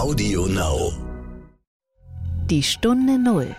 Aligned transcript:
Audio 0.00 0.46
Now. 0.46 0.94
Die 2.46 2.62
Stunde 2.62 3.18
Null, 3.18 3.54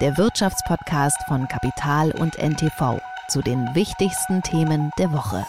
der 0.00 0.16
Wirtschaftspodcast 0.16 1.16
von 1.26 1.48
Kapital 1.48 2.12
und 2.12 2.38
NTV 2.38 3.00
zu 3.28 3.42
den 3.42 3.66
wichtigsten 3.74 4.40
Themen 4.42 4.92
der 4.98 5.12
Woche. 5.12 5.44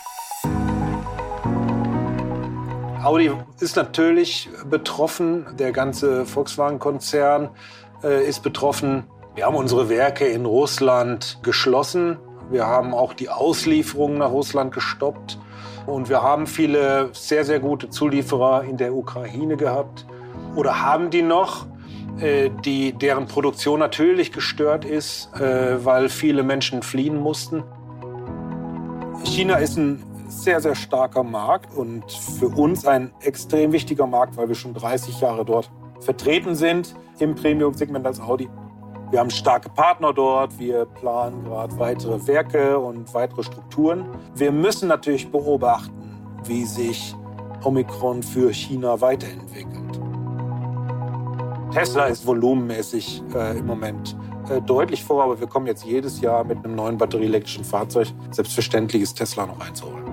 Audi 3.04 3.32
ist 3.60 3.76
natürlich 3.76 4.50
betroffen, 4.68 5.46
der 5.60 5.72
ganze 5.72 6.26
Volkswagen-Konzern 6.26 7.52
äh, 8.04 8.28
ist 8.28 8.42
betroffen. 8.42 9.04
Wir 9.36 9.46
haben 9.46 9.56
unsere 9.56 9.90
Werke 9.90 10.26
in 10.26 10.48
Russland 10.48 11.38
geschlossen. 11.44 12.18
Wir 12.50 12.66
haben 12.66 12.96
auch 12.96 13.14
die 13.14 13.30
Auslieferungen 13.30 14.18
nach 14.18 14.32
Russland 14.32 14.74
gestoppt. 14.74 15.38
Und 15.86 16.10
wir 16.10 16.24
haben 16.24 16.48
viele 16.48 17.12
sehr, 17.14 17.46
sehr 17.46 17.60
gute 17.60 17.92
Zulieferer 17.92 18.64
in 18.64 18.78
der 18.78 18.96
Ukraine 18.96 19.56
gehabt 19.56 20.08
oder 20.56 20.82
haben 20.82 21.10
die 21.10 21.22
noch, 21.22 21.66
äh, 22.20 22.50
die, 22.64 22.94
deren 22.94 23.28
Produktion 23.28 23.80
natürlich 23.80 24.32
gestört 24.32 24.86
ist, 24.86 25.34
äh, 25.36 25.84
weil 25.84 26.10
viele 26.10 26.44
Menschen 26.44 26.82
fliehen 26.84 27.18
mussten. 27.18 27.64
China 29.24 29.56
ist 29.56 29.78
ein 29.78 30.04
sehr, 30.28 30.62
sehr 30.62 30.76
starker 30.76 31.24
Markt 31.24 31.76
und 31.76 32.10
für 32.12 32.48
uns 32.48 32.86
ein 32.86 33.12
extrem 33.22 33.72
wichtiger 33.72 34.08
Markt, 34.08 34.38
weil 34.38 34.48
wir 34.48 34.56
schon 34.56 34.74
30 34.74 35.20
Jahre 35.22 35.46
dort 35.46 35.70
vertreten 36.00 36.56
sind 36.56 36.96
im 37.20 37.36
Premium-Segment 37.36 38.06
als 38.06 38.20
Audi. 38.20 38.50
Wir 39.12 39.20
haben 39.20 39.30
starke 39.30 39.70
Partner 39.70 40.14
dort, 40.14 40.58
wir 40.58 40.86
planen 40.86 41.44
gerade 41.44 41.78
weitere 41.78 42.28
Werke 42.28 42.80
und 42.80 43.14
weitere 43.14 43.44
Strukturen. 43.44 44.06
Wir 44.36 44.52
müssen 44.52 44.88
natürlich 44.88 45.30
beobachten, 45.30 45.94
wie 46.46 46.64
sich 46.64 47.14
Omikron 47.64 48.24
für 48.24 48.54
China 48.54 49.02
weiterentwickelt. 49.02 50.11
Tesla 51.72 52.08
ist 52.08 52.26
volumenmäßig 52.26 53.24
äh, 53.34 53.58
im 53.58 53.66
Moment 53.66 54.18
äh, 54.50 54.62
deutlich 54.62 55.06
vor, 55.06 55.24
aber 55.24 55.40
wir 55.40 55.48
kommen 55.48 55.68
jetzt 55.68 55.86
jedes 55.86 56.20
Jahr 56.20 56.44
mit 56.44 56.58
einem 56.58 56.76
neuen 56.76 56.98
batterieelektrischen 56.98 57.64
Fahrzeug. 57.64 58.10
Selbstverständlich 58.30 59.02
ist 59.02 59.16
Tesla 59.16 59.46
noch 59.46 59.60
einzuholen. 59.62 60.06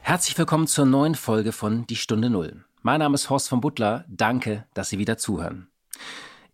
Herzlich 0.00 0.36
willkommen 0.36 0.66
zur 0.66 0.86
neuen 0.86 1.14
Folge 1.14 1.52
von 1.52 1.86
Die 1.86 1.96
Stunde 1.96 2.28
Null. 2.28 2.64
Mein 2.82 2.98
Name 2.98 3.14
ist 3.14 3.30
Horst 3.30 3.48
von 3.48 3.60
Butler. 3.60 4.04
Danke, 4.08 4.66
dass 4.74 4.88
Sie 4.88 4.98
wieder 4.98 5.18
zuhören. 5.18 5.68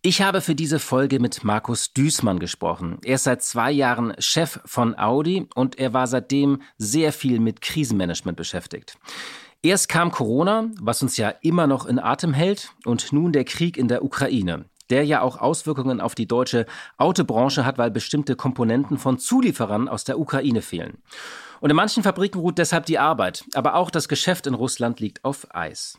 Ich 0.04 0.20
habe 0.20 0.40
für 0.40 0.56
diese 0.56 0.80
Folge 0.80 1.20
mit 1.20 1.44
Markus 1.44 1.92
Düßmann 1.92 2.40
gesprochen. 2.40 2.98
Er 3.04 3.14
ist 3.14 3.22
seit 3.22 3.40
zwei 3.40 3.70
Jahren 3.70 4.12
Chef 4.18 4.58
von 4.64 4.98
Audi 4.98 5.46
und 5.54 5.78
er 5.78 5.92
war 5.92 6.08
seitdem 6.08 6.60
sehr 6.76 7.12
viel 7.12 7.38
mit 7.38 7.60
Krisenmanagement 7.60 8.36
beschäftigt. 8.36 8.98
Erst 9.62 9.88
kam 9.88 10.10
Corona, 10.10 10.70
was 10.80 11.04
uns 11.04 11.16
ja 11.18 11.28
immer 11.28 11.68
noch 11.68 11.86
in 11.86 12.00
Atem 12.00 12.32
hält, 12.32 12.72
und 12.84 13.12
nun 13.12 13.30
der 13.30 13.44
Krieg 13.44 13.76
in 13.76 13.86
der 13.86 14.04
Ukraine 14.04 14.64
der 14.90 15.06
ja 15.06 15.22
auch 15.22 15.38
Auswirkungen 15.38 16.02
auf 16.02 16.14
die 16.14 16.26
deutsche 16.26 16.66
Autobranche 16.98 17.64
hat, 17.64 17.78
weil 17.78 17.90
bestimmte 17.90 18.36
Komponenten 18.36 18.98
von 18.98 19.18
Zulieferern 19.18 19.88
aus 19.88 20.04
der 20.04 20.18
Ukraine 20.18 20.60
fehlen. 20.60 20.98
Und 21.60 21.70
in 21.70 21.76
manchen 21.76 22.02
Fabriken 22.02 22.40
ruht 22.40 22.58
deshalb 22.58 22.84
die 22.84 22.98
Arbeit, 22.98 23.44
aber 23.54 23.76
auch 23.76 23.90
das 23.90 24.06
Geschäft 24.06 24.46
in 24.46 24.52
Russland 24.52 25.00
liegt 25.00 25.24
auf 25.24 25.46
Eis. 25.54 25.98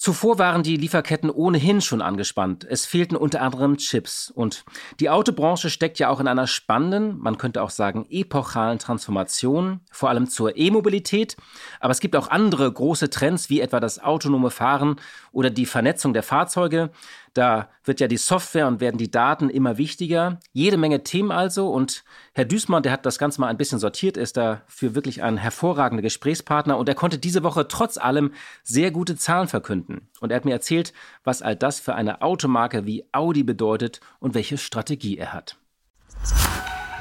Zuvor 0.00 0.38
waren 0.38 0.62
die 0.62 0.78
Lieferketten 0.78 1.28
ohnehin 1.28 1.82
schon 1.82 2.00
angespannt. 2.00 2.64
Es 2.64 2.86
fehlten 2.86 3.16
unter 3.16 3.42
anderem 3.42 3.76
Chips. 3.76 4.30
Und 4.30 4.64
die 4.98 5.10
Autobranche 5.10 5.68
steckt 5.68 5.98
ja 5.98 6.08
auch 6.08 6.20
in 6.20 6.26
einer 6.26 6.46
spannenden, 6.46 7.18
man 7.18 7.36
könnte 7.36 7.62
auch 7.62 7.68
sagen 7.68 8.06
epochalen 8.08 8.78
Transformation, 8.78 9.80
vor 9.92 10.08
allem 10.08 10.26
zur 10.26 10.56
E-Mobilität. 10.56 11.36
Aber 11.80 11.90
es 11.90 12.00
gibt 12.00 12.16
auch 12.16 12.28
andere 12.28 12.72
große 12.72 13.10
Trends, 13.10 13.50
wie 13.50 13.60
etwa 13.60 13.78
das 13.78 13.98
autonome 13.98 14.48
Fahren 14.48 14.96
oder 15.32 15.50
die 15.50 15.66
Vernetzung 15.66 16.14
der 16.14 16.22
Fahrzeuge. 16.22 16.88
Da 17.34 17.68
wird 17.84 18.00
ja 18.00 18.08
die 18.08 18.16
Software 18.16 18.66
und 18.66 18.80
werden 18.80 18.98
die 18.98 19.10
Daten 19.10 19.50
immer 19.50 19.78
wichtiger. 19.78 20.40
Jede 20.52 20.76
Menge 20.76 21.04
Themen 21.04 21.30
also. 21.30 21.70
Und 21.70 22.04
Herr 22.32 22.44
Düßmann, 22.44 22.82
der 22.82 22.92
hat 22.92 23.06
das 23.06 23.18
Ganze 23.18 23.40
mal 23.40 23.48
ein 23.48 23.56
bisschen 23.56 23.78
sortiert, 23.78 24.16
ist 24.16 24.36
dafür 24.36 24.94
wirklich 24.94 25.22
ein 25.22 25.36
hervorragender 25.36 26.02
Gesprächspartner. 26.02 26.76
Und 26.76 26.88
er 26.88 26.94
konnte 26.94 27.18
diese 27.18 27.42
Woche 27.42 27.68
trotz 27.68 27.98
allem 27.98 28.32
sehr 28.62 28.90
gute 28.90 29.16
Zahlen 29.16 29.48
verkünden. 29.48 30.08
Und 30.20 30.30
er 30.30 30.36
hat 30.36 30.44
mir 30.44 30.52
erzählt, 30.52 30.92
was 31.24 31.42
all 31.42 31.56
das 31.56 31.80
für 31.80 31.94
eine 31.94 32.22
Automarke 32.22 32.86
wie 32.86 33.04
Audi 33.12 33.42
bedeutet 33.42 34.00
und 34.18 34.34
welche 34.34 34.58
Strategie 34.58 35.18
er 35.18 35.32
hat. 35.32 35.56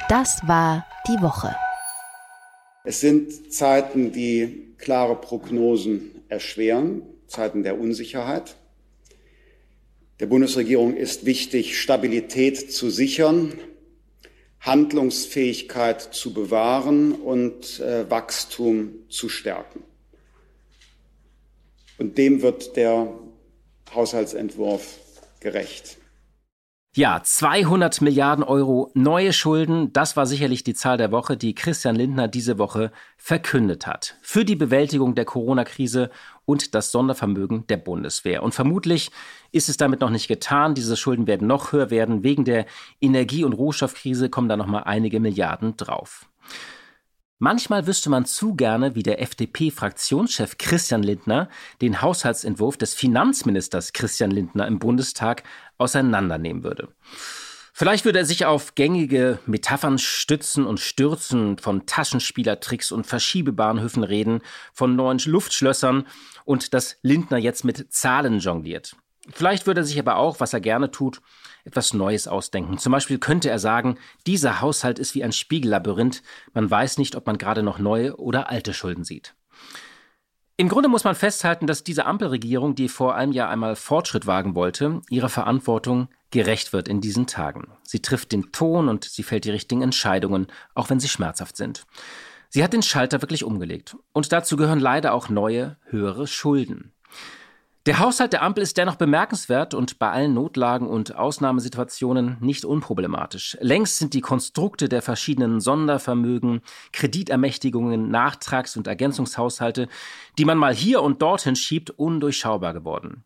Das 0.10 0.48
war 0.48 0.86
die 1.08 1.22
Woche. 1.22 1.56
Es 2.84 3.02
sind 3.02 3.54
Zeiten, 3.54 4.12
die 4.12 4.74
klare 4.78 5.16
Prognosen 5.16 6.24
erschweren, 6.30 7.02
Zeiten 7.28 7.64
der 7.64 7.80
Unsicherheit. 7.80 8.56
Der 10.20 10.26
Bundesregierung 10.26 10.98
ist 10.98 11.26
wichtig, 11.26 11.80
Stabilität 11.80 12.74
zu 12.74 12.90
sichern, 12.90 13.54
Handlungsfähigkeit 14.60 16.02
zu 16.02 16.34
bewahren 16.34 17.14
und 17.14 17.80
äh, 17.80 18.10
Wachstum 18.10 18.96
zu 19.08 19.30
stärken. 19.30 19.82
Und 21.98 22.18
dem 22.18 22.42
wird 22.42 22.76
der 22.76 23.14
Haushaltsentwurf 23.94 25.00
gerecht. 25.40 25.99
Ja, 26.96 27.22
200 27.24 28.02
Milliarden 28.02 28.44
Euro 28.44 28.90
neue 28.96 29.32
Schulden, 29.32 29.94
das 29.94 30.18
war 30.18 30.26
sicherlich 30.26 30.64
die 30.64 30.74
Zahl 30.74 30.98
der 30.98 31.12
Woche, 31.12 31.38
die 31.38 31.54
Christian 31.54 31.96
Lindner 31.96 32.28
diese 32.28 32.58
Woche 32.58 32.92
verkündet 33.16 33.86
hat. 33.86 34.16
Für 34.24 34.44
die 34.44 34.56
Bewältigung 34.56 35.14
der 35.14 35.26
Corona-Krise 35.26 36.10
und 36.46 36.74
das 36.74 36.92
Sondervermögen 36.92 37.68
der 37.68 37.78
Bundeswehr. 37.78 38.42
Und 38.42 38.56
vermutlich 38.56 39.12
ist 39.52 39.70
es 39.70 39.78
damit 39.78 40.02
noch 40.02 40.10
nicht 40.10 40.28
getan. 40.28 40.74
Diese 40.74 40.98
Schulden 40.98 41.28
werden 41.28 41.48
noch 41.48 41.74
höher 41.74 41.92
werden. 41.92 42.24
Wegen 42.24 42.44
der 42.44 42.66
Energie- 43.00 43.44
und 43.44 43.54
Rohstoffkrise 43.54 44.30
kommen 44.30 44.50
da 44.50 44.58
noch 44.58 44.66
mal 44.66 44.82
einige 44.82 45.20
Milliarden 45.20 45.78
drauf. 45.78 46.26
Manchmal 47.42 47.88
wüsste 47.88 48.10
man 48.10 48.26
zu 48.26 48.54
gerne, 48.54 48.96
wie 48.96 49.04
der 49.04 49.22
FDP-Fraktionschef 49.22 50.58
Christian 50.58 51.02
Lindner 51.02 51.48
den 51.82 52.02
Haushaltsentwurf 52.02 52.76
des 52.76 52.94
Finanzministers 52.94 53.94
Christian 53.94 54.30
Lindner 54.30 54.68
im 54.68 54.78
Bundestag 54.78 55.44
auseinandernehmen 55.78 56.66
würde. 56.66 56.90
Vielleicht 57.72 58.04
würde 58.04 58.20
er 58.20 58.26
sich 58.26 58.46
auf 58.46 58.76
gängige 58.76 59.40
Metaphern 59.46 60.00
stützen 60.00 60.66
und 60.66 60.82
stürzen, 60.82 61.58
von 61.58 61.86
Taschenspielertricks 61.86 62.92
und 62.92 63.08
Verschiebebahnhöfen 63.08 64.04
reden, 64.04 64.42
von 64.74 64.98
neuen 64.98 65.20
Luftschlössern 65.20 66.06
und 66.44 66.74
dass 66.74 66.98
Lindner 67.04 67.38
jetzt 67.38 67.64
mit 67.64 67.94
Zahlen 67.94 68.40
jongliert. 68.40 68.98
Vielleicht 69.34 69.66
würde 69.66 69.80
er 69.80 69.86
sich 69.86 69.98
aber 69.98 70.18
auch, 70.18 70.42
was 70.42 70.52
er 70.52 70.60
gerne 70.60 70.92
tut, 70.92 71.22
etwas 71.64 71.94
Neues 71.94 72.28
ausdenken. 72.28 72.78
Zum 72.78 72.92
Beispiel 72.92 73.20
könnte 73.20 73.50
er 73.50 73.60
sagen, 73.60 73.98
dieser 74.26 74.62
Haushalt 74.62 75.00
ist 75.00 75.16
wie 75.16 75.24
ein 75.24 75.32
Spiegellabyrinth, 75.32 76.22
man 76.54 76.70
weiß 76.70 76.98
nicht, 76.98 77.16
ob 77.16 77.28
man 77.28 77.38
gerade 77.38 77.64
noch 77.64 77.80
neue 77.80 78.18
oder 78.18 78.50
alte 78.50 78.74
Schulden 78.74 79.04
sieht. 79.04 79.36
Im 80.60 80.68
Grunde 80.68 80.90
muss 80.90 81.06
man 81.06 81.16
festhalten, 81.16 81.68
dass 81.68 81.86
diese 81.86 82.06
Ampelregierung, 82.06 82.76
die 82.76 82.90
vor 82.90 83.16
einem 83.16 83.32
Jahr 83.32 83.50
einmal 83.50 83.78
Fortschritt 83.78 84.28
wagen 84.28 84.56
wollte, 84.56 85.02
ihrer 85.10 85.30
Verantwortung 85.30 86.10
gerecht 86.32 86.74
wird 86.74 86.90
in 86.90 87.00
diesen 87.00 87.28
Tagen. 87.28 87.72
Sie 87.84 88.02
trifft 88.02 88.34
den 88.34 88.52
Ton 88.52 88.90
und 88.90 89.06
sie 89.06 89.24
fällt 89.24 89.46
die 89.46 89.52
richtigen 89.52 89.82
Entscheidungen, 89.82 90.48
auch 90.76 90.90
wenn 90.90 91.00
sie 91.00 91.08
schmerzhaft 91.08 91.56
sind. 91.56 91.86
Sie 92.50 92.62
hat 92.62 92.74
den 92.74 92.82
Schalter 92.82 93.22
wirklich 93.22 93.46
umgelegt. 93.46 93.96
Und 94.12 94.32
dazu 94.34 94.58
gehören 94.58 94.82
leider 94.82 95.14
auch 95.14 95.30
neue, 95.30 95.78
höhere 95.86 96.28
Schulden. 96.28 96.94
Der 97.86 98.00
Haushalt 98.00 98.34
der 98.34 98.44
Ampel 98.44 98.62
ist 98.62 98.78
dennoch 98.78 98.98
bemerkenswert 98.98 99.74
und 99.74 100.00
bei 100.00 100.12
allen 100.12 100.34
Notlagen 100.34 100.86
und 100.86 101.16
Ausnahmesituationen 101.16 102.36
nicht 102.42 102.66
unproblematisch. 102.66 103.58
Längst 103.62 103.98
sind 103.98 104.14
die 104.14 104.20
Konstrukte 104.22 104.90
der 104.90 105.02
verschiedenen 105.02 105.62
Sondervermögen, 105.62 106.62
Kreditermächtigungen, 106.92 108.12
Nachtrags- 108.12 108.76
und 108.76 108.88
Ergänzungshaushalte, 108.88 109.88
die 110.38 110.44
man 110.44 110.58
mal 110.58 110.74
hier 110.74 111.02
und 111.02 111.22
dorthin 111.22 111.56
schiebt, 111.56 111.90
undurchschaubar 111.92 112.74
geworden. 112.74 113.24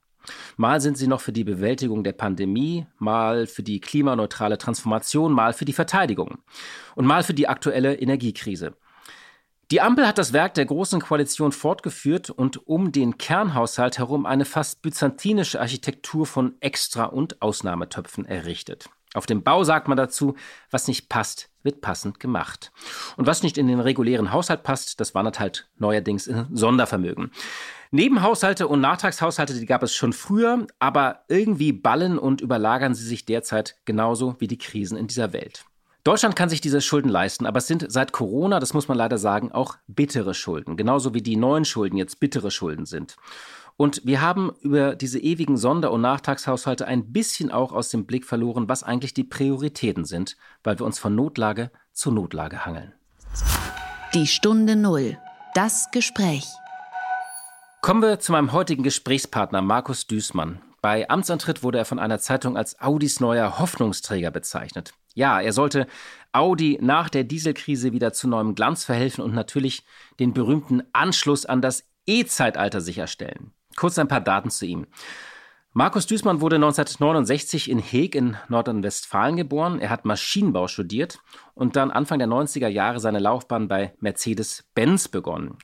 Mal 0.56 0.80
sind 0.82 0.98
sie 0.98 1.08
noch 1.08 1.20
für 1.20 1.34
die 1.34 1.44
Bewältigung 1.44 2.04
der 2.04 2.14
Pandemie, 2.14 2.86
mal 3.00 3.48
für 3.48 3.64
die 3.64 3.82
klimaneutrale 3.82 4.60
Transformation, 4.60 5.34
mal 5.34 5.54
für 5.54 5.66
die 5.66 5.74
Verteidigung 5.74 6.38
und 6.96 7.06
mal 7.06 7.24
für 7.24 7.34
die 7.34 7.48
aktuelle 7.48 7.96
Energiekrise. 7.96 8.76
Die 9.74 9.82
Ampel 9.82 10.06
hat 10.06 10.20
das 10.20 10.34
Werk 10.34 10.54
der 10.54 10.68
Großen 10.68 11.02
Koalition 11.02 11.52
fortgeführt 11.52 12.30
und 12.30 12.68
um 12.68 12.92
den 12.92 13.18
Kernhaushalt 13.18 13.98
herum 13.98 14.28
eine 14.28 14.46
fast 14.46 14.84
byzantinische 14.84 15.60
Architektur 15.60 16.28
von 16.28 16.54
Extra- 16.60 17.06
und 17.06 17.42
Ausnahmetöpfen 17.42 18.24
errichtet. 18.24 18.88
Auf 19.16 19.26
dem 19.26 19.42
Bau 19.42 19.64
sagt 19.64 19.88
man 19.88 19.98
dazu, 19.98 20.36
was 20.70 20.88
nicht 20.88 21.10
passt, 21.10 21.50
wird 21.64 21.82
passend 21.82 22.20
gemacht. 22.20 22.72
Und 23.18 23.26
was 23.26 23.42
nicht 23.42 23.58
in 23.58 23.68
den 23.68 23.80
regulären 23.80 24.32
Haushalt 24.32 24.62
passt, 24.62 25.00
das 25.00 25.16
wandert 25.16 25.40
halt 25.40 25.68
neuerdings 25.80 26.28
in 26.28 26.46
Sondervermögen. 26.52 27.32
Nebenhaushalte 27.90 28.68
und 28.68 28.80
Nachtragshaushalte, 28.80 29.56
die 29.56 29.66
gab 29.66 29.82
es 29.82 29.96
schon 29.96 30.14
früher, 30.14 30.68
aber 30.78 31.26
irgendwie 31.30 31.74
ballen 31.74 32.20
und 32.20 32.42
überlagern 32.42 32.94
sie 32.94 33.08
sich 33.08 33.26
derzeit 33.26 33.78
genauso 33.86 34.36
wie 34.38 34.48
die 34.48 34.60
Krisen 34.60 35.00
in 35.00 35.08
dieser 35.08 35.34
Welt. 35.34 35.66
Deutschland 36.04 36.36
kann 36.36 36.50
sich 36.50 36.60
diese 36.60 36.82
Schulden 36.82 37.08
leisten, 37.08 37.46
aber 37.46 37.60
es 37.60 37.68
sind 37.68 37.86
seit 37.90 38.12
Corona, 38.12 38.60
das 38.60 38.74
muss 38.74 38.90
man 38.90 38.98
leider 38.98 39.18
sagen, 39.18 39.54
auch 39.54 39.78
bittere 39.88 40.34
Schulden, 40.34 40.76
genauso 40.76 41.14
wie 41.14 41.22
die 41.22 41.38
neuen 41.38 41.64
Schulden 41.64 41.96
jetzt 41.96 42.20
bittere 42.20 42.52
Schulden 42.52 42.86
sind. 42.86 43.16
Und 43.78 44.02
wir 44.06 44.20
haben 44.20 44.52
über 44.62 44.96
diese 44.96 45.18
ewigen 45.20 45.56
Sonder- 45.56 45.92
und 45.92 46.02
Nachtragshaushalte 46.02 46.86
ein 46.86 47.14
bisschen 47.14 47.52
auch 47.52 47.72
aus 47.72 47.88
dem 47.88 48.06
Blick 48.06 48.26
verloren, 48.26 48.68
was 48.68 48.84
eigentlich 48.84 49.14
die 49.14 49.24
Prioritäten 49.24 50.04
sind, 50.04 50.36
weil 50.62 50.78
wir 50.78 50.86
uns 50.86 51.00
von 51.00 51.16
Notlage 51.16 51.72
zu 51.94 52.12
Notlage 52.12 52.66
hangeln. 52.66 52.92
Die 54.14 54.28
Stunde 54.28 54.76
Null. 54.76 55.18
Das 55.56 55.90
Gespräch. 55.92 56.46
Kommen 57.82 58.02
wir 58.02 58.20
zu 58.20 58.34
meinem 58.34 58.52
heutigen 58.52 58.84
Gesprächspartner 58.84 59.62
Markus 59.62 60.06
Düßmann. 60.06 60.62
Bei 60.82 61.10
Amtsantritt 61.10 61.64
wurde 61.64 61.78
er 61.78 61.86
von 61.86 61.98
einer 61.98 62.20
Zeitung 62.20 62.58
als 62.58 62.82
Audis 62.82 63.22
neuer 63.22 63.58
Hoffnungsträger 63.58 64.32
bezeichnet. 64.32 64.94
Ja, 65.14 65.40
er 65.40 65.54
sollte 65.54 65.88
Audi 66.32 66.80
nach 66.82 67.10
der 67.10 67.24
Dieselkrise 67.24 67.92
wieder 67.92 68.14
zu 68.14 68.28
neuem 68.28 68.56
Glanz 68.56 68.84
verhelfen 68.84 69.24
und 69.24 69.34
natürlich 69.34 69.84
den 70.20 70.34
berühmten 70.34 70.84
Anschluss 70.92 71.46
an 71.46 71.62
das 71.62 71.84
E-Zeitalter 72.06 72.82
sicherstellen. 72.82 73.52
Kurz 73.76 73.98
ein 73.98 74.08
paar 74.08 74.22
Daten 74.22 74.50
zu 74.50 74.66
ihm. 74.66 74.88
Markus 75.76 76.06
Düßmann 76.06 76.40
wurde 76.40 76.58
1969 76.58 77.68
in 77.68 77.80
Heeg 77.80 78.14
in 78.14 78.38
Nordrhein-Westfalen 78.48 79.38
geboren. 79.38 79.80
Er 79.80 79.90
hat 79.90 80.06
Maschinenbau 80.06 80.68
studiert 80.68 81.20
und 81.56 81.76
dann 81.76 81.90
Anfang 81.90 82.20
der 82.20 82.28
90er 82.28 82.68
Jahre 82.68 83.00
seine 83.00 83.18
Laufbahn 83.18 83.68
bei 83.68 83.96
Mercedes-Benz 84.00 85.08
begonnen. 85.08 85.58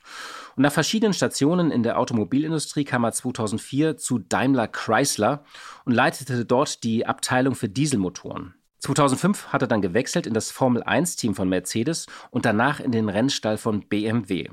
Und 0.56 0.64
nach 0.64 0.72
verschiedenen 0.72 1.14
Stationen 1.14 1.70
in 1.70 1.84
der 1.84 2.00
Automobilindustrie 2.00 2.86
kam 2.86 3.04
er 3.04 3.12
2004 3.12 3.98
zu 3.98 4.18
Daimler 4.18 4.68
Chrysler 4.68 5.44
und 5.86 5.94
leitete 5.94 6.44
dort 6.44 6.84
die 6.84 7.06
Abteilung 7.06 7.54
für 7.54 7.70
Dieselmotoren. 7.70 8.56
2005 8.80 9.48
hat 9.48 9.62
er 9.62 9.68
dann 9.68 9.82
gewechselt 9.82 10.26
in 10.26 10.34
das 10.34 10.52
Formel-1-Team 10.52 11.36
von 11.36 11.50
Mercedes 11.50 12.08
und 12.32 12.46
danach 12.46 12.80
in 12.80 12.92
den 12.92 13.10
Rennstall 13.10 13.58
von 13.58 13.82
BMW. 13.82 14.50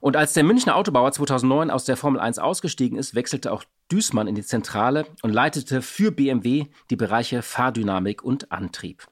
Und 0.00 0.16
als 0.16 0.32
der 0.32 0.44
Münchner 0.44 0.76
Autobauer 0.76 1.12
2009 1.12 1.70
aus 1.70 1.84
der 1.84 1.96
Formel 1.96 2.20
1 2.20 2.38
ausgestiegen 2.38 2.98
ist, 2.98 3.14
wechselte 3.14 3.52
auch 3.52 3.64
Düßmann 3.90 4.28
in 4.28 4.34
die 4.34 4.44
Zentrale 4.44 5.06
und 5.22 5.32
leitete 5.32 5.82
für 5.82 6.12
BMW 6.12 6.66
die 6.90 6.96
Bereiche 6.96 7.42
Fahrdynamik 7.42 8.22
und 8.22 8.52
Antrieb. 8.52 9.06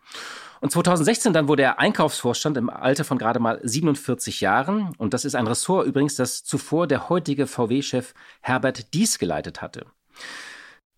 Und 0.61 0.71
2016 0.71 1.33
dann 1.33 1.49
wurde 1.49 1.63
er 1.63 1.79
Einkaufsvorstand 1.79 2.57
im 2.57 2.71
Alter 2.71 3.05
von 3.05 3.19
gerade 3.19 3.41
mal 3.41 3.61
47 3.63 4.41
Jahren. 4.41 4.95
Und 4.97 5.13
das 5.13 5.25
ist 5.25 5.35
ein 5.35 5.47
Ressort 5.47 5.87
übrigens, 5.87 6.17
das 6.17 6.45
zuvor 6.45 6.87
der 6.87 7.09
heutige 7.09 7.47
VW-Chef 7.47 8.15
Herbert 8.41 8.95
Dies 8.95 9.19
geleitet 9.19 9.61
hatte. 9.61 9.87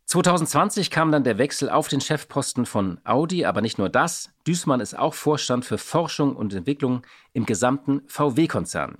2020 0.09 0.91
kam 0.91 1.13
dann 1.13 1.23
der 1.23 1.37
Wechsel 1.37 1.69
auf 1.69 1.89
den 1.89 2.01
Chefposten 2.01 2.65
von 2.65 2.99
Audi, 3.05 3.45
aber 3.45 3.61
nicht 3.61 3.77
nur 3.77 3.91
das. 3.91 4.31
Düßmann 4.47 4.81
ist 4.81 4.99
auch 4.99 5.13
Vorstand 5.13 5.67
für 5.67 5.77
Forschung 5.77 6.35
und 6.35 6.55
Entwicklung 6.55 7.03
im 7.35 7.45
gesamten 7.45 8.01
VW-Konzern. 8.07 8.97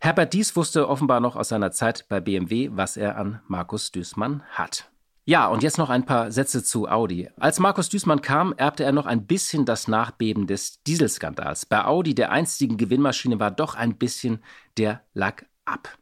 Herbert 0.00 0.32
Dies 0.32 0.56
wusste 0.56 0.88
offenbar 0.88 1.20
noch 1.20 1.36
aus 1.36 1.50
seiner 1.50 1.70
Zeit 1.70 2.06
bei 2.08 2.18
BMW, 2.18 2.70
was 2.72 2.96
er 2.96 3.16
an 3.18 3.40
Markus 3.46 3.92
Düßmann 3.92 4.42
hat. 4.50 4.90
Ja, 5.24 5.46
und 5.46 5.62
jetzt 5.62 5.78
noch 5.78 5.90
ein 5.90 6.06
paar 6.06 6.32
Sätze 6.32 6.64
zu 6.64 6.88
Audi. 6.88 7.30
Als 7.38 7.60
Markus 7.60 7.88
Düßmann 7.88 8.20
kam, 8.20 8.52
erbte 8.56 8.82
er 8.82 8.90
noch 8.90 9.06
ein 9.06 9.28
bisschen 9.28 9.64
das 9.64 9.86
Nachbeben 9.86 10.48
des 10.48 10.82
Dieselskandals. 10.82 11.66
Bei 11.66 11.84
Audi, 11.84 12.16
der 12.16 12.32
einstigen 12.32 12.78
Gewinnmaschine, 12.78 13.38
war 13.38 13.52
doch 13.52 13.76
ein 13.76 13.96
bisschen 13.96 14.42
der 14.76 15.02
Lack 15.14 15.46
ab. 15.64 15.96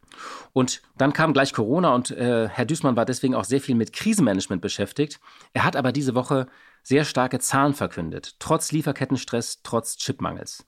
Und 0.52 0.82
dann 0.96 1.12
kam 1.12 1.32
gleich 1.32 1.52
Corona 1.52 1.94
und 1.94 2.10
äh, 2.10 2.48
Herr 2.48 2.64
Düßmann 2.64 2.96
war 2.96 3.04
deswegen 3.04 3.34
auch 3.34 3.44
sehr 3.44 3.60
viel 3.60 3.74
mit 3.74 3.92
Krisenmanagement 3.92 4.62
beschäftigt. 4.62 5.20
Er 5.52 5.64
hat 5.64 5.76
aber 5.76 5.92
diese 5.92 6.14
Woche 6.14 6.46
sehr 6.82 7.04
starke 7.04 7.38
Zahlen 7.38 7.74
verkündet, 7.74 8.36
trotz 8.38 8.72
Lieferkettenstress, 8.72 9.60
trotz 9.62 9.96
Chipmangels. 9.96 10.64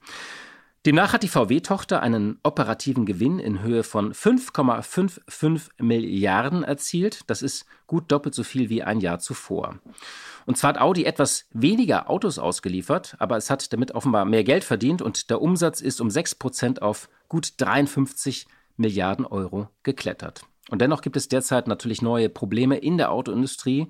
Demnach 0.85 1.13
hat 1.13 1.23
die 1.23 1.29
VW-Tochter 1.29 2.01
einen 2.01 2.39
operativen 2.43 3.05
Gewinn 3.05 3.39
in 3.39 3.61
Höhe 3.61 3.83
von 3.83 4.13
5,55 4.13 5.69
Milliarden 5.77 6.65
erzielt. 6.65 7.21
Das 7.27 7.41
ist 7.41 7.65
gut 7.87 8.11
doppelt 8.11 8.35
so 8.35 8.43
viel 8.43 8.69
wie 8.69 8.83
ein 8.83 8.99
Jahr 8.99 9.19
zuvor. 9.19 9.79
Und 10.45 10.57
zwar 10.57 10.71
hat 10.71 10.81
Audi 10.81 11.05
etwas 11.05 11.45
weniger 11.51 12.09
Autos 12.09 12.37
ausgeliefert, 12.37 13.15
aber 13.19 13.37
es 13.37 13.49
hat 13.49 13.71
damit 13.71 13.93
offenbar 13.93 14.25
mehr 14.25 14.43
Geld 14.43 14.65
verdient 14.65 15.01
und 15.01 15.29
der 15.29 15.41
Umsatz 15.41 15.79
ist 15.79 16.01
um 16.01 16.09
6 16.09 16.35
Prozent 16.35 16.81
auf 16.81 17.07
gut 17.29 17.53
53 17.61 18.45
Milliarden 18.77 19.25
Euro 19.25 19.69
geklettert. 19.83 20.45
Und 20.69 20.81
dennoch 20.81 21.01
gibt 21.01 21.17
es 21.17 21.27
derzeit 21.27 21.67
natürlich 21.67 22.01
neue 22.01 22.29
Probleme 22.29 22.77
in 22.77 22.97
der 22.97 23.11
Autoindustrie. 23.11 23.87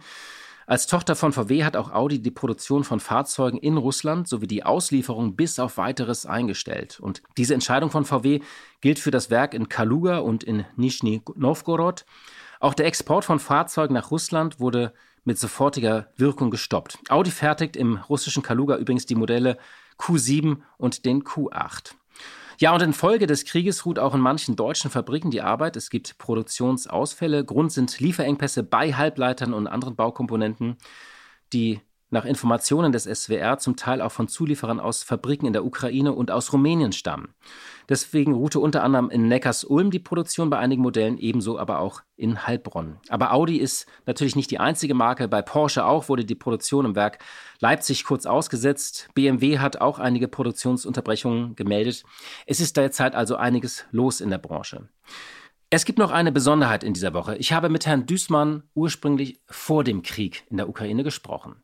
Als 0.66 0.88
Tochter 0.88 1.16
von 1.16 1.34
VW 1.34 1.66
hat 1.66 1.76
auch 1.76 1.92
Audi 1.92 2.22
die 2.22 2.32
Produktion 2.32 2.84
von 2.84 3.00
Fahrzeugen 3.00 3.58
in 3.58 3.78
Russland 3.78 4.28
sowie 4.28 4.48
die 4.48 4.64
Auslieferung 4.64 5.36
bis 5.36 5.60
auf 5.60 5.78
weiteres 5.78 6.26
eingestellt. 6.26 7.00
Und 7.00 7.22
diese 7.38 7.54
Entscheidung 7.54 7.92
von 7.92 8.06
VW 8.06 8.40
gilt 8.80 9.00
für 9.00 9.12
das 9.12 9.30
Werk 9.30 9.54
in 9.54 9.68
Kaluga 9.68 10.20
und 10.20 10.44
in 10.44 10.66
Nischni 10.78 11.22
Novgorod. 11.36 12.06
Auch 12.60 12.74
der 12.74 12.86
Export 12.86 13.26
von 13.26 13.40
Fahrzeugen 13.40 13.94
nach 13.94 14.10
Russland 14.10 14.60
wurde 14.60 14.94
mit 15.26 15.38
sofortiger 15.38 16.08
Wirkung 16.16 16.50
gestoppt. 16.50 16.98
Audi 17.10 17.32
fertigt 17.32 17.76
im 17.76 17.98
russischen 17.98 18.44
Kaluga 18.44 18.78
übrigens 18.78 19.06
die 19.06 19.16
Modelle 19.16 19.58
Q7 19.98 20.58
und 20.78 21.06
den 21.06 21.24
Q8. 21.24 21.94
Ja, 22.60 22.74
und 22.74 22.82
infolge 22.82 23.28
des 23.28 23.46
Krieges 23.46 23.86
ruht 23.86 24.00
auch 24.00 24.14
in 24.14 24.22
manchen 24.22 24.56
deutschen 24.56 24.92
Fabriken 24.92 25.32
die 25.32 25.42
Arbeit. 25.42 25.76
Es 25.76 25.90
gibt 25.90 26.18
Produktionsausfälle. 26.18 27.46
Grund 27.46 27.72
sind 27.72 28.00
Lieferengpässe 28.00 28.64
bei 28.64 28.94
Halbleitern 28.94 29.54
und 29.54 29.68
anderen 29.68 29.96
Baukomponenten, 29.96 30.78
die 31.52 31.82
nach 32.14 32.26
Informationen 32.26 32.92
des 32.92 33.04
SWR 33.06 33.58
zum 33.58 33.76
Teil 33.76 34.00
auch 34.00 34.12
von 34.12 34.28
Zulieferern 34.28 34.80
aus 34.80 35.04
Fabriken 35.04 35.48
in 35.48 35.54
der 35.54 35.66
Ukraine 35.66 36.14
und 36.14 36.30
aus 36.30 36.54
Rumänien 36.54 36.92
stammen. 36.92 37.34
Deswegen 37.90 38.34
ruhte 38.34 38.60
unter 38.60 38.84
anderem 38.84 39.10
in 39.10 39.28
Neckars-Ulm 39.28 39.92
die 39.92 40.00
Produktion 40.00 40.50
bei 40.50 40.58
einigen 40.58 40.82
Modellen, 40.82 41.18
ebenso 41.18 41.60
aber 41.60 41.80
auch 41.80 42.02
in 42.16 42.46
Heilbronn. 42.48 42.98
Aber 43.10 43.34
Audi 43.34 43.58
ist 43.58 43.88
natürlich 44.06 44.36
nicht 44.36 44.52
die 44.52 44.60
einzige 44.60 44.94
Marke. 44.94 45.28
Bei 45.28 45.42
Porsche 45.42 45.86
auch 45.86 46.08
wurde 46.08 46.24
die 46.24 46.36
Produktion 46.36 46.86
im 46.86 46.96
Werk 46.96 47.18
Leipzig 47.64 48.04
kurz 48.04 48.26
ausgesetzt. 48.26 49.08
BMW 49.14 49.60
hat 49.60 49.80
auch 49.80 49.98
einige 49.98 50.28
Produktionsunterbrechungen 50.28 51.56
gemeldet. 51.56 52.04
Es 52.46 52.60
ist 52.60 52.76
derzeit 52.76 53.16
also 53.16 53.38
einiges 53.38 53.86
los 53.92 54.20
in 54.20 54.30
der 54.30 54.38
Branche. 54.38 54.90
Es 55.70 55.86
gibt 55.86 55.98
noch 55.98 56.12
eine 56.12 56.34
Besonderheit 56.34 56.84
in 56.84 56.94
dieser 56.94 57.14
Woche. 57.14 57.38
Ich 57.38 57.54
habe 57.54 57.70
mit 57.70 57.86
Herrn 57.86 58.06
Düßmann 58.06 58.64
ursprünglich 58.76 59.40
vor 59.48 59.86
dem 59.86 60.02
Krieg 60.02 60.44
in 60.50 60.58
der 60.58 60.68
Ukraine 60.68 61.06
gesprochen. 61.06 61.56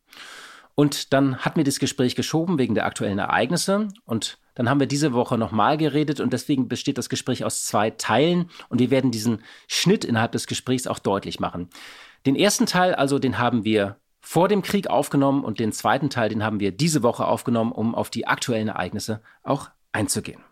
Und 0.74 1.12
dann 1.12 1.40
hat 1.40 1.57
mir 1.57 1.66
das 1.66 1.80
Gespräch 1.80 2.16
geschoben 2.16 2.57
wegen 2.60 2.75
der 2.75 2.86
aktuellen 2.86 3.19
Ereignisse. 3.19 3.90
Und 4.06 4.40
dann 4.56 4.69
haben 4.69 4.80
wir 4.80 4.88
diese 4.88 5.12
Woche 5.12 5.38
nochmal 5.38 5.75
geredet 5.75 6.22
und 6.22 6.31
deswegen 6.31 6.69
besteht 6.69 6.98
das 6.98 7.10
Gespräch 7.10 7.44
aus 7.44 7.65
zwei 7.65 7.89
Teilen 7.89 8.50
und 8.70 8.79
wir 8.79 8.89
werden 8.89 9.12
diesen 9.12 9.44
Schnitt 9.68 10.06
innerhalb 10.06 10.32
des 10.32 10.48
Gesprächs 10.48 10.88
auch 10.88 11.00
deutlich 11.00 11.41
machen. 11.41 11.68
Den 12.25 12.38
ersten 12.38 12.68
Teil 12.68 12.96
also, 12.96 13.20
den 13.20 13.38
haben 13.38 13.65
wir 13.65 13.98
vor 14.29 14.48
dem 14.48 14.62
Krieg 14.62 14.91
aufgenommen 14.91 15.43
und 15.43 15.57
den 15.57 15.71
zweiten 15.71 16.12
Teil, 16.12 16.29
den 16.29 16.43
haben 16.43 16.59
wir 16.59 16.71
diese 16.71 17.01
Woche 17.01 17.25
aufgenommen, 17.25 17.71
um 17.71 17.95
auf 17.95 18.12
die 18.12 18.27
aktuellen 18.27 18.67
Ereignisse 18.67 19.21
auch 19.41 19.71
einzugehen. 19.91 20.43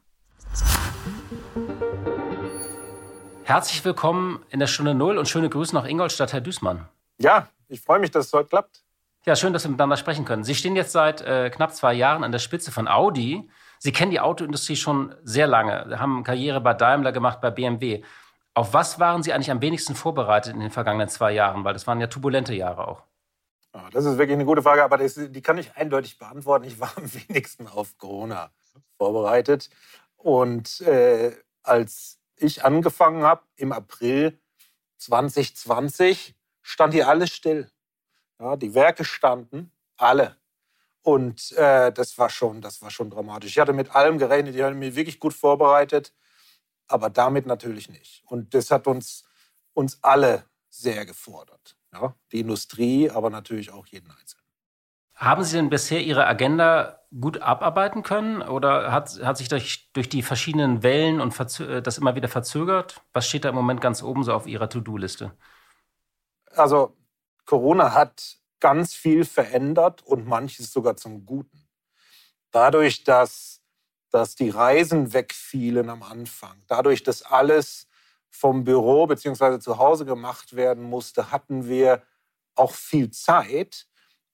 Herzlich 3.44 3.86
willkommen 3.86 4.44
in 4.50 4.60
der 4.60 4.66
Stunde 4.66 4.96
Null 4.96 5.20
und 5.20 5.30
schöne 5.30 5.48
Grüße 5.48 5.76
nach 5.76 5.86
Ingolstadt, 5.86 6.34
Herr 6.34 6.42
Düßmann. 6.42 6.88
Ja, 7.20 7.50
ich 7.68 7.80
freue 7.82 8.00
mich, 8.00 8.10
dass 8.10 8.26
es 8.26 8.34
heute 8.34 8.50
klappt. 8.50 8.82
Ja, 9.28 9.36
schön, 9.36 9.54
dass 9.54 9.64
wir 9.64 9.70
miteinander 9.70 9.98
sprechen 9.98 10.26
können. 10.26 10.44
Sie 10.44 10.56
stehen 10.56 10.76
jetzt 10.76 10.92
seit 10.92 11.22
äh, 11.22 11.52
knapp 11.52 11.76
zwei 11.76 11.94
Jahren 11.94 12.24
an 12.24 12.32
der 12.32 12.40
Spitze 12.40 12.72
von 12.72 12.88
Audi. 12.88 13.48
Sie 13.78 13.92
kennen 13.92 14.10
die 14.10 14.20
Autoindustrie 14.20 14.76
schon 14.76 15.14
sehr 15.22 15.46
lange, 15.46 16.00
haben 16.00 16.24
Karriere 16.24 16.62
bei 16.62 16.74
Daimler 16.74 17.12
gemacht, 17.12 17.42
bei 17.42 17.52
BMW. 17.52 18.02
Auf 18.56 18.74
was 18.74 19.00
waren 19.00 19.22
Sie 19.22 19.34
eigentlich 19.34 19.52
am 19.52 19.62
wenigsten 19.62 19.94
vorbereitet 19.94 20.56
in 20.56 20.62
den 20.62 20.72
vergangenen 20.72 21.10
zwei 21.10 21.32
Jahren? 21.32 21.64
Weil 21.64 21.74
das 21.74 21.86
waren 21.86 22.02
ja 22.02 22.08
turbulente 22.08 22.56
Jahre 22.56 22.88
auch. 22.88 23.04
Ah, 23.78 23.92
das 23.92 24.06
ist 24.06 24.18
wirklich 24.18 24.34
eine 24.34 24.46
gute 24.46 24.64
Frage, 24.64 24.84
aber 24.84 24.98
das, 24.98 25.14
die 25.16 25.42
kann 25.44 25.60
ich 25.60 25.76
eindeutig 25.76 26.18
beantworten. 26.18 26.66
Ich 26.66 26.80
war 26.80 26.92
am 26.98 27.14
wenigsten 27.28 27.68
auf 27.68 27.96
Corona 28.00 28.52
vorbereitet. 28.98 29.70
Und 30.16 30.82
äh, 30.82 31.38
als 31.62 32.20
ich 32.38 32.66
angefangen 32.66 33.22
habe, 33.22 33.44
im 33.56 33.72
April 33.72 34.40
2020, 34.98 36.36
stand 36.64 36.96
hier 36.96 37.08
alles 37.08 37.30
still. 37.30 37.70
Ja, 38.40 38.56
die 38.56 38.74
Werke 38.74 39.06
standen, 39.06 39.72
alle. 39.96 40.38
Und 41.04 41.52
äh, 41.52 41.92
das, 41.92 42.18
war 42.18 42.32
schon, 42.32 42.62
das 42.62 42.82
war 42.82 42.90
schon 42.90 43.12
dramatisch. 43.12 43.52
Ich 43.52 43.60
hatte 43.60 43.74
mit 43.74 43.96
allem 43.96 44.18
gerechnet, 44.18 44.56
ich 44.56 44.64
hatte 44.64 44.76
mich 44.76 44.96
wirklich 44.96 45.20
gut 45.20 45.36
vorbereitet, 45.36 46.16
aber 46.88 47.12
damit 47.12 47.46
natürlich 47.46 47.90
nicht. 47.90 48.24
Und 48.26 48.56
das 48.56 48.72
hat 48.72 48.88
uns, 48.88 49.24
uns 49.76 50.00
alle 50.02 50.46
sehr 50.68 51.06
gefordert. 51.06 51.77
Ja? 52.02 52.16
Die 52.32 52.40
Industrie, 52.40 53.10
aber 53.10 53.30
natürlich 53.30 53.72
auch 53.72 53.86
jeden 53.88 54.12
Einzelnen. 54.12 54.46
Haben 55.14 55.44
Sie 55.44 55.58
denn 55.58 55.70
bisher 55.70 56.02
Ihre 56.02 56.28
Agenda 56.28 57.02
gut 57.20 57.42
abarbeiten 57.42 58.04
können 58.04 58.42
oder 58.42 58.92
hat, 58.92 59.20
hat 59.24 59.38
sich 59.38 59.48
durch, 59.50 59.90
durch 59.94 60.10
die 60.10 60.22
verschiedenen 60.22 60.84
Wellen 60.84 61.22
und 61.22 61.34
äh, 61.60 61.82
das 61.82 61.98
immer 61.98 62.16
wieder 62.16 62.28
verzögert? 62.28 63.02
Was 63.14 63.28
steht 63.28 63.44
da 63.44 63.50
im 63.50 63.56
Moment 63.56 63.82
ganz 63.82 64.04
oben 64.04 64.24
so 64.24 64.34
auf 64.34 64.46
Ihrer 64.46 64.70
To-Do-Liste? 64.70 65.32
Also 66.52 66.96
Corona 67.46 67.94
hat 67.94 68.38
ganz 68.60 68.94
viel 68.94 69.26
verändert 69.26 70.04
und 70.04 70.28
manches 70.28 70.72
sogar 70.72 70.98
zum 70.98 71.26
Guten. 71.26 71.68
Dadurch, 72.52 73.04
dass, 73.04 73.64
dass 74.12 74.36
die 74.36 74.50
Reisen 74.50 75.14
wegfielen 75.14 75.90
am 75.90 76.04
Anfang, 76.04 76.64
dadurch, 76.68 77.04
dass 77.04 77.24
alles 77.24 77.87
vom 78.38 78.64
Büro 78.64 79.08
bzw. 79.08 79.60
zu 79.60 79.78
Hause 79.80 80.06
gemacht 80.06 80.56
werden 80.56 80.84
musste, 80.84 81.32
hatten 81.32 81.68
wir 81.68 82.04
auch 82.56 82.72
viel 82.72 83.10
Zeit, 83.10 83.88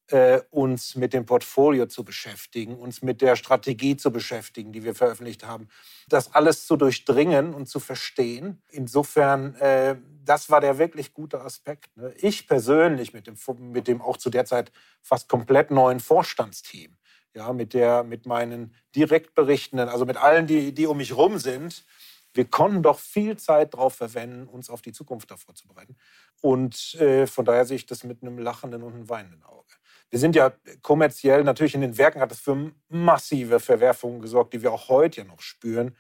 äh, 0.07 0.41
uns 0.50 0.95
mit 0.95 1.13
dem 1.13 1.25
Portfolio 1.25 1.86
zu 1.86 2.03
beschäftigen, 2.03 2.75
uns 2.75 3.01
mit 3.01 3.22
der 3.22 3.38
Strategie 3.38 3.95
zu 3.95 4.12
beschäftigen, 4.12 4.74
die 4.74 4.83
wir 4.83 4.95
veröffentlicht 4.95 5.45
haben. 5.45 5.69
Das 6.10 6.33
alles 6.33 6.67
zu 6.67 6.75
durchdringen 6.75 7.53
und 7.53 7.69
zu 7.69 7.79
verstehen. 7.79 8.62
Insofern, 8.69 9.55
äh, 9.55 9.95
das 10.25 10.50
war 10.50 10.60
der 10.60 10.77
wirklich 10.77 11.13
gute 11.13 11.39
Aspekt. 11.41 11.95
Ne? 11.95 12.13
Ich 12.17 12.48
persönlich 12.48 13.13
mit 13.13 13.27
dem, 13.27 13.36
mit 13.72 13.88
dem 13.88 14.01
auch 14.01 14.17
zu 14.17 14.29
der 14.29 14.43
Zeit 14.43 14.74
fast 15.01 15.29
komplett 15.29 15.72
neuen 15.72 16.01
Vorstandsteam, 16.01 16.98
ja, 17.33 17.53
mit, 17.53 17.74
der, 17.74 18.03
mit 18.03 18.25
meinen 18.25 18.75
Direktberichtenden, 18.95 19.88
also 19.88 20.05
mit 20.05 20.17
allen, 20.17 20.45
die, 20.45 20.74
die 20.74 20.88
um 20.88 20.98
mich 20.98 21.15
rum 21.15 21.39
sind, 21.39 21.86
wir 22.33 22.45
konnten 22.45 22.81
doch 22.81 22.99
viel 22.99 23.37
Zeit 23.37 23.73
darauf 23.73 23.95
verwenden, 23.95 24.47
uns 24.47 24.69
auf 24.69 24.81
die 24.81 24.91
Zukunft 24.91 25.29
davor 25.29 25.55
zu 25.55 25.67
bereiten. 25.67 25.95
Und 26.41 26.95
äh, 26.95 27.27
von 27.27 27.45
daher 27.45 27.65
sehe 27.65 27.75
ich 27.75 27.85
das 27.85 28.03
mit 28.03 28.21
einem 28.21 28.39
lachenden 28.39 28.83
und 28.83 28.93
einem 28.93 29.09
weinenden 29.09 29.43
Auge. 29.43 29.73
Wir 30.09 30.19
sind 30.19 30.35
ja 30.35 30.53
kommerziell, 30.81 31.43
natürlich 31.43 31.75
in 31.75 31.81
den 31.81 31.97
Werken 31.97 32.21
hat 32.21 32.31
es 32.31 32.39
für 32.39 32.71
massive 32.89 33.59
Verwerfungen 33.59 34.21
gesorgt, 34.21 34.53
die 34.53 34.61
wir 34.61 34.71
auch 34.71 34.89
heute 34.89 35.21
ja 35.21 35.27
noch 35.27 35.41
spüren 35.41 35.95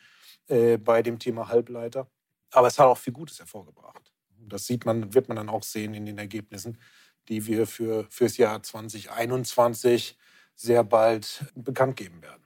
äh, 0.47 0.77
bei 0.77 1.01
dem 1.01 1.19
Thema 1.19 1.47
Halbleiter. 1.47 2.07
Aber 2.51 2.67
es 2.67 2.77
hat 2.77 2.87
auch 2.87 2.97
viel 2.97 3.13
Gutes 3.13 3.39
hervorgebracht. 3.39 4.11
Das 4.37 4.67
sieht 4.67 4.85
man, 4.85 5.13
wird 5.13 5.29
man 5.29 5.37
dann 5.37 5.49
auch 5.49 5.63
sehen 5.63 5.93
in 5.93 6.05
den 6.05 6.17
Ergebnissen, 6.17 6.79
die 7.27 7.45
wir 7.45 7.65
für 7.65 8.05
fürs 8.09 8.37
Jahr 8.37 8.61
2021 8.61 10.17
sehr 10.55 10.83
bald 10.83 11.45
bekannt 11.55 11.95
geben 11.95 12.21
werden. 12.21 12.43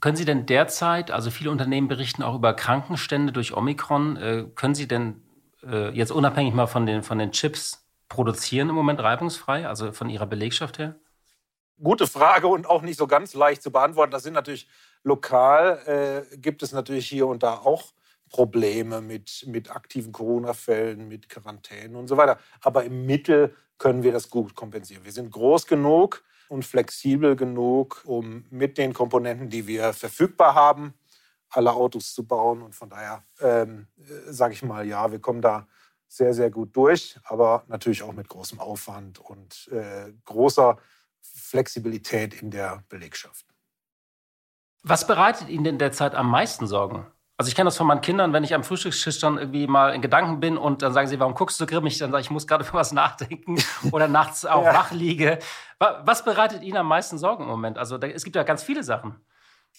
Können 0.00 0.16
Sie 0.16 0.24
denn 0.24 0.46
derzeit, 0.46 1.10
also 1.10 1.30
viele 1.30 1.50
Unternehmen 1.50 1.88
berichten 1.88 2.22
auch 2.22 2.34
über 2.34 2.54
Krankenstände 2.54 3.32
durch 3.32 3.54
Omikron, 3.54 4.16
äh, 4.16 4.46
können 4.54 4.74
Sie 4.74 4.88
denn 4.88 5.22
äh, 5.62 5.90
jetzt 5.90 6.10
unabhängig 6.10 6.54
mal 6.54 6.66
von 6.66 6.86
den, 6.86 7.02
von 7.02 7.18
den 7.18 7.32
Chips 7.32 7.86
produzieren 8.08 8.70
im 8.70 8.74
Moment 8.74 9.00
reibungsfrei, 9.00 9.68
also 9.68 9.92
von 9.92 10.08
Ihrer 10.08 10.26
Belegschaft 10.26 10.78
her? 10.78 10.96
Gute 11.82 12.06
Frage 12.06 12.46
und 12.46 12.68
auch 12.68 12.82
nicht 12.82 12.98
so 12.98 13.06
ganz 13.06 13.34
leicht 13.34 13.62
zu 13.62 13.70
beantworten. 13.70 14.10
Das 14.10 14.22
sind 14.22 14.34
natürlich 14.34 14.68
lokal, 15.02 16.26
äh, 16.32 16.36
gibt 16.36 16.62
es 16.62 16.72
natürlich 16.72 17.06
hier 17.06 17.26
und 17.26 17.42
da 17.42 17.54
auch 17.54 17.92
Probleme 18.30 19.00
mit, 19.00 19.44
mit 19.46 19.70
aktiven 19.70 20.12
Corona-Fällen, 20.12 21.08
mit 21.08 21.28
Quarantänen 21.28 21.96
und 21.96 22.08
so 22.08 22.16
weiter. 22.16 22.38
Aber 22.62 22.84
im 22.84 23.04
Mittel 23.04 23.54
können 23.76 24.02
wir 24.02 24.12
das 24.12 24.30
gut 24.30 24.54
kompensieren. 24.54 25.04
Wir 25.04 25.12
sind 25.12 25.30
groß 25.30 25.66
genug 25.66 26.22
und 26.50 26.64
flexibel 26.64 27.36
genug, 27.36 28.02
um 28.04 28.44
mit 28.50 28.76
den 28.76 28.92
Komponenten, 28.92 29.48
die 29.48 29.68
wir 29.68 29.92
verfügbar 29.92 30.54
haben, 30.54 30.94
alle 31.48 31.72
Autos 31.72 32.12
zu 32.12 32.26
bauen. 32.26 32.60
Und 32.60 32.74
von 32.74 32.90
daher 32.90 33.22
ähm, 33.40 33.86
äh, 33.98 34.32
sage 34.32 34.54
ich 34.54 34.62
mal, 34.62 34.84
ja, 34.84 35.12
wir 35.12 35.20
kommen 35.20 35.42
da 35.42 35.68
sehr, 36.08 36.34
sehr 36.34 36.50
gut 36.50 36.74
durch, 36.76 37.16
aber 37.22 37.62
natürlich 37.68 38.02
auch 38.02 38.12
mit 38.12 38.28
großem 38.28 38.58
Aufwand 38.58 39.20
und 39.20 39.68
äh, 39.68 40.12
großer 40.24 40.76
Flexibilität 41.20 42.42
in 42.42 42.50
der 42.50 42.82
Belegschaft. 42.88 43.46
Was 44.82 45.06
bereitet 45.06 45.48
Ihnen 45.48 45.64
denn 45.64 45.78
derzeit 45.78 46.16
am 46.16 46.28
meisten 46.28 46.66
Sorgen? 46.66 47.06
Also 47.40 47.48
ich 47.48 47.54
kenne 47.54 47.68
das 47.68 47.78
von 47.78 47.86
meinen 47.86 48.02
Kindern, 48.02 48.34
wenn 48.34 48.44
ich 48.44 48.52
am 48.52 48.62
Frühstückstisch 48.62 49.18
dann 49.18 49.38
irgendwie 49.38 49.66
mal 49.66 49.94
in 49.94 50.02
Gedanken 50.02 50.40
bin 50.40 50.58
und 50.58 50.82
dann 50.82 50.92
sagen 50.92 51.08
sie, 51.08 51.18
warum 51.20 51.32
guckst 51.32 51.58
du 51.58 51.64
grimmig? 51.64 51.96
Dann 51.96 52.10
sage 52.10 52.20
ich, 52.20 52.26
ich 52.26 52.30
muss 52.30 52.46
gerade 52.46 52.64
für 52.66 52.74
was 52.74 52.92
nachdenken 52.92 53.56
oder 53.92 54.08
nachts 54.08 54.44
auch 54.44 54.62
ja. 54.62 54.74
wach 54.74 54.90
liege. 54.90 55.38
Was 55.78 56.22
bereitet 56.22 56.62
Ihnen 56.62 56.76
am 56.76 56.86
meisten 56.86 57.16
Sorgen 57.16 57.44
im 57.44 57.48
Moment? 57.48 57.78
Also 57.78 57.96
da, 57.96 58.08
es 58.08 58.24
gibt 58.24 58.36
ja 58.36 58.42
ganz 58.42 58.62
viele 58.62 58.84
Sachen. 58.84 59.16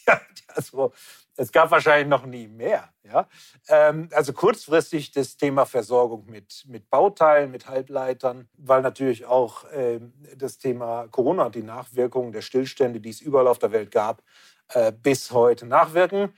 Ja, 0.08 0.20
also 0.56 0.94
es 1.36 1.52
gab 1.52 1.70
wahrscheinlich 1.70 2.08
noch 2.08 2.26
nie 2.26 2.48
mehr. 2.48 2.90
Ja? 3.04 3.28
Ähm, 3.68 4.10
also 4.14 4.34
kurzfristig 4.34 5.12
das 5.12 5.38
Thema 5.38 5.66
Versorgung 5.66 6.26
mit, 6.26 6.64
mit 6.68 6.90
Bauteilen, 6.90 7.52
mit 7.52 7.68
Halbleitern, 7.68 8.48
weil 8.58 8.82
natürlich 8.82 9.26
auch 9.26 9.66
ähm, 9.72 10.14
das 10.36 10.58
Thema 10.58 11.08
Corona 11.12 11.44
und 11.44 11.56
die 11.56 11.62
Nachwirkungen 11.62 12.32
der 12.32 12.42
Stillstände, 12.42 13.02
die 13.02 13.10
es 13.10 13.22
überall 13.22 13.48
auf 13.48 13.60
der 13.60 13.74
Welt 13.74 13.92
gab, 13.92 14.24
äh, 14.70 14.92
bis 14.92 15.30
heute 15.30 15.68
nachwirken. 15.68 16.34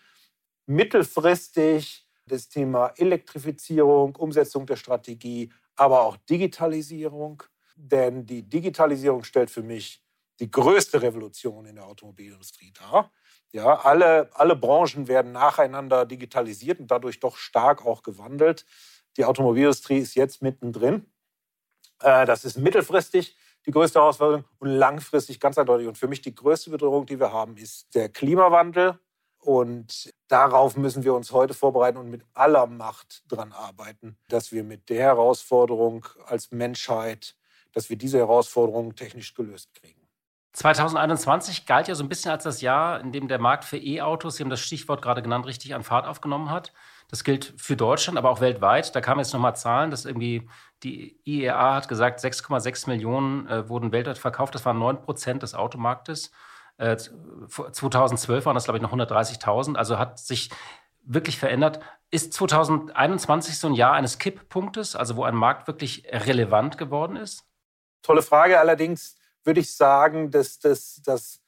Mittelfristig 0.66 2.08
das 2.26 2.48
Thema 2.48 2.94
Elektrifizierung, 2.98 4.16
Umsetzung 4.16 4.66
der 4.66 4.78
Strategie, 4.78 5.52
aber 5.76 6.02
auch 6.02 6.18
Digitalisierung. 6.18 7.44
Denn 7.76 8.26
die 8.26 8.44
Digitalisierung 8.44 9.24
stellt 9.24 9.50
für 9.50 9.64
mich 9.64 10.04
die 10.40 10.50
größte 10.50 11.02
Revolution 11.02 11.66
in 11.66 11.76
der 11.76 11.86
Automobilindustrie 11.86 12.72
dar. 12.72 13.12
Ja, 13.52 13.80
alle, 13.82 14.30
alle 14.34 14.56
Branchen 14.56 15.08
werden 15.08 15.32
nacheinander 15.32 16.06
digitalisiert 16.06 16.80
und 16.80 16.90
dadurch 16.90 17.20
doch 17.20 17.38
stark 17.38 17.86
auch 17.86 18.02
gewandelt. 18.02 18.66
Die 19.18 19.26
Automobilindustrie 19.26 20.00
ist 20.00 20.16
jetzt 20.16 20.42
mittendrin. 20.42 21.06
Äh, 22.00 22.26
das 22.26 22.46
ist 22.46 22.58
mittelfristig 22.58 23.38
die 23.66 23.72
größte 23.72 24.00
Herausforderung 24.00 24.44
und 24.60 24.70
langfristig 24.70 25.40
ganz 25.40 25.58
eindeutig. 25.58 25.88
Und 25.88 25.98
für 25.98 26.08
mich 26.08 26.22
die 26.22 26.36
größte 26.36 26.70
Bedrohung, 26.70 27.06
die 27.06 27.20
wir 27.20 27.32
haben, 27.32 27.56
ist 27.58 27.94
der 27.96 28.10
Klimawandel. 28.10 29.00
Und 29.44 30.14
darauf 30.30 30.78
müssen 30.78 31.04
wir 31.04 31.14
uns 31.14 31.34
heute 31.34 31.54
vorbereiten 31.54 31.98
und 31.98 32.10
mit 32.10 32.24
aller 32.34 32.66
Macht 32.66 33.24
daran 33.30 33.52
arbeiten, 33.52 34.18
dass 34.30 34.54
wir 34.54 34.64
mit 34.64 34.90
der 34.90 35.02
Herausforderung 35.02 36.06
als 36.26 36.52
Menschheit, 36.52 37.36
dass 37.74 37.90
wir 37.90 37.98
diese 37.98 38.20
Herausforderung 38.20 38.96
technisch 38.96 39.34
gelöst 39.34 39.74
kriegen. 39.74 40.00
2021 40.54 41.66
galt 41.66 41.90
ja 41.90 41.96
so 41.96 42.04
ein 42.04 42.10
bisschen 42.10 42.32
als 42.32 42.44
das 42.44 42.62
Jahr, 42.62 43.02
in 43.02 43.12
dem 43.12 43.28
der 43.28 43.40
Markt 43.40 43.66
für 43.66 43.78
E-Autos, 43.78 44.38
Sie 44.38 44.44
haben 44.44 44.50
das 44.50 44.62
Stichwort 44.62 45.02
gerade 45.02 45.22
genannt, 45.22 45.46
richtig 45.46 45.76
an 45.76 45.84
Fahrt 45.84 46.08
aufgenommen 46.08 46.50
hat. 46.50 46.72
Das 47.10 47.26
gilt 47.26 47.54
für 47.58 47.76
Deutschland, 47.76 48.18
aber 48.18 48.30
auch 48.30 48.40
weltweit. 48.40 48.96
Da 48.96 49.02
kamen 49.02 49.20
jetzt 49.20 49.34
nochmal 49.34 49.56
Zahlen, 49.56 49.92
dass 49.92 50.06
irgendwie 50.06 50.48
die 50.84 51.20
IEA 51.26 51.76
hat 51.76 51.90
gesagt, 51.90 52.22
6,6 52.22 52.88
Millionen 52.88 53.48
äh, 53.48 53.68
wurden 53.68 53.92
weltweit 53.92 54.18
verkauft. 54.18 54.56
Das 54.56 54.64
waren 54.64 54.80
9 54.80 55.02
Prozent 55.02 55.44
des 55.44 55.54
Automarktes. 55.54 56.32
Äh, 56.78 56.98
2012 56.98 58.46
waren 58.46 58.56
das, 58.56 58.66
glaube 58.66 58.78
ich, 58.78 58.82
noch 58.82 58.94
130.000. 58.94 59.76
Also 59.76 59.98
hat 59.98 60.20
sich 60.20 60.50
wirklich 61.04 61.38
verändert. 61.38 61.80
Ist 62.12 62.34
2021 62.34 63.58
so 63.58 63.68
ein 63.68 63.74
Jahr 63.74 63.94
eines 63.94 64.20
Kipppunktes, 64.20 64.96
also 64.96 65.16
wo 65.16 65.24
ein 65.24 65.36
Markt 65.36 65.68
wirklich 65.68 66.06
relevant 66.12 66.78
geworden 66.78 67.16
ist? 67.16 67.46
Tolle 68.02 68.22
Frage. 68.22 68.60
Allerdings 68.60 69.16
würde 69.44 69.60
ich 69.60 69.76
sagen, 69.76 70.32
dass, 70.32 70.60
dass, 70.60 71.02
dass, 71.04 71.42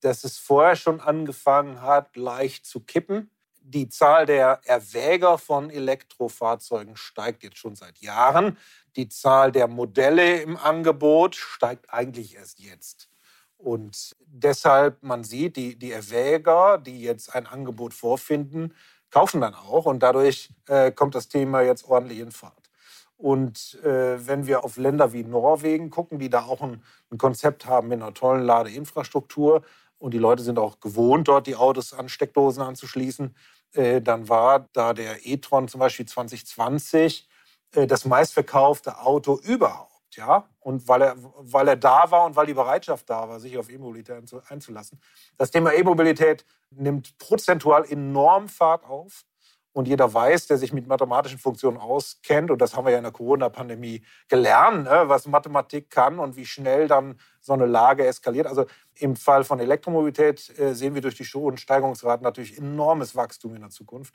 dass 0.00 0.24
es 0.24 0.38
vorher 0.38 0.76
schon 0.76 1.00
angefangen 1.00 1.82
hat, 1.82 2.16
leicht 2.16 2.66
zu 2.66 2.80
kippen. 2.80 3.30
Die 3.60 3.88
Zahl 3.88 4.24
der 4.24 4.60
Erwäger 4.64 5.36
von 5.36 5.68
Elektrofahrzeugen 5.68 6.96
steigt 6.96 7.42
jetzt 7.42 7.58
schon 7.58 7.76
seit 7.76 7.98
Jahren. 7.98 8.56
Die 8.96 9.08
Zahl 9.08 9.52
der 9.52 9.68
Modelle 9.68 10.40
im 10.40 10.56
Angebot 10.56 11.36
steigt 11.36 11.92
eigentlich 11.92 12.36
erst 12.36 12.60
jetzt. 12.60 13.10
Und 13.58 14.16
deshalb, 14.20 15.02
man 15.02 15.24
sieht, 15.24 15.56
die, 15.56 15.76
die 15.76 15.92
Erwäger, 15.92 16.78
die 16.78 17.02
jetzt 17.02 17.34
ein 17.34 17.46
Angebot 17.46 17.92
vorfinden, 17.92 18.72
kaufen 19.10 19.40
dann 19.40 19.54
auch. 19.54 19.86
Und 19.86 20.02
dadurch 20.02 20.50
äh, 20.68 20.92
kommt 20.92 21.14
das 21.14 21.28
Thema 21.28 21.60
jetzt 21.62 21.84
ordentlich 21.84 22.20
in 22.20 22.30
Fahrt. 22.30 22.70
Und 23.16 23.76
äh, 23.82 24.26
wenn 24.26 24.46
wir 24.46 24.64
auf 24.64 24.76
Länder 24.76 25.12
wie 25.12 25.24
Norwegen 25.24 25.90
gucken, 25.90 26.20
die 26.20 26.30
da 26.30 26.44
auch 26.44 26.62
ein, 26.62 26.84
ein, 27.10 27.18
Konzept 27.18 27.66
haben 27.66 27.88
mit 27.88 28.00
einer 28.00 28.14
tollen 28.14 28.44
Ladeinfrastruktur 28.44 29.62
und 29.98 30.14
die 30.14 30.18
Leute 30.18 30.44
sind 30.44 30.56
auch 30.56 30.78
gewohnt, 30.78 31.26
dort 31.26 31.48
die 31.48 31.56
Autos 31.56 31.92
an 31.92 32.08
Steckdosen 32.08 32.62
anzuschließen, 32.62 33.34
äh, 33.72 34.00
dann 34.00 34.28
war 34.28 34.68
da 34.72 34.94
der 34.94 35.26
e-tron 35.26 35.66
zum 35.66 35.80
Beispiel 35.80 36.06
2020 36.06 37.28
äh, 37.74 37.88
das 37.88 38.04
meistverkaufte 38.04 39.00
Auto 39.00 39.40
überhaupt. 39.42 39.97
Ja? 40.16 40.48
Und 40.60 40.88
weil 40.88 41.02
er, 41.02 41.14
weil 41.16 41.68
er 41.68 41.76
da 41.76 42.10
war 42.10 42.24
und 42.24 42.36
weil 42.36 42.46
die 42.46 42.54
Bereitschaft 42.54 43.08
da 43.08 43.28
war, 43.28 43.40
sich 43.40 43.56
auf 43.58 43.70
E-Mobilität 43.70 44.24
einzulassen. 44.48 45.00
Das 45.36 45.50
Thema 45.50 45.72
E-Mobilität 45.72 46.44
nimmt 46.70 47.16
prozentual 47.18 47.84
enorm 47.90 48.48
Fahrt 48.48 48.84
auf. 48.84 49.24
Und 49.72 49.86
jeder 49.86 50.12
weiß, 50.12 50.48
der 50.48 50.56
sich 50.56 50.72
mit 50.72 50.88
mathematischen 50.88 51.38
Funktionen 51.38 51.76
auskennt, 51.76 52.50
und 52.50 52.60
das 52.60 52.74
haben 52.74 52.84
wir 52.84 52.90
ja 52.90 52.98
in 52.98 53.04
der 53.04 53.12
Corona-Pandemie 53.12 54.02
gelernt, 54.26 54.84
ne, 54.84 55.04
was 55.04 55.28
Mathematik 55.28 55.88
kann 55.88 56.18
und 56.18 56.36
wie 56.36 56.46
schnell 56.46 56.88
dann 56.88 57.20
so 57.40 57.52
eine 57.52 57.66
Lage 57.66 58.04
eskaliert. 58.04 58.48
Also 58.48 58.66
im 58.96 59.14
Fall 59.14 59.44
von 59.44 59.60
Elektromobilität 59.60 60.58
äh, 60.58 60.74
sehen 60.74 60.94
wir 60.94 61.02
durch 61.02 61.14
die 61.14 61.24
hohen 61.24 61.58
Steigungsraten 61.58 62.24
natürlich 62.24 62.58
enormes 62.58 63.14
Wachstum 63.14 63.54
in 63.54 63.60
der 63.60 63.70
Zukunft. 63.70 64.14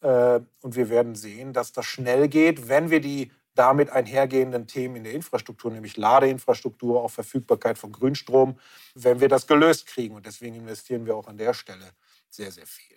Äh, 0.00 0.40
und 0.62 0.74
wir 0.76 0.88
werden 0.88 1.14
sehen, 1.16 1.52
dass 1.52 1.72
das 1.72 1.84
schnell 1.84 2.28
geht, 2.28 2.68
wenn 2.68 2.88
wir 2.88 3.00
die 3.00 3.30
damit 3.54 3.90
einhergehenden 3.90 4.66
Themen 4.66 4.96
in 4.96 5.04
der 5.04 5.12
Infrastruktur, 5.12 5.70
nämlich 5.70 5.96
Ladeinfrastruktur, 5.96 7.02
auch 7.02 7.10
Verfügbarkeit 7.10 7.78
von 7.78 7.92
Grünstrom, 7.92 8.58
wenn 8.94 9.20
wir 9.20 9.28
das 9.28 9.46
gelöst 9.46 9.86
kriegen. 9.86 10.14
Und 10.14 10.26
deswegen 10.26 10.56
investieren 10.56 11.06
wir 11.06 11.16
auch 11.16 11.28
an 11.28 11.38
der 11.38 11.54
Stelle 11.54 11.92
sehr, 12.30 12.50
sehr 12.50 12.66
viel. 12.66 12.96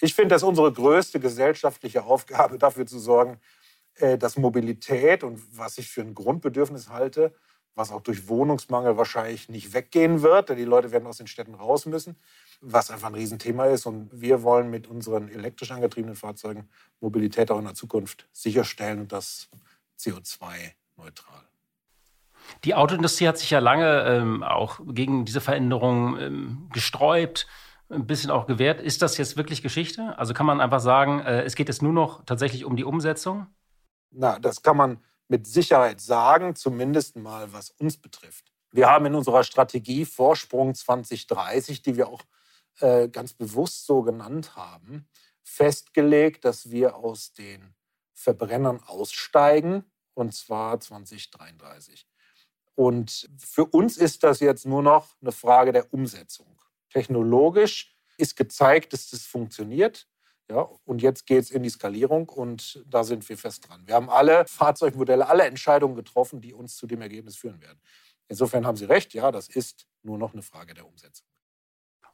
Ich 0.00 0.14
finde, 0.14 0.34
das 0.34 0.42
ist 0.42 0.48
unsere 0.48 0.72
größte 0.72 1.20
gesellschaftliche 1.20 2.04
Aufgabe, 2.04 2.58
dafür 2.58 2.86
zu 2.86 2.98
sorgen, 2.98 3.40
äh, 3.96 4.18
dass 4.18 4.36
Mobilität 4.36 5.24
und 5.24 5.40
was 5.56 5.78
ich 5.78 5.88
für 5.88 6.02
ein 6.02 6.14
Grundbedürfnis 6.14 6.88
halte, 6.88 7.34
was 7.74 7.90
auch 7.90 8.02
durch 8.02 8.28
Wohnungsmangel 8.28 8.96
wahrscheinlich 8.96 9.48
nicht 9.48 9.72
weggehen 9.72 10.22
wird, 10.22 10.48
denn 10.48 10.56
die 10.56 10.64
Leute 10.64 10.92
werden 10.92 11.06
aus 11.06 11.16
den 11.16 11.26
Städten 11.26 11.54
raus 11.54 11.86
müssen, 11.86 12.16
was 12.60 12.90
einfach 12.90 13.08
ein 13.08 13.14
Riesenthema 13.14 13.66
ist. 13.66 13.86
Und 13.86 14.10
wir 14.12 14.42
wollen 14.42 14.70
mit 14.70 14.86
unseren 14.86 15.28
elektrisch 15.28 15.72
angetriebenen 15.72 16.14
Fahrzeugen 16.14 16.68
Mobilität 17.00 17.50
auch 17.50 17.58
in 17.58 17.64
der 17.64 17.74
Zukunft 17.74 18.28
sicherstellen 18.32 19.00
und 19.00 19.12
das 19.12 19.48
CO2-neutral. 19.98 21.42
Die 22.64 22.74
Autoindustrie 22.74 23.28
hat 23.28 23.38
sich 23.38 23.50
ja 23.50 23.58
lange 23.58 24.04
ähm, 24.04 24.42
auch 24.42 24.80
gegen 24.86 25.24
diese 25.24 25.40
Veränderungen 25.40 26.20
ähm, 26.20 26.68
gesträubt, 26.72 27.46
ein 27.88 28.06
bisschen 28.06 28.30
auch 28.30 28.46
gewehrt. 28.46 28.80
Ist 28.80 29.02
das 29.02 29.16
jetzt 29.16 29.36
wirklich 29.36 29.62
Geschichte? 29.62 30.18
Also 30.18 30.34
kann 30.34 30.46
man 30.46 30.60
einfach 30.60 30.80
sagen, 30.80 31.20
äh, 31.20 31.42
es 31.42 31.54
geht 31.54 31.68
jetzt 31.68 31.82
nur 31.82 31.92
noch 31.92 32.24
tatsächlich 32.24 32.64
um 32.64 32.76
die 32.76 32.84
Umsetzung? 32.84 33.46
Na, 34.10 34.38
das 34.38 34.62
kann 34.62 34.76
man 34.76 34.98
mit 35.28 35.46
Sicherheit 35.46 36.00
sagen, 36.00 36.54
zumindest 36.54 37.16
mal 37.16 37.52
was 37.52 37.70
uns 37.70 37.96
betrifft. 37.96 38.52
Wir 38.70 38.88
haben 38.88 39.06
in 39.06 39.14
unserer 39.14 39.44
Strategie 39.44 40.04
Vorsprung 40.04 40.74
2030, 40.74 41.82
die 41.82 41.96
wir 41.96 42.08
auch 42.08 42.22
äh, 42.80 43.08
ganz 43.08 43.32
bewusst 43.32 43.86
so 43.86 44.02
genannt 44.02 44.56
haben, 44.56 45.08
festgelegt, 45.42 46.44
dass 46.44 46.70
wir 46.70 46.96
aus 46.96 47.32
den 47.32 47.74
Verbrennern 48.14 48.80
aussteigen, 48.86 49.84
und 50.14 50.34
zwar 50.34 50.80
2033. 50.80 52.06
Und 52.74 53.28
für 53.38 53.66
uns 53.66 53.96
ist 53.96 54.24
das 54.24 54.40
jetzt 54.40 54.66
nur 54.66 54.82
noch 54.82 55.16
eine 55.20 55.32
Frage 55.32 55.72
der 55.72 55.92
Umsetzung. 55.92 56.60
Technologisch 56.90 57.94
ist 58.16 58.36
gezeigt, 58.36 58.92
dass 58.92 59.10
das 59.10 59.26
funktioniert. 59.26 60.06
Ja, 60.50 60.68
und 60.84 61.00
jetzt 61.00 61.26
geht 61.26 61.42
es 61.42 61.50
in 61.50 61.62
die 61.62 61.70
Skalierung 61.70 62.28
und 62.28 62.84
da 62.86 63.02
sind 63.02 63.26
wir 63.28 63.38
fest 63.38 63.66
dran. 63.66 63.86
Wir 63.86 63.94
haben 63.94 64.10
alle 64.10 64.46
Fahrzeugmodelle, 64.46 65.26
alle 65.26 65.44
Entscheidungen 65.44 65.96
getroffen, 65.96 66.42
die 66.42 66.52
uns 66.52 66.76
zu 66.76 66.86
dem 66.86 67.00
Ergebnis 67.00 67.36
führen 67.36 67.62
werden. 67.62 67.80
Insofern 68.28 68.66
haben 68.66 68.76
Sie 68.76 68.84
recht, 68.84 69.14
ja, 69.14 69.32
das 69.32 69.48
ist 69.48 69.86
nur 70.02 70.18
noch 70.18 70.34
eine 70.34 70.42
Frage 70.42 70.74
der 70.74 70.86
Umsetzung. 70.86 71.26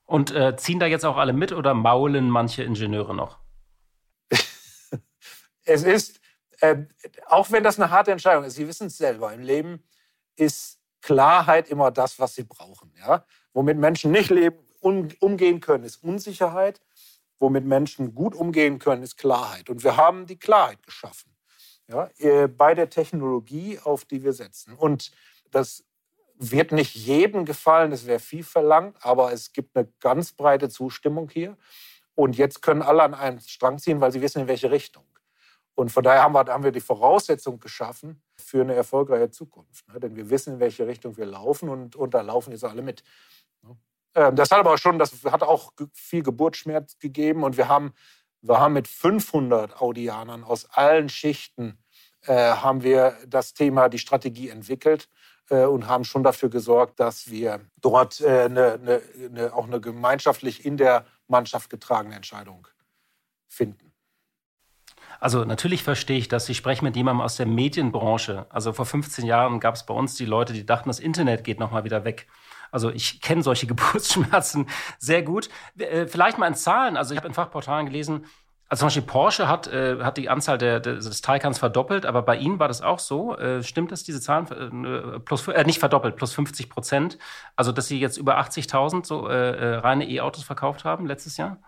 Und 0.04 0.30
äh, 0.30 0.56
ziehen 0.56 0.78
da 0.78 0.86
jetzt 0.86 1.04
auch 1.04 1.16
alle 1.16 1.32
mit 1.32 1.52
oder 1.52 1.74
maulen 1.74 2.30
manche 2.30 2.62
Ingenieure 2.62 3.14
noch? 3.14 3.38
Es 5.70 5.82
ist, 5.82 6.20
äh, 6.60 6.76
auch 7.26 7.50
wenn 7.50 7.62
das 7.62 7.78
eine 7.78 7.90
harte 7.90 8.12
Entscheidung 8.12 8.44
ist, 8.44 8.54
Sie 8.54 8.68
wissen 8.68 8.88
es 8.88 8.98
selber, 8.98 9.32
im 9.32 9.42
Leben 9.42 9.82
ist 10.36 10.78
Klarheit 11.00 11.68
immer 11.68 11.90
das, 11.90 12.18
was 12.18 12.34
Sie 12.34 12.44
brauchen. 12.44 12.92
Ja? 12.98 13.24
Womit 13.52 13.78
Menschen 13.78 14.10
nicht 14.10 14.30
leben, 14.30 14.58
um, 14.80 15.08
umgehen 15.20 15.60
können, 15.60 15.84
ist 15.84 16.02
Unsicherheit 16.02 16.80
womit 17.40 17.64
Menschen 17.64 18.14
gut 18.14 18.34
umgehen 18.34 18.78
können, 18.78 19.02
ist 19.02 19.16
Klarheit. 19.16 19.70
Und 19.70 19.82
wir 19.82 19.96
haben 19.96 20.26
die 20.26 20.38
Klarheit 20.38 20.82
geschaffen 20.82 21.34
ja, 21.88 22.10
äh, 22.18 22.46
bei 22.46 22.74
der 22.74 22.90
Technologie, 22.90 23.80
auf 23.82 24.04
die 24.04 24.22
wir 24.22 24.34
setzen. 24.34 24.74
Und 24.74 25.10
das 25.50 25.84
wird 26.36 26.72
nicht 26.72 26.94
jedem 26.94 27.44
gefallen, 27.44 27.90
das 27.90 28.06
wäre 28.06 28.20
viel 28.20 28.44
verlangt, 28.44 28.96
aber 29.00 29.32
es 29.32 29.52
gibt 29.52 29.76
eine 29.76 29.88
ganz 30.00 30.32
breite 30.32 30.68
Zustimmung 30.68 31.28
hier. 31.28 31.56
Und 32.14 32.36
jetzt 32.36 32.62
können 32.62 32.82
alle 32.82 33.02
an 33.02 33.14
einen 33.14 33.40
Strang 33.40 33.78
ziehen, 33.78 34.00
weil 34.00 34.12
sie 34.12 34.20
wissen, 34.20 34.42
in 34.42 34.48
welche 34.48 34.70
Richtung. 34.70 35.04
Und 35.74 35.90
von 35.90 36.02
daher 36.02 36.22
haben 36.22 36.34
wir, 36.34 36.44
haben 36.46 36.64
wir 36.64 36.72
die 36.72 36.80
Voraussetzung 36.80 37.58
geschaffen 37.58 38.22
für 38.36 38.60
eine 38.60 38.74
erfolgreiche 38.74 39.30
Zukunft. 39.30 39.88
Ne? 39.88 40.00
Denn 40.00 40.16
wir 40.16 40.28
wissen, 40.30 40.54
in 40.54 40.60
welche 40.60 40.86
Richtung 40.86 41.16
wir 41.16 41.26
laufen 41.26 41.68
und, 41.68 41.96
und 41.96 42.12
da 42.14 42.20
laufen 42.20 42.50
jetzt 42.50 42.64
alle 42.64 42.82
mit. 42.82 43.02
Ähm, 44.14 44.36
das 44.36 44.50
hat 44.50 44.58
aber 44.58 44.76
schon, 44.78 44.98
das 44.98 45.24
hat 45.24 45.42
auch 45.42 45.72
viel 45.92 46.22
Geburtsschmerz 46.22 46.98
gegeben 46.98 47.44
und 47.44 47.56
wir 47.56 47.68
haben, 47.68 47.92
wir 48.42 48.58
haben 48.58 48.74
mit 48.74 48.88
500 48.88 49.80
Audianern 49.80 50.44
aus 50.44 50.66
allen 50.70 51.08
Schichten 51.08 51.78
äh, 52.26 52.34
haben 52.34 52.82
wir 52.82 53.16
das 53.26 53.54
Thema, 53.54 53.88
die 53.88 53.98
Strategie 53.98 54.48
entwickelt 54.48 55.08
äh, 55.48 55.64
und 55.64 55.86
haben 55.86 56.04
schon 56.04 56.22
dafür 56.22 56.50
gesorgt, 56.50 57.00
dass 57.00 57.30
wir 57.30 57.60
dort 57.80 58.20
äh, 58.20 58.42
eine, 58.42 58.72
eine, 58.74 59.02
eine, 59.24 59.54
auch 59.54 59.66
eine 59.66 59.80
gemeinschaftlich 59.80 60.64
in 60.64 60.76
der 60.76 61.06
Mannschaft 61.28 61.70
getragene 61.70 62.16
Entscheidung 62.16 62.66
finden. 63.48 63.89
Also 65.20 65.44
natürlich 65.44 65.82
verstehe 65.82 66.18
ich 66.18 66.28
das. 66.28 66.48
Ich 66.48 66.56
spreche 66.56 66.82
mit 66.82 66.96
jemandem 66.96 67.20
aus 67.20 67.36
der 67.36 67.46
Medienbranche. 67.46 68.46
Also 68.48 68.72
vor 68.72 68.86
15 68.86 69.26
Jahren 69.26 69.60
gab 69.60 69.74
es 69.74 69.84
bei 69.84 69.94
uns 69.94 70.14
die 70.14 70.24
Leute, 70.24 70.52
die 70.52 70.64
dachten, 70.64 70.88
das 70.88 70.98
Internet 70.98 71.44
geht 71.44 71.60
nochmal 71.60 71.84
wieder 71.84 72.04
weg. 72.04 72.26
Also 72.72 72.90
ich 72.90 73.20
kenne 73.20 73.42
solche 73.42 73.66
Geburtsschmerzen 73.68 74.66
sehr 74.98 75.22
gut. 75.22 75.50
Äh, 75.78 76.06
vielleicht 76.06 76.38
mal 76.38 76.46
in 76.46 76.54
Zahlen. 76.54 76.96
Also 76.96 77.12
ich 77.12 77.18
habe 77.18 77.28
in 77.28 77.34
Fachportalen 77.34 77.86
gelesen, 77.86 78.24
also 78.70 78.82
zum 78.82 78.86
Beispiel 78.86 79.02
Porsche 79.02 79.48
hat, 79.48 79.66
äh, 79.66 79.98
hat 80.00 80.16
die 80.16 80.28
Anzahl 80.28 80.56
der, 80.56 80.78
des 80.78 81.20
Taycans 81.22 81.58
verdoppelt, 81.58 82.06
aber 82.06 82.22
bei 82.22 82.36
Ihnen 82.36 82.60
war 82.60 82.68
das 82.68 82.82
auch 82.82 83.00
so. 83.00 83.36
Äh, 83.36 83.64
stimmt 83.64 83.90
das, 83.90 84.04
diese 84.04 84.20
Zahlen? 84.20 84.46
Äh, 84.84 85.18
plus, 85.18 85.48
äh, 85.48 85.64
nicht 85.64 85.80
verdoppelt, 85.80 86.14
plus 86.14 86.32
50 86.34 86.70
Prozent. 86.70 87.18
Also, 87.56 87.72
dass 87.72 87.88
Sie 87.88 87.98
jetzt 87.98 88.16
über 88.16 88.38
80.000 88.38 89.04
so 89.04 89.28
äh, 89.28 89.32
äh, 89.32 89.74
reine 89.78 90.08
E-Autos 90.08 90.44
verkauft 90.44 90.84
haben 90.84 91.06
letztes 91.06 91.36
Jahr? 91.36 91.58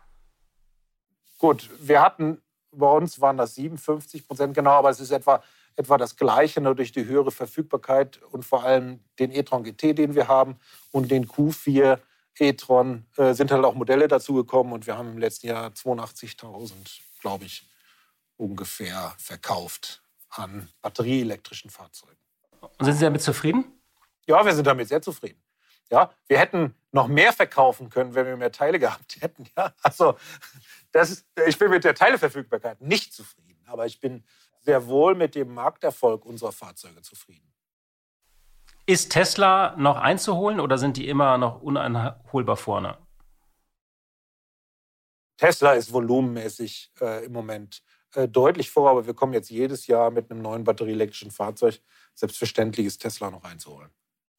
Gut, 1.38 1.70
wir 1.80 2.00
hatten, 2.00 2.40
bei 2.72 2.90
uns 2.90 3.20
waren 3.20 3.36
das 3.36 3.54
57 3.54 4.26
Prozent 4.26 4.54
genau, 4.54 4.72
aber 4.72 4.90
es 4.90 5.00
ist 5.00 5.10
etwa 5.10 5.42
etwa 5.76 5.96
das 5.96 6.16
Gleiche, 6.16 6.60
nur 6.60 6.74
durch 6.74 6.92
die 6.92 7.04
höhere 7.04 7.30
Verfügbarkeit 7.30 8.20
und 8.30 8.44
vor 8.44 8.64
allem 8.64 9.00
den 9.18 9.32
e-tron 9.32 9.64
GT, 9.64 9.96
den 9.98 10.14
wir 10.14 10.28
haben, 10.28 10.56
und 10.90 11.10
den 11.10 11.26
Q4 11.26 11.98
e-tron 12.38 13.06
äh, 13.16 13.34
sind 13.34 13.50
halt 13.50 13.64
auch 13.64 13.74
Modelle 13.74 14.08
dazugekommen 14.08 14.72
und 14.72 14.86
wir 14.86 14.96
haben 14.96 15.12
im 15.12 15.18
letzten 15.18 15.48
Jahr 15.48 15.70
82.000, 15.70 16.74
glaube 17.20 17.44
ich, 17.44 17.68
ungefähr 18.36 19.14
verkauft 19.18 20.02
an 20.30 20.68
batterieelektrischen 20.80 21.70
Fahrzeugen. 21.70 22.16
Und 22.60 22.84
sind 22.84 22.94
Sie 22.94 23.04
damit 23.04 23.22
zufrieden? 23.22 23.64
Ja, 24.26 24.44
wir 24.44 24.54
sind 24.54 24.66
damit 24.66 24.88
sehr 24.88 25.02
zufrieden. 25.02 25.42
Ja, 25.90 26.12
wir 26.26 26.38
hätten 26.38 26.74
noch 26.90 27.08
mehr 27.08 27.32
verkaufen 27.32 27.90
können, 27.90 28.14
wenn 28.14 28.26
wir 28.26 28.36
mehr 28.36 28.52
Teile 28.52 28.78
gehabt 28.78 29.16
hätten. 29.20 29.48
Ja, 29.56 29.74
also 29.82 30.16
das, 30.92 31.24
ich 31.46 31.58
bin 31.58 31.70
mit 31.70 31.84
der 31.84 31.94
Teileverfügbarkeit 31.94 32.80
nicht 32.80 33.12
zufrieden, 33.12 33.64
aber 33.66 33.86
ich 33.86 34.00
bin 34.00 34.24
sehr 34.60 34.86
wohl 34.86 35.14
mit 35.14 35.34
dem 35.34 35.52
Markterfolg 35.54 36.24
unserer 36.24 36.52
Fahrzeuge 36.52 37.02
zufrieden. 37.02 37.52
Ist 38.86 39.12
Tesla 39.12 39.74
noch 39.76 39.96
einzuholen 39.96 40.60
oder 40.60 40.76
sind 40.76 40.96
die 40.96 41.08
immer 41.08 41.38
noch 41.38 41.62
uneinholbar 41.62 42.56
vorne? 42.56 42.98
Tesla 45.36 45.72
ist 45.72 45.92
volumenmäßig 45.92 46.92
äh, 47.00 47.24
im 47.24 47.32
Moment 47.32 47.82
äh, 48.14 48.28
deutlich 48.28 48.70
vor, 48.70 48.90
aber 48.90 49.06
wir 49.06 49.14
kommen 49.14 49.32
jetzt 49.32 49.50
jedes 49.50 49.86
Jahr 49.86 50.10
mit 50.10 50.30
einem 50.30 50.42
neuen 50.42 50.64
batterieelektrischen 50.64 51.30
Fahrzeug. 51.30 51.80
Selbstverständlich 52.14 52.86
ist 52.86 52.98
Tesla 52.98 53.30
noch 53.30 53.44
einzuholen. 53.44 53.90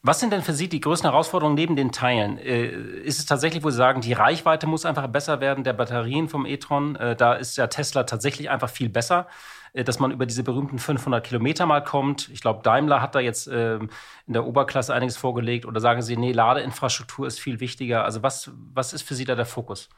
Was 0.05 0.19
sind 0.19 0.33
denn 0.33 0.41
für 0.41 0.53
Sie 0.53 0.67
die 0.67 0.81
größten 0.81 1.09
Herausforderungen 1.09 1.55
neben 1.55 1.77
den 1.77 1.93
Teilen? 1.93 2.37
Äh, 2.37 2.67
ist 3.03 3.19
es 3.19 3.25
tatsächlich, 3.25 3.63
wo 3.63 3.69
Sie 3.69 3.77
sagen, 3.77 4.01
die 4.01 4.11
Reichweite 4.11 4.67
muss 4.67 4.85
einfach 4.85 5.07
besser 5.07 5.39
werden 5.39 5.63
der 5.63 5.71
Batterien 5.71 6.27
vom 6.27 6.45
e-tron? 6.45 6.97
Äh, 6.97 7.15
da 7.15 7.33
ist 7.35 7.55
ja 7.55 7.67
Tesla 7.67 8.03
tatsächlich 8.03 8.49
einfach 8.49 8.69
viel 8.69 8.89
besser. 8.89 9.27
Äh, 9.73 9.83
dass 9.83 9.99
man 9.99 10.11
über 10.11 10.25
diese 10.25 10.43
berühmten 10.43 10.79
500 10.79 11.25
Kilometer 11.25 11.65
mal 11.65 11.83
kommt. 11.83 12.29
Ich 12.29 12.41
glaube, 12.41 12.61
Daimler 12.63 13.01
hat 13.01 13.15
da 13.15 13.19
jetzt 13.19 13.47
ähm, 13.47 13.89
in 14.27 14.33
der 14.33 14.45
Oberklasse 14.45 14.93
einiges 14.93 15.17
vorgelegt. 15.17 15.65
Oder 15.65 15.79
sagen 15.79 16.01
Sie, 16.01 16.15
nee, 16.15 16.31
Ladeinfrastruktur 16.31 17.25
ist 17.27 17.39
viel 17.39 17.59
wichtiger. 17.59 18.05
Also 18.05 18.23
was, 18.23 18.51
was 18.53 18.93
ist 18.93 19.01
für 19.01 19.15
Sie 19.15 19.25
da 19.25 19.35
der 19.35 19.45
Fokus? 19.45 19.89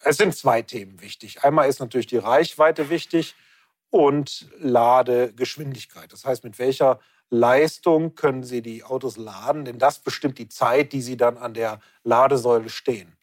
Es 0.00 0.16
sind 0.16 0.34
zwei 0.34 0.62
Themen 0.62 1.00
wichtig. 1.00 1.44
Einmal 1.44 1.68
ist 1.68 1.80
natürlich 1.80 2.06
die 2.06 2.16
Reichweite 2.16 2.90
wichtig 2.90 3.34
und 3.90 4.48
Ladegeschwindigkeit. 4.58 6.12
Das 6.12 6.24
heißt, 6.24 6.42
mit 6.42 6.58
welcher 6.58 6.98
Leistung 7.30 8.14
können 8.14 8.44
Sie 8.44 8.62
die 8.62 8.84
Autos 8.84 9.16
laden? 9.16 9.64
Denn 9.64 9.78
das 9.78 9.98
bestimmt 9.98 10.38
die 10.38 10.48
Zeit, 10.48 10.92
die 10.92 11.02
Sie 11.02 11.16
dann 11.16 11.36
an 11.36 11.54
der 11.54 11.80
Ladesäule 12.02 12.68
stehen. 12.68 13.16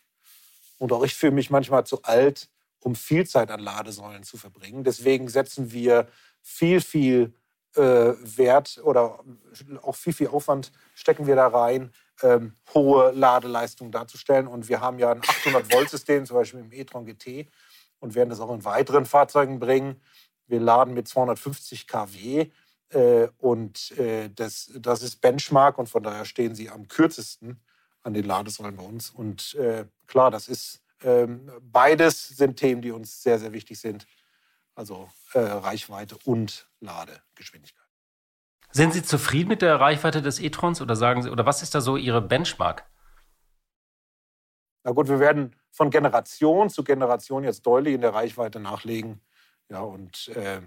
Und 0.78 0.92
auch 0.92 1.04
ich 1.04 1.16
fühle 1.16 1.34
mich 1.34 1.50
manchmal 1.50 1.86
zu 1.86 2.02
alt, 2.04 2.50
um 2.80 2.96
viel 2.96 3.28
Zeit 3.28 3.52
an 3.52 3.60
Ladesäulen 3.60 4.24
zu 4.24 4.38
verbringen. 4.38 4.84
Deswegen 4.84 5.30
setzen 5.30 5.72
wir 5.72 6.08
viel, 6.42 6.82
viel 6.82 7.34
äh, 7.76 7.82
Wert 7.82 8.82
oder 8.84 9.20
auch 9.82 9.96
viel, 9.96 10.14
viel 10.14 10.28
Aufwand 10.28 10.72
stecken 10.94 11.28
wir 11.28 11.36
da 11.36 11.48
rein, 11.48 11.92
ähm, 12.24 12.56
hohe 12.74 13.12
Ladeleistungen 13.12 13.92
darzustellen. 13.92 14.48
Und 14.48 14.68
wir 14.68 14.82
haben 14.82 15.00
ja 15.00 15.12
ein 15.12 15.22
800-Volt-System, 15.22 16.26
zum 16.26 16.38
Beispiel 16.38 16.60
im 16.62 16.72
e-tron 16.72 17.06
GT, 17.06 17.48
und 18.00 18.16
werden 18.16 18.30
das 18.30 18.40
auch 18.40 18.52
in 18.52 18.66
weiteren 18.66 19.06
Fahrzeugen 19.06 19.60
bringen. 19.60 20.02
Wir 20.48 20.60
laden 20.60 20.94
mit 20.94 21.08
250 21.08 21.88
kW 21.88 22.52
und 23.38 23.98
äh, 23.98 24.30
das, 24.30 24.72
das 24.76 25.02
ist 25.02 25.22
Benchmark 25.22 25.78
und 25.78 25.88
von 25.88 26.04
daher 26.04 26.26
stehen 26.26 26.56
sie 26.56 26.70
am 26.70 26.88
kürzesten 26.88 27.62
an 28.04 28.14
den 28.14 28.26
Ladesäulen 28.26 28.76
bei 28.76 28.84
uns. 28.84 29.10
Und 29.10 29.56
äh, 29.56 29.86
klar, 30.08 30.32
das 30.32 30.48
ist 30.48 30.82
ähm, 31.04 31.52
beides 31.62 32.30
sind 32.30 32.58
Themen, 32.58 32.82
die 32.82 32.92
uns 32.92 33.24
sehr, 33.24 33.40
sehr 33.40 33.54
wichtig 33.54 33.80
sind. 33.80 34.06
Also 34.76 35.10
äh, 35.34 35.40
Reichweite 35.40 36.18
und 36.26 36.70
Ladegeschwindigkeit. 36.80 37.86
Sind 38.72 38.94
Sie 38.94 39.04
zufrieden 39.04 39.50
mit 39.50 39.62
der 39.62 39.80
Reichweite 39.80 40.22
des 40.22 40.40
e-trons 40.40 40.82
oder 40.82 40.96
sagen 40.96 41.24
Sie, 41.24 41.30
oder 41.30 41.46
was 41.46 41.62
ist 41.62 41.76
da 41.76 41.82
so 41.82 41.98
Ihre 41.98 42.22
Benchmark? 42.22 42.90
Na 44.84 44.92
gut, 44.92 45.10
wir 45.10 45.20
werden 45.20 45.56
von 45.72 45.90
Generation 45.90 46.70
zu 46.70 46.84
Generation 46.84 47.44
jetzt 47.44 47.66
deutlich 47.66 47.96
in 47.96 48.02
der 48.02 48.14
Reichweite 48.14 48.60
nachlegen. 48.60 49.22
Ja, 49.70 49.82
und 49.82 50.30
äh, 50.30 50.62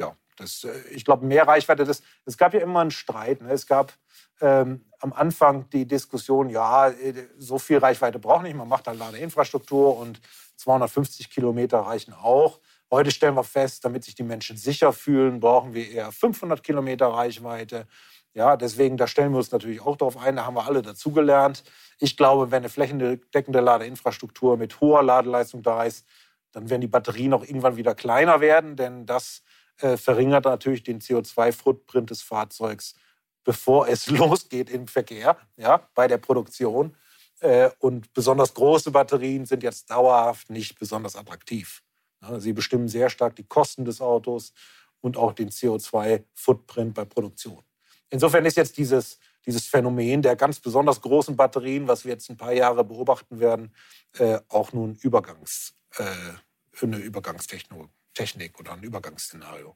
ja, 0.00 0.16
Das, 0.36 0.64
äh, 0.64 0.72
ich 0.90 1.04
glaube, 1.04 1.26
mehr 1.26 1.46
Reichweite, 1.46 1.84
das, 1.84 2.02
es 2.24 2.36
gab 2.36 2.54
ja 2.54 2.60
immer 2.60 2.80
einen 2.80 2.90
Streit. 2.90 3.40
Ne? 3.42 3.52
Es 3.52 3.66
gab 3.66 3.92
ähm, 4.40 4.84
am 5.00 5.12
Anfang 5.12 5.68
die 5.70 5.86
Diskussion, 5.86 6.48
ja, 6.48 6.88
äh, 6.88 7.28
so 7.38 7.58
viel 7.58 7.78
Reichweite 7.78 8.18
braucht 8.18 8.42
nicht, 8.42 8.56
man 8.56 8.68
macht 8.68 8.86
dann 8.86 8.98
Ladeinfrastruktur 8.98 9.96
und 9.96 10.20
250 10.56 11.30
Kilometer 11.30 11.80
reichen 11.80 12.14
auch. 12.14 12.60
Heute 12.90 13.10
stellen 13.10 13.34
wir 13.34 13.44
fest, 13.44 13.84
damit 13.84 14.04
sich 14.04 14.14
die 14.14 14.22
Menschen 14.22 14.56
sicher 14.56 14.92
fühlen, 14.92 15.40
brauchen 15.40 15.74
wir 15.74 15.90
eher 15.90 16.12
500 16.12 16.62
Kilometer 16.62 17.08
Reichweite. 17.08 17.86
Ja, 18.34 18.56
deswegen, 18.56 18.96
da 18.96 19.06
stellen 19.06 19.32
wir 19.32 19.38
uns 19.38 19.52
natürlich 19.52 19.80
auch 19.80 19.96
darauf 19.96 20.16
ein, 20.16 20.36
da 20.36 20.44
haben 20.44 20.54
wir 20.54 20.66
alle 20.66 20.82
dazugelernt. 20.82 21.62
Ich 21.98 22.16
glaube, 22.16 22.50
wenn 22.50 22.58
eine 22.58 22.68
flächendeckende 22.68 23.60
Ladeinfrastruktur 23.60 24.56
mit 24.56 24.80
hoher 24.80 25.04
Ladeleistung 25.04 25.62
da 25.62 25.84
ist, 25.84 26.04
dann 26.50 26.68
werden 26.68 26.80
die 26.80 26.88
Batterien 26.88 27.32
auch 27.32 27.44
irgendwann 27.44 27.76
wieder 27.76 27.94
kleiner 27.94 28.40
werden, 28.40 28.76
denn 28.76 29.06
das 29.06 29.42
äh, 29.80 29.96
verringert 29.96 30.44
natürlich 30.44 30.82
den 30.82 31.00
CO2-Footprint 31.00 32.10
des 32.10 32.22
Fahrzeugs, 32.22 32.94
bevor 33.44 33.88
es 33.88 34.06
losgeht 34.08 34.70
im 34.70 34.86
Verkehr, 34.88 35.36
ja, 35.56 35.88
bei 35.94 36.08
der 36.08 36.18
Produktion. 36.18 36.96
Äh, 37.40 37.70
und 37.78 38.12
besonders 38.12 38.54
große 38.54 38.90
Batterien 38.90 39.46
sind 39.46 39.62
jetzt 39.62 39.90
dauerhaft 39.90 40.50
nicht 40.50 40.78
besonders 40.78 41.16
attraktiv. 41.16 41.82
Sie 42.38 42.54
bestimmen 42.54 42.88
sehr 42.88 43.10
stark 43.10 43.36
die 43.36 43.44
Kosten 43.44 43.84
des 43.84 44.00
Autos 44.00 44.54
und 45.02 45.18
auch 45.18 45.34
den 45.34 45.50
CO2-Footprint 45.50 46.94
bei 46.94 47.04
Produktion. 47.04 47.62
Insofern 48.08 48.46
ist 48.46 48.56
jetzt 48.56 48.78
dieses, 48.78 49.18
dieses 49.44 49.66
Phänomen 49.66 50.22
der 50.22 50.36
ganz 50.36 50.60
besonders 50.60 51.00
großen 51.00 51.36
Batterien, 51.36 51.88
was 51.88 52.04
wir 52.04 52.12
jetzt 52.12 52.30
ein 52.30 52.36
paar 52.36 52.52
Jahre 52.52 52.84
beobachten 52.84 53.40
werden, 53.40 53.74
äh, 54.18 54.38
auch 54.48 54.72
nun 54.72 54.94
Übergangs, 54.94 55.74
äh, 55.96 56.04
eine 56.80 56.98
Übergangstechnik 58.14 58.58
oder 58.60 58.72
ein 58.72 58.82
Übergangsszenario. 58.82 59.74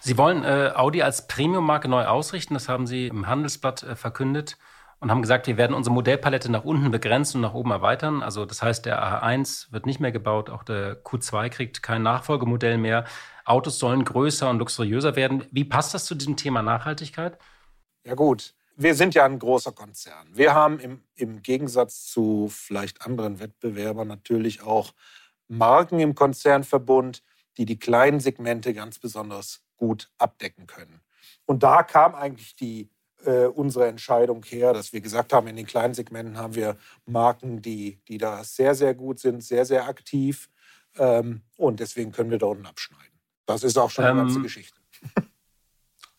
Sie 0.00 0.18
wollen 0.18 0.44
äh, 0.44 0.72
Audi 0.74 1.02
als 1.02 1.26
Premium-Marke 1.26 1.88
neu 1.88 2.04
ausrichten, 2.04 2.54
das 2.54 2.68
haben 2.68 2.86
Sie 2.86 3.06
im 3.06 3.26
Handelsblatt 3.26 3.82
äh, 3.82 3.96
verkündet 3.96 4.58
und 5.00 5.10
haben 5.10 5.22
gesagt, 5.22 5.46
wir 5.46 5.56
werden 5.56 5.74
unsere 5.74 5.94
Modellpalette 5.94 6.50
nach 6.50 6.64
unten 6.64 6.90
begrenzen 6.90 7.38
und 7.38 7.42
nach 7.42 7.54
oben 7.54 7.70
erweitern. 7.70 8.22
Also 8.22 8.44
das 8.46 8.62
heißt, 8.62 8.86
der 8.86 9.02
A1 9.02 9.72
wird 9.72 9.86
nicht 9.86 10.00
mehr 10.00 10.12
gebaut, 10.12 10.50
auch 10.50 10.64
der 10.64 11.02
Q2 11.02 11.48
kriegt 11.50 11.82
kein 11.82 12.02
Nachfolgemodell 12.02 12.78
mehr. 12.78 13.04
Autos 13.44 13.78
sollen 13.78 14.04
größer 14.04 14.48
und 14.48 14.58
luxuriöser 14.58 15.16
werden. 15.16 15.44
Wie 15.50 15.64
passt 15.64 15.94
das 15.94 16.04
zu 16.04 16.14
diesem 16.14 16.36
Thema 16.36 16.62
Nachhaltigkeit? 16.62 17.38
Ja 18.04 18.14
gut, 18.14 18.54
wir 18.76 18.94
sind 18.94 19.14
ja 19.14 19.24
ein 19.24 19.38
großer 19.38 19.72
Konzern. 19.72 20.28
Wir 20.32 20.54
haben 20.54 20.78
im, 20.78 21.02
im 21.14 21.42
Gegensatz 21.42 22.06
zu 22.06 22.48
vielleicht 22.50 23.02
anderen 23.02 23.38
Wettbewerbern 23.38 24.08
natürlich 24.08 24.62
auch 24.62 24.92
Marken 25.48 26.00
im 26.00 26.14
Konzernverbund, 26.14 27.22
die 27.56 27.64
die 27.64 27.78
kleinen 27.78 28.20
Segmente 28.20 28.74
ganz 28.74 28.98
besonders 28.98 29.62
gut 29.76 30.10
abdecken 30.18 30.66
können. 30.66 31.00
Und 31.44 31.62
da 31.62 31.82
kam 31.82 32.14
eigentlich 32.14 32.56
die, 32.56 32.90
äh, 33.24 33.46
unsere 33.46 33.86
Entscheidung 33.86 34.44
her, 34.44 34.72
dass 34.72 34.92
wir 34.92 35.00
gesagt 35.00 35.32
haben, 35.32 35.46
in 35.46 35.56
den 35.56 35.66
kleinen 35.66 35.94
Segmenten 35.94 36.38
haben 36.38 36.54
wir 36.54 36.76
Marken, 37.04 37.62
die, 37.62 38.00
die 38.08 38.18
da 38.18 38.44
sehr, 38.44 38.74
sehr 38.74 38.94
gut 38.94 39.20
sind, 39.20 39.42
sehr, 39.42 39.64
sehr 39.64 39.86
aktiv. 39.86 40.48
Ähm, 40.96 41.42
und 41.56 41.80
deswegen 41.80 42.12
können 42.12 42.30
wir 42.30 42.38
da 42.38 42.46
unten 42.46 42.66
abschneiden. 42.66 43.20
Das 43.46 43.62
ist 43.62 43.78
auch 43.78 43.90
schon 43.90 44.04
ähm, 44.04 44.16
die 44.16 44.22
ganze 44.22 44.42
Geschichte. 44.42 44.78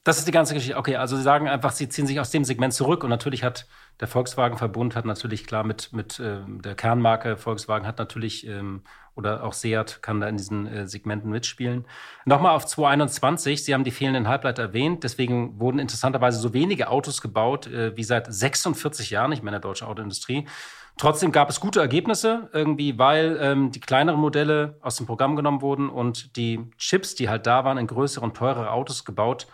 Das 0.08 0.20
ist 0.20 0.26
die 0.26 0.32
ganze 0.32 0.54
Geschichte. 0.54 0.78
Okay, 0.78 0.96
also 0.96 1.18
Sie 1.18 1.22
sagen 1.22 1.50
einfach, 1.50 1.74
Sie 1.74 1.90
ziehen 1.90 2.08
sich 2.08 2.22
aus 2.22 2.32
dem 2.32 2.46
Segment 2.46 2.74
zurück 2.74 3.04
und 3.04 3.10
natürlich 3.10 3.44
hat 3.44 3.68
der 4.00 4.08
Volkswagen-Verbund 4.08 4.96
hat 4.96 5.04
natürlich 5.04 5.46
klar 5.46 5.66
mit, 5.66 5.92
mit 5.92 6.18
äh, 6.22 6.38
der 6.48 6.76
Kernmarke 6.76 7.36
Volkswagen 7.36 7.86
hat 7.86 7.98
natürlich 7.98 8.48
ähm, 8.48 8.84
oder 9.16 9.44
auch 9.44 9.52
Seat 9.52 10.02
kann 10.02 10.22
da 10.22 10.30
in 10.30 10.38
diesen 10.38 10.66
äh, 10.66 10.88
Segmenten 10.88 11.30
mitspielen. 11.30 11.84
Nochmal 12.24 12.56
auf 12.56 12.66
221. 12.66 13.66
Sie 13.66 13.74
haben 13.74 13.84
die 13.84 13.92
fehlenden 13.92 14.30
Halbleiter 14.30 14.62
erwähnt. 14.62 15.04
Deswegen 15.04 15.60
wurden 15.60 15.78
interessanterweise 15.78 16.40
so 16.40 16.54
wenige 16.54 16.88
Autos 16.88 17.20
gebaut 17.20 17.68
äh, 17.68 17.98
wie 17.98 18.06
seit 18.06 18.34
46 18.34 19.10
Jahren, 19.10 19.32
nicht 19.32 19.44
mehr 19.44 19.50
in 19.50 19.60
der 19.60 19.70
deutschen 19.70 19.90
Autoindustrie. 19.90 20.48
Trotzdem 20.96 21.34
gab 21.34 21.50
es 21.50 21.60
gute 21.60 21.82
Ergebnisse 21.82 22.50
irgendwie, 22.54 22.98
weil 22.98 23.38
ähm, 23.42 23.72
die 23.72 23.82
kleineren 23.82 24.22
Modelle 24.22 24.78
aus 24.80 24.96
dem 24.96 25.06
Programm 25.06 25.36
genommen 25.36 25.62
wurden 25.62 25.90
und 25.90 26.38
die 26.38 26.72
Chips, 26.78 27.14
die 27.14 27.28
halt 27.28 27.46
da 27.46 27.66
waren, 27.66 27.78
in 27.78 27.88
größere 27.88 28.24
und 28.24 28.38
teurere 28.38 28.72
Autos 28.72 29.04
gebaut 29.04 29.48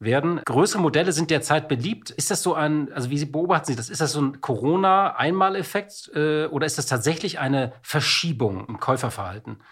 werden. 0.00 0.40
Größere 0.44 0.80
Modelle 0.80 1.12
sind 1.12 1.30
derzeit 1.30 1.68
beliebt. 1.68 2.10
Ist 2.10 2.30
das 2.30 2.42
so 2.42 2.54
ein, 2.54 2.92
also 2.92 3.10
wie 3.10 3.18
Sie 3.18 3.26
beobachten 3.26 3.66
Sie 3.66 3.76
das? 3.76 3.90
Ist 3.90 4.00
das 4.00 4.12
so 4.12 4.20
ein 4.20 4.40
Corona-Einmaleffekt 4.40 6.10
äh, 6.14 6.46
oder 6.46 6.66
ist 6.66 6.78
das 6.78 6.86
tatsächlich 6.86 7.38
eine 7.38 7.72
Verschiebung 7.82 8.66
im 8.68 8.78
Käuferverhalten? 8.78 9.62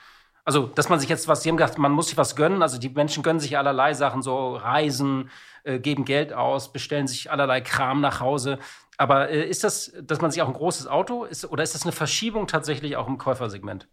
Also, 0.44 0.66
dass 0.66 0.88
man 0.88 1.00
sich 1.00 1.08
jetzt 1.08 1.26
was, 1.26 1.42
Sie 1.42 1.48
haben 1.48 1.56
gesagt, 1.56 1.78
man 1.78 1.92
muss 1.92 2.08
sich 2.08 2.16
was 2.16 2.36
gönnen. 2.36 2.62
Also, 2.62 2.78
die 2.78 2.88
Menschen 2.88 3.22
gönnen 3.22 3.40
sich 3.40 3.58
allerlei 3.58 3.94
Sachen, 3.94 4.22
so 4.22 4.56
Reisen, 4.56 5.30
äh, 5.64 5.78
geben 5.80 6.04
Geld 6.04 6.32
aus, 6.32 6.72
bestellen 6.72 7.08
sich 7.08 7.30
allerlei 7.30 7.60
Kram 7.60 8.00
nach 8.00 8.20
Hause. 8.20 8.58
Aber 8.96 9.28
äh, 9.28 9.48
ist 9.48 9.64
das, 9.64 9.92
dass 10.02 10.20
man 10.20 10.30
sich 10.30 10.42
auch 10.42 10.48
ein 10.48 10.54
großes 10.54 10.86
Auto 10.86 11.24
ist 11.24 11.44
oder 11.50 11.62
ist 11.62 11.74
das 11.74 11.82
eine 11.82 11.92
Verschiebung 11.92 12.46
tatsächlich 12.46 12.96
auch 12.96 13.08
im 13.08 13.18
Käufersegment? 13.18 13.88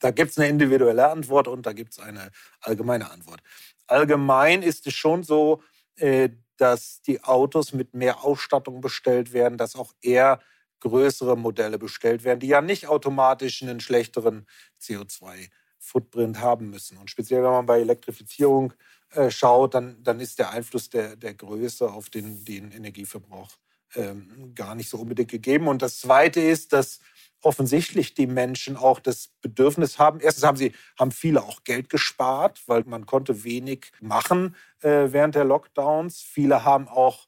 Da 0.00 0.10
gibt 0.10 0.32
es 0.32 0.38
eine 0.38 0.48
individuelle 0.48 1.08
Antwort 1.08 1.48
und 1.48 1.64
da 1.64 1.72
gibt 1.72 1.92
es 1.92 1.98
eine 1.98 2.30
allgemeine 2.60 3.10
Antwort 3.10 3.40
allgemein 3.86 4.62
ist 4.62 4.86
es 4.86 4.94
schon 4.94 5.22
so, 5.22 5.62
äh, 5.96 6.30
dass 6.56 7.02
die 7.02 7.22
Autos 7.22 7.72
mit 7.72 7.94
mehr 7.94 8.24
Ausstattung 8.24 8.80
bestellt 8.80 9.32
werden, 9.32 9.58
dass 9.58 9.76
auch 9.76 9.92
eher 10.00 10.40
größere 10.80 11.36
Modelle 11.36 11.78
bestellt 11.78 12.24
werden, 12.24 12.40
die 12.40 12.48
ja 12.48 12.60
nicht 12.60 12.86
automatisch 12.86 13.62
einen 13.62 13.80
schlechteren 13.80 14.46
CO2-Footprint 14.80 16.40
haben 16.40 16.70
müssen. 16.70 16.98
Und 16.98 17.10
speziell, 17.10 17.42
wenn 17.42 17.50
man 17.50 17.66
bei 17.66 17.80
Elektrifizierung 17.80 18.74
äh, 19.10 19.30
schaut, 19.30 19.74
dann, 19.74 20.02
dann 20.02 20.20
ist 20.20 20.38
der 20.38 20.50
Einfluss 20.50 20.90
der, 20.90 21.16
der 21.16 21.34
Größe 21.34 21.90
auf 21.90 22.10
den, 22.10 22.44
den 22.44 22.70
Energieverbrauch 22.70 23.50
ähm, 23.96 24.52
gar 24.54 24.74
nicht 24.74 24.90
so 24.90 24.98
unbedingt 24.98 25.30
gegeben. 25.30 25.68
Und 25.68 25.82
das 25.82 26.00
Zweite 26.00 26.40
ist, 26.40 26.72
dass 26.72 27.00
offensichtlich 27.44 28.14
die 28.14 28.26
Menschen 28.26 28.76
auch 28.76 29.00
das 29.00 29.30
Bedürfnis 29.40 29.98
haben. 29.98 30.20
Erstens 30.20 30.44
haben 30.44 30.56
sie 30.56 30.72
haben 30.98 31.12
viele 31.12 31.42
auch 31.42 31.64
Geld 31.64 31.88
gespart, 31.88 32.62
weil 32.66 32.84
man 32.84 33.06
konnte 33.06 33.44
wenig 33.44 33.92
machen 34.00 34.56
äh, 34.80 35.12
während 35.12 35.34
der 35.34 35.44
Lockdowns. 35.44 36.20
Viele 36.20 36.64
haben 36.64 36.88
auch 36.88 37.26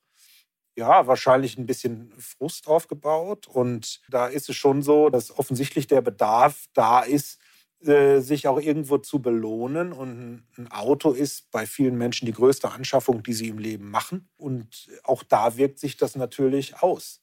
ja 0.76 1.06
wahrscheinlich 1.06 1.56
ein 1.56 1.66
bisschen 1.66 2.12
Frust 2.18 2.68
aufgebaut 2.68 3.46
und 3.46 4.00
da 4.08 4.26
ist 4.26 4.48
es 4.48 4.56
schon 4.56 4.82
so, 4.82 5.08
dass 5.08 5.36
offensichtlich 5.36 5.86
der 5.86 6.02
Bedarf 6.02 6.66
da 6.74 7.00
ist, 7.00 7.40
äh, 7.84 8.20
sich 8.20 8.48
auch 8.48 8.58
irgendwo 8.58 8.98
zu 8.98 9.20
belohnen. 9.20 9.92
Und 9.92 10.44
ein 10.56 10.70
Auto 10.70 11.12
ist 11.12 11.50
bei 11.50 11.66
vielen 11.66 11.96
Menschen 11.96 12.26
die 12.26 12.32
größte 12.32 12.70
Anschaffung, 12.70 13.22
die 13.22 13.34
sie 13.34 13.48
im 13.48 13.58
Leben 13.58 13.90
machen. 13.90 14.28
Und 14.36 14.88
auch 15.04 15.22
da 15.22 15.56
wirkt 15.56 15.78
sich 15.78 15.96
das 15.96 16.16
natürlich 16.16 16.82
aus. 16.82 17.20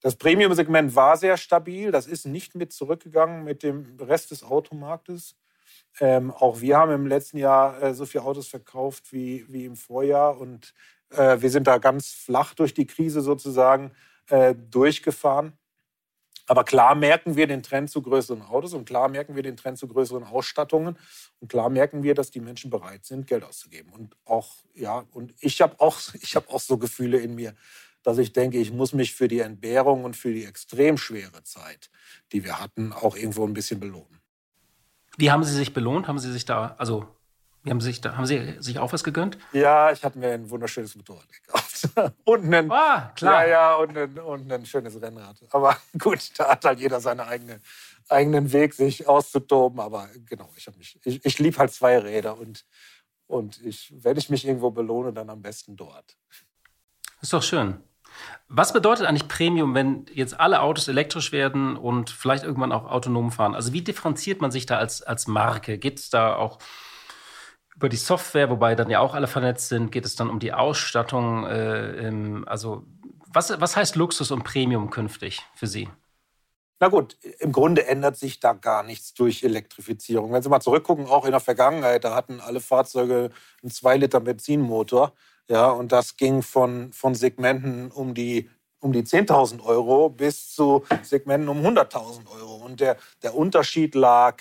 Das 0.00 0.16
Premium-Segment 0.16 0.94
war 0.96 1.16
sehr 1.16 1.36
stabil. 1.36 1.90
Das 1.90 2.06
ist 2.06 2.26
nicht 2.26 2.54
mit 2.54 2.72
zurückgegangen 2.72 3.44
mit 3.44 3.62
dem 3.62 3.98
Rest 4.00 4.30
des 4.30 4.42
Automarktes. 4.42 5.36
Ähm, 5.98 6.30
auch 6.30 6.60
wir 6.60 6.78
haben 6.78 6.92
im 6.92 7.06
letzten 7.06 7.38
Jahr 7.38 7.82
äh, 7.82 7.94
so 7.94 8.06
viele 8.06 8.24
Autos 8.24 8.48
verkauft 8.48 9.12
wie, 9.12 9.44
wie 9.48 9.66
im 9.66 9.76
Vorjahr. 9.76 10.38
Und 10.38 10.72
äh, 11.10 11.40
wir 11.40 11.50
sind 11.50 11.66
da 11.66 11.78
ganz 11.78 12.12
flach 12.12 12.54
durch 12.54 12.72
die 12.72 12.86
Krise 12.86 13.20
sozusagen 13.20 13.92
äh, 14.28 14.54
durchgefahren. 14.54 15.52
Aber 16.46 16.64
klar 16.64 16.96
merken 16.96 17.36
wir 17.36 17.46
den 17.46 17.62
Trend 17.62 17.90
zu 17.90 18.02
größeren 18.02 18.42
Autos 18.42 18.74
und 18.74 18.84
klar 18.84 19.08
merken 19.08 19.36
wir 19.36 19.42
den 19.44 19.56
Trend 19.56 19.78
zu 19.78 19.86
größeren 19.86 20.24
Ausstattungen 20.24 20.98
und 21.38 21.46
klar 21.46 21.70
merken 21.70 22.02
wir, 22.02 22.14
dass 22.14 22.32
die 22.32 22.40
Menschen 22.40 22.70
bereit 22.70 23.04
sind, 23.04 23.28
Geld 23.28 23.44
auszugeben. 23.44 23.92
Und 23.92 24.16
auch, 24.24 24.56
ja, 24.74 25.04
und 25.12 25.32
ich 25.38 25.60
habe 25.60 25.78
auch, 25.78 26.00
hab 26.34 26.52
auch 26.52 26.58
so 26.58 26.76
Gefühle 26.76 27.18
in 27.18 27.36
mir 27.36 27.54
dass 28.02 28.18
ich 28.18 28.32
denke, 28.32 28.58
ich 28.58 28.72
muss 28.72 28.92
mich 28.92 29.14
für 29.14 29.28
die 29.28 29.40
Entbehrung 29.40 30.04
und 30.04 30.16
für 30.16 30.32
die 30.32 30.44
extrem 30.44 30.96
schwere 30.96 31.42
Zeit, 31.44 31.90
die 32.32 32.44
wir 32.44 32.60
hatten, 32.60 32.92
auch 32.92 33.16
irgendwo 33.16 33.46
ein 33.46 33.54
bisschen 33.54 33.80
belohnen. 33.80 34.20
Wie 35.16 35.30
haben 35.30 35.44
Sie 35.44 35.54
sich 35.54 35.74
belohnt? 35.74 36.08
Haben 36.08 36.18
Sie 36.18 36.32
sich 36.32 36.44
da, 36.44 36.74
also 36.78 37.06
wie 37.62 37.70
haben 37.70 37.80
Sie 37.80 37.88
sich, 37.88 38.00
da, 38.00 38.16
haben 38.16 38.24
Sie 38.24 38.56
sich 38.60 38.78
auch 38.78 38.92
was 38.92 39.04
gegönnt? 39.04 39.36
Ja, 39.52 39.92
ich 39.92 40.02
habe 40.02 40.18
mir 40.18 40.32
ein 40.32 40.48
wunderschönes 40.48 40.96
Motorrad 40.96 41.26
gekauft. 41.28 41.88
und 42.24 42.54
ein, 42.54 42.70
ah, 42.70 43.12
klar. 43.14 43.46
Ja, 43.46 43.50
ja, 43.50 43.74
und 43.74 43.98
ein, 43.98 44.18
und 44.18 44.50
ein 44.50 44.64
schönes 44.64 45.00
Rennrad. 45.00 45.36
Aber 45.50 45.76
gut, 45.98 46.30
da 46.38 46.48
hat 46.48 46.64
halt 46.64 46.80
jeder 46.80 47.00
seinen 47.00 47.20
eigene, 47.20 47.60
eigenen 48.08 48.50
Weg, 48.52 48.72
sich 48.72 49.06
auszutoben. 49.06 49.78
Aber 49.78 50.08
genau, 50.26 50.50
ich, 50.56 50.68
ich, 51.04 51.24
ich 51.24 51.38
liebe 51.38 51.58
halt 51.58 51.72
zwei 51.72 51.98
Räder 51.98 52.38
und, 52.38 52.64
und 53.26 53.60
ich, 53.62 53.92
wenn 53.94 54.16
ich 54.16 54.30
mich 54.30 54.46
irgendwo 54.46 54.70
belohne, 54.70 55.12
dann 55.12 55.28
am 55.28 55.42
besten 55.42 55.76
dort. 55.76 56.16
Ist 57.20 57.34
doch 57.34 57.42
schön. 57.42 57.82
Was 58.48 58.72
bedeutet 58.72 59.06
eigentlich 59.06 59.28
Premium, 59.28 59.74
wenn 59.74 60.06
jetzt 60.12 60.38
alle 60.40 60.60
Autos 60.60 60.88
elektrisch 60.88 61.30
werden 61.32 61.76
und 61.76 62.10
vielleicht 62.10 62.44
irgendwann 62.44 62.72
auch 62.72 62.90
autonom 62.90 63.30
fahren? 63.30 63.54
Also 63.54 63.72
wie 63.72 63.82
differenziert 63.82 64.40
man 64.40 64.50
sich 64.50 64.66
da 64.66 64.78
als, 64.78 65.02
als 65.02 65.26
Marke? 65.26 65.78
Geht 65.78 65.98
es 65.98 66.10
da 66.10 66.34
auch 66.34 66.58
über 67.76 67.88
die 67.88 67.96
Software, 67.96 68.50
wobei 68.50 68.74
dann 68.74 68.90
ja 68.90 69.00
auch 69.00 69.14
alle 69.14 69.26
vernetzt 69.26 69.68
sind? 69.68 69.92
Geht 69.92 70.04
es 70.04 70.16
dann 70.16 70.28
um 70.28 70.38
die 70.38 70.52
Ausstattung? 70.52 71.46
Äh, 71.46 72.42
also 72.46 72.84
was, 73.32 73.60
was 73.60 73.76
heißt 73.76 73.96
Luxus 73.96 74.30
und 74.30 74.42
Premium 74.42 74.90
künftig 74.90 75.40
für 75.54 75.66
Sie? 75.66 75.88
Na 76.82 76.88
gut, 76.88 77.18
im 77.40 77.52
Grunde 77.52 77.86
ändert 77.86 78.16
sich 78.16 78.40
da 78.40 78.54
gar 78.54 78.82
nichts 78.82 79.12
durch 79.12 79.42
Elektrifizierung. 79.42 80.32
Wenn 80.32 80.42
Sie 80.42 80.48
mal 80.48 80.60
zurückgucken, 80.60 81.06
auch 81.06 81.26
in 81.26 81.30
der 81.30 81.40
Vergangenheit, 81.40 82.04
da 82.04 82.14
hatten 82.14 82.40
alle 82.40 82.60
Fahrzeuge 82.60 83.30
einen 83.62 83.70
2-Liter 83.70 84.20
Benzinmotor. 84.20 85.12
Ja, 85.50 85.68
und 85.68 85.90
das 85.90 86.16
ging 86.16 86.42
von, 86.42 86.92
von 86.92 87.16
Segmenten 87.16 87.90
um 87.90 88.14
die, 88.14 88.48
um 88.78 88.92
die 88.92 89.02
10.000 89.02 89.60
Euro 89.64 90.08
bis 90.08 90.54
zu 90.54 90.84
Segmenten 91.02 91.48
um 91.48 91.66
100.000 91.66 92.30
Euro. 92.30 92.54
Und 92.64 92.78
der, 92.78 92.96
der 93.24 93.34
Unterschied 93.34 93.96
lag 93.96 94.40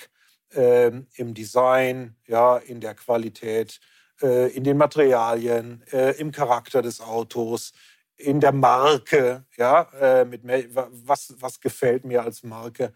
äh, 0.53 0.91
im 1.15 1.33
Design, 1.33 2.15
ja, 2.27 2.57
in 2.57 2.79
der 2.79 2.93
Qualität, 2.93 3.79
äh, 4.21 4.55
in 4.55 4.63
den 4.63 4.77
Materialien, 4.77 5.83
äh, 5.91 6.11
im 6.19 6.31
Charakter 6.31 6.83
des 6.83 7.01
Autos, 7.01 7.73
in 8.15 8.39
der 8.39 8.51
Marke, 8.51 9.45
ja, 9.57 9.89
äh, 9.99 10.25
mit 10.25 10.43
mehr, 10.43 10.65
was, 10.75 11.33
was 11.39 11.59
gefällt 11.59 12.05
mir 12.05 12.21
als 12.21 12.43
Marke. 12.43 12.93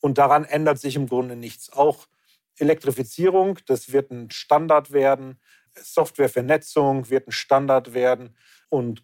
Und 0.00 0.16
daran 0.16 0.46
ändert 0.46 0.78
sich 0.78 0.96
im 0.96 1.06
Grunde 1.06 1.36
nichts. 1.36 1.70
Auch 1.74 2.06
Elektrifizierung, 2.56 3.58
das 3.66 3.92
wird 3.92 4.10
ein 4.10 4.30
Standard 4.30 4.92
werden. 4.92 5.38
Softwarevernetzung 5.82 7.10
wird 7.10 7.28
ein 7.28 7.32
Standard 7.32 7.94
werden. 7.94 8.36
Und 8.68 9.02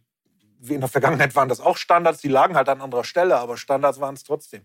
in 0.69 0.81
der 0.81 0.89
Vergangenheit 0.89 1.35
waren 1.35 1.49
das 1.49 1.61
auch 1.61 1.77
Standards, 1.77 2.21
die 2.21 2.29
lagen 2.29 2.57
halt 2.57 2.69
an 2.69 2.81
anderer 2.81 3.05
Stelle, 3.05 3.37
aber 3.39 3.57
Standards 3.57 4.01
waren 4.01 4.15
es 4.15 4.25
trotzdem. 4.25 4.63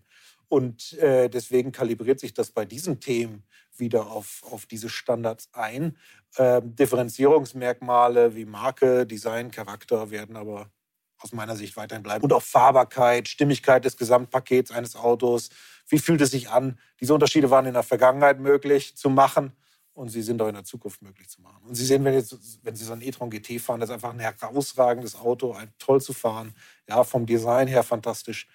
Und 0.48 0.92
äh, 0.98 1.28
deswegen 1.28 1.72
kalibriert 1.72 2.20
sich 2.20 2.34
das 2.34 2.50
bei 2.50 2.64
diesen 2.64 3.00
Themen 3.00 3.44
wieder 3.76 4.06
auf, 4.08 4.42
auf 4.50 4.66
diese 4.66 4.88
Standards 4.90 5.48
ein. 5.52 5.96
Ähm, 6.36 6.74
Differenzierungsmerkmale 6.76 8.34
wie 8.34 8.44
Marke, 8.44 9.06
Design, 9.06 9.50
Charakter 9.50 10.10
werden 10.10 10.36
aber 10.36 10.70
aus 11.18 11.32
meiner 11.32 11.56
Sicht 11.56 11.76
weiterhin 11.76 12.02
bleiben. 12.02 12.24
Und 12.24 12.32
auch 12.32 12.42
Fahrbarkeit, 12.42 13.28
Stimmigkeit 13.28 13.84
des 13.84 13.96
Gesamtpakets 13.96 14.72
eines 14.72 14.96
Autos. 14.96 15.50
Wie 15.88 15.98
fühlt 15.98 16.20
es 16.20 16.32
sich 16.32 16.50
an? 16.50 16.78
Diese 17.00 17.14
Unterschiede 17.14 17.50
waren 17.50 17.66
in 17.66 17.74
der 17.74 17.82
Vergangenheit 17.82 18.40
möglich 18.40 18.96
zu 18.96 19.08
machen 19.08 19.52
und 19.94 20.08
sie 20.08 20.22
sind 20.22 20.40
auch 20.40 20.48
in 20.48 20.54
der 20.54 20.64
Zukunft 20.64 21.02
möglich 21.02 21.28
zu 21.28 21.40
machen. 21.42 21.62
Und 21.66 21.74
Sie 21.74 21.84
sehen, 21.84 22.04
wenn, 22.04 22.14
jetzt, 22.14 22.64
wenn 22.64 22.74
Sie 22.74 22.84
so 22.84 22.92
einen 22.92 23.02
e-tron 23.02 23.30
GT 23.30 23.60
fahren, 23.60 23.80
das 23.80 23.90
ist 23.90 23.94
einfach 23.94 24.12
ein 24.12 24.20
herausragendes 24.20 25.16
Auto, 25.16 25.52
ein, 25.52 25.72
toll 25.78 26.00
zu 26.00 26.12
fahren, 26.12 26.54
ja, 26.88 27.04
vom 27.04 27.26
Design 27.26 27.68
her 27.68 27.82
fantastisch. 27.82 28.48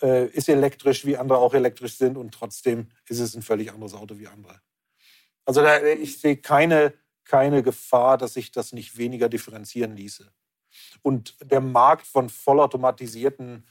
Äh, 0.00 0.26
ist 0.28 0.48
elektrisch, 0.48 1.04
wie 1.04 1.16
andere 1.16 1.38
auch 1.38 1.54
elektrisch 1.54 1.96
sind 1.96 2.16
und 2.16 2.32
trotzdem 2.32 2.88
ist 3.08 3.18
es 3.18 3.34
ein 3.34 3.42
völlig 3.42 3.72
anderes 3.72 3.94
Auto 3.94 4.18
wie 4.18 4.28
andere. 4.28 4.60
Also 5.44 5.60
da, 5.60 5.82
ich 5.82 6.20
sehe 6.20 6.36
keine, 6.36 6.94
keine 7.24 7.62
Gefahr, 7.62 8.16
dass 8.16 8.34
sich 8.34 8.52
das 8.52 8.72
nicht 8.72 8.96
weniger 8.96 9.28
differenzieren 9.28 9.96
ließe. 9.96 10.30
Und 11.02 11.36
der 11.42 11.60
Markt 11.60 12.06
von 12.06 12.28
vollautomatisierten 12.28 13.66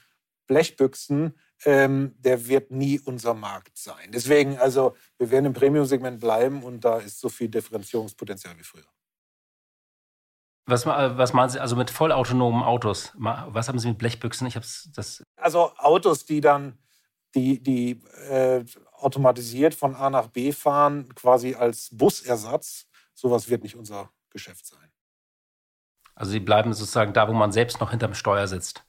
Blechbüchsen, 0.46 1.38
ähm, 1.64 2.14
der 2.18 2.46
wird 2.46 2.70
nie 2.70 3.00
unser 3.00 3.34
Markt 3.34 3.76
sein. 3.78 4.10
Deswegen, 4.12 4.58
also, 4.58 4.96
wir 5.18 5.30
werden 5.30 5.46
im 5.46 5.52
Premium-Segment 5.52 6.20
bleiben 6.20 6.62
und 6.62 6.84
da 6.84 6.98
ist 6.98 7.20
so 7.20 7.28
viel 7.28 7.48
Differenzierungspotenzial 7.48 8.56
wie 8.58 8.64
früher. 8.64 8.86
Was, 10.66 10.84
was 10.84 11.32
meinen 11.32 11.48
Sie 11.48 11.60
also 11.60 11.76
mit 11.76 11.90
vollautonomen 11.90 12.62
Autos? 12.62 13.12
Was 13.16 13.68
haben 13.68 13.78
Sie 13.78 13.88
mit 13.88 13.98
Blechbüchsen? 13.98 14.46
Ich 14.46 14.54
habe 14.54 14.66
das. 14.94 15.22
Also 15.36 15.72
Autos, 15.78 16.26
die 16.26 16.42
dann 16.42 16.78
die, 17.34 17.62
die 17.62 18.02
äh, 18.28 18.64
automatisiert 18.92 19.74
von 19.74 19.94
A 19.94 20.10
nach 20.10 20.28
B 20.28 20.52
fahren, 20.52 21.14
quasi 21.14 21.54
als 21.54 21.88
Busersatz. 21.92 22.86
Sowas 23.14 23.48
wird 23.48 23.62
nicht 23.62 23.76
unser 23.76 24.10
Geschäft 24.30 24.66
sein. 24.66 24.92
Also 26.14 26.32
sie 26.32 26.40
bleiben 26.40 26.72
sozusagen 26.72 27.12
da, 27.12 27.28
wo 27.28 27.32
man 27.32 27.52
selbst 27.52 27.80
noch 27.80 27.90
hinterm 27.90 28.14
Steuer 28.14 28.46
sitzt. 28.46 28.84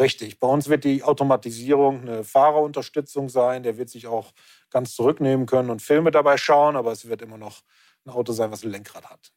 Richtig. 0.00 0.38
Bei 0.40 0.48
uns 0.48 0.68
wird 0.68 0.84
die 0.84 1.02
Automatisierung 1.02 2.00
eine 2.00 2.24
Fahrerunterstützung 2.24 3.28
sein. 3.28 3.62
Der 3.62 3.76
wird 3.76 3.90
sich 3.90 4.06
auch 4.06 4.32
ganz 4.70 4.94
zurücknehmen 4.94 5.44
können 5.44 5.68
und 5.68 5.82
Filme 5.82 6.10
dabei 6.10 6.38
schauen, 6.38 6.74
aber 6.74 6.90
es 6.90 7.06
wird 7.06 7.20
immer 7.20 7.36
noch 7.36 7.60
ein 8.06 8.10
Auto 8.10 8.32
sein, 8.32 8.50
was 8.50 8.64
ein 8.64 8.70
Lenkrad 8.70 9.08
hat. 9.10 9.32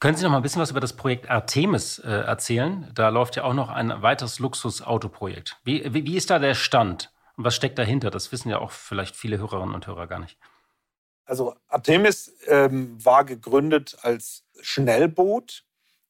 Können 0.00 0.16
Sie 0.16 0.24
noch 0.24 0.30
mal 0.30 0.38
ein 0.38 0.42
bisschen 0.42 0.62
was 0.62 0.70
über 0.70 0.80
das 0.80 0.94
Projekt 0.94 1.28
Artemis 1.28 1.98
äh, 1.98 2.08
erzählen? 2.08 2.90
Da 2.94 3.10
läuft 3.10 3.36
ja 3.36 3.44
auch 3.44 3.52
noch 3.52 3.68
ein 3.68 4.00
weiteres 4.00 4.38
Luxusautoprojekt. 4.38 5.60
Wie, 5.64 5.92
wie, 5.92 6.06
wie 6.06 6.16
ist 6.16 6.30
da 6.30 6.38
der 6.38 6.54
Stand 6.54 7.12
und 7.36 7.44
was 7.44 7.54
steckt 7.54 7.78
dahinter? 7.78 8.10
Das 8.10 8.32
wissen 8.32 8.48
ja 8.48 8.60
auch 8.60 8.70
vielleicht 8.70 9.14
viele 9.14 9.38
Hörerinnen 9.38 9.74
und 9.74 9.86
Hörer 9.86 10.06
gar 10.06 10.20
nicht. 10.20 10.38
Also 11.26 11.54
Artemis 11.66 12.32
ähm, 12.46 13.04
war 13.04 13.24
gegründet 13.24 13.98
als 14.00 14.44
Schnellboot 14.62 15.64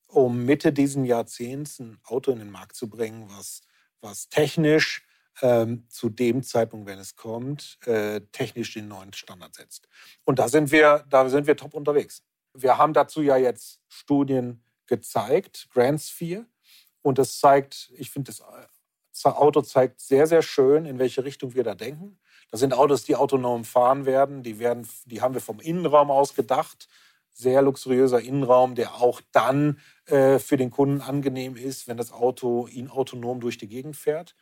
um 0.08 0.44
Mitte 0.44 0.72
diesen 0.72 1.04
Jahrzehnts 1.04 1.78
ein 1.78 1.98
Auto 2.04 2.32
in 2.32 2.38
den 2.38 2.50
Markt 2.50 2.74
zu 2.76 2.88
bringen, 2.88 3.28
was, 3.28 3.62
was 4.00 4.28
technisch 4.28 5.06
ähm, 5.42 5.87
zu 5.88 6.08
dem 6.08 6.42
Zeitpunkt, 6.42 6.87
wenn 6.87 6.98
es 6.98 7.16
kommt, 7.16 7.78
äh, 7.87 8.20
technisch 8.32 8.74
den 8.74 8.88
neuen 8.88 9.12
Standard 9.12 9.54
setzt. 9.54 9.88
Und 10.24 10.38
da 10.38 10.48
sind 10.48 10.70
wir, 10.72 11.04
da 11.08 11.28
sind 11.28 11.46
wir 11.46 11.56
top 11.56 11.74
unterwegs. 11.74 12.22
Wir 12.54 12.78
haben 12.78 12.92
dazu 12.92 13.22
ja 13.22 13.37
jetzt 13.37 13.80
Studien 13.88 14.62
gezeigt, 14.87 15.68
Grand 15.70 16.00
Sphere, 16.00 16.46
und 17.02 17.18
das 17.18 17.38
zeigt, 17.38 17.92
ich 17.96 18.11
finde, 18.11 18.32
das 18.32 18.40
äh, 18.40 19.28
Auto 19.28 19.62
zeigt 19.62 20.00
sehr, 20.00 20.26
sehr 20.26 20.42
schön, 20.42 20.84
in 20.84 20.98
welche 20.98 21.24
Richtung 21.24 21.54
wir 21.54 21.64
da 21.64 21.74
denken. 21.74 22.18
Das 22.50 22.61
sind 22.61 22.74
Autos, 22.74 23.04
die 23.04 23.16
autonom 23.16 23.64
fahren 23.64 24.06
werden. 24.06 24.42
Die, 24.42 24.58
werden, 24.58 24.88
die 25.04 25.20
haben 25.20 25.34
wir 25.34 25.40
vom 25.40 25.61
Innenraum 25.61 26.11
aus 26.11 26.34
gedacht 26.34 26.88
sehr 27.38 27.62
luxuriöser 27.62 28.20
Innenraum, 28.20 28.74
der 28.74 28.96
auch 28.96 29.20
dann 29.31 29.79
äh, 30.07 30.40
für 30.40 30.57
den 30.57 30.70
Kunden 30.70 31.01
angenehm 31.01 31.55
ist, 31.55 31.87
wenn 31.87 31.96
das 31.96 32.11
Auto 32.12 32.66
ihn 32.66 32.90
autonom 32.90 33.38
durch 33.38 33.59
die 33.59 33.68
Gegend 33.68 33.96
fährt. 33.96 34.35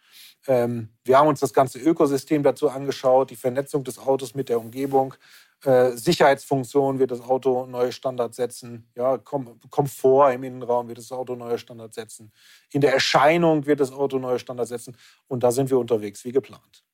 Ähm, 0.47 0.89
wir 1.05 1.19
haben 1.19 1.29
uns 1.29 1.41
das 1.41 1.53
ganze 1.53 1.79
Ökosystem 1.79 2.43
dazu 2.43 2.71
angeschaut, 2.71 3.29
die 3.31 3.37
Vernetzung 3.37 3.85
des 3.85 3.99
Autos 3.99 4.35
mit 4.35 4.49
der 4.49 4.59
Umgebung. 4.59 5.15
Äh, 5.63 5.91
Sicherheitsfunktion 5.91 6.99
wird 6.99 7.11
das 7.11 7.21
Auto 7.21 7.67
neue 7.67 7.93
Standards 7.93 8.37
setzen. 8.37 8.91
Ja, 8.95 9.19
Kom 9.19 9.61
Komfort 9.69 10.33
im 10.33 10.45
Innenraum 10.45 10.89
wird 10.89 10.97
das 10.97 11.13
Auto 11.13 11.35
neue 11.35 11.59
Standards 11.59 11.97
setzen. 11.97 12.33
In 12.73 12.81
der 12.81 12.95
Erscheinung 12.95 13.67
wird 13.67 13.81
das 13.81 13.93
Auto 13.93 14.19
neue 14.19 14.39
Standards 14.39 14.71
setzen. 14.71 14.97
Und 15.29 15.43
da 15.43 15.51
sind 15.53 15.69
wir 15.69 15.79
unterwegs, 15.79 16.25
wie 16.25 16.33
geplant. 16.33 16.86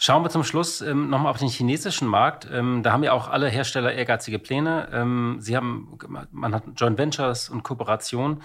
Schauen 0.00 0.22
wir 0.22 0.30
zum 0.30 0.44
Schluss 0.44 0.80
ähm, 0.80 1.10
nochmal 1.10 1.32
auf 1.32 1.38
den 1.38 1.48
chinesischen 1.48 2.06
Markt. 2.06 2.48
Ähm, 2.50 2.84
da 2.84 2.92
haben 2.92 3.02
ja 3.02 3.12
auch 3.12 3.26
alle 3.26 3.48
Hersteller 3.48 3.92
ehrgeizige 3.92 4.38
Pläne. 4.38 4.88
Ähm, 4.92 5.38
sie 5.40 5.56
haben, 5.56 5.98
man 6.30 6.54
hat 6.54 6.62
Joint 6.76 6.96
Ventures 6.96 7.48
und 7.48 7.64
Kooperation. 7.64 8.40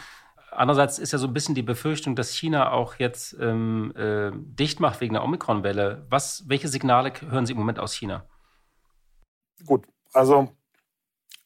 Andererseits 0.49 0.97
ist 0.97 1.13
ja 1.13 1.19
so 1.19 1.27
ein 1.27 1.33
bisschen 1.33 1.53
die 1.53 1.61
Befürchtung, 1.61 2.15
dass 2.15 2.33
China 2.33 2.71
auch 2.71 2.95
jetzt 2.95 3.37
ähm, 3.39 3.93
äh, 3.95 4.31
dicht 4.33 4.79
macht 4.79 4.99
wegen 4.99 5.13
der 5.13 5.23
Omikron-Welle. 5.23 6.07
Welche 6.09 6.67
Signale 6.67 7.13
hören 7.29 7.45
Sie 7.45 7.53
im 7.53 7.59
Moment 7.59 7.77
aus 7.77 7.93
China? 7.93 8.25
Gut, 9.63 9.85
also 10.11 10.51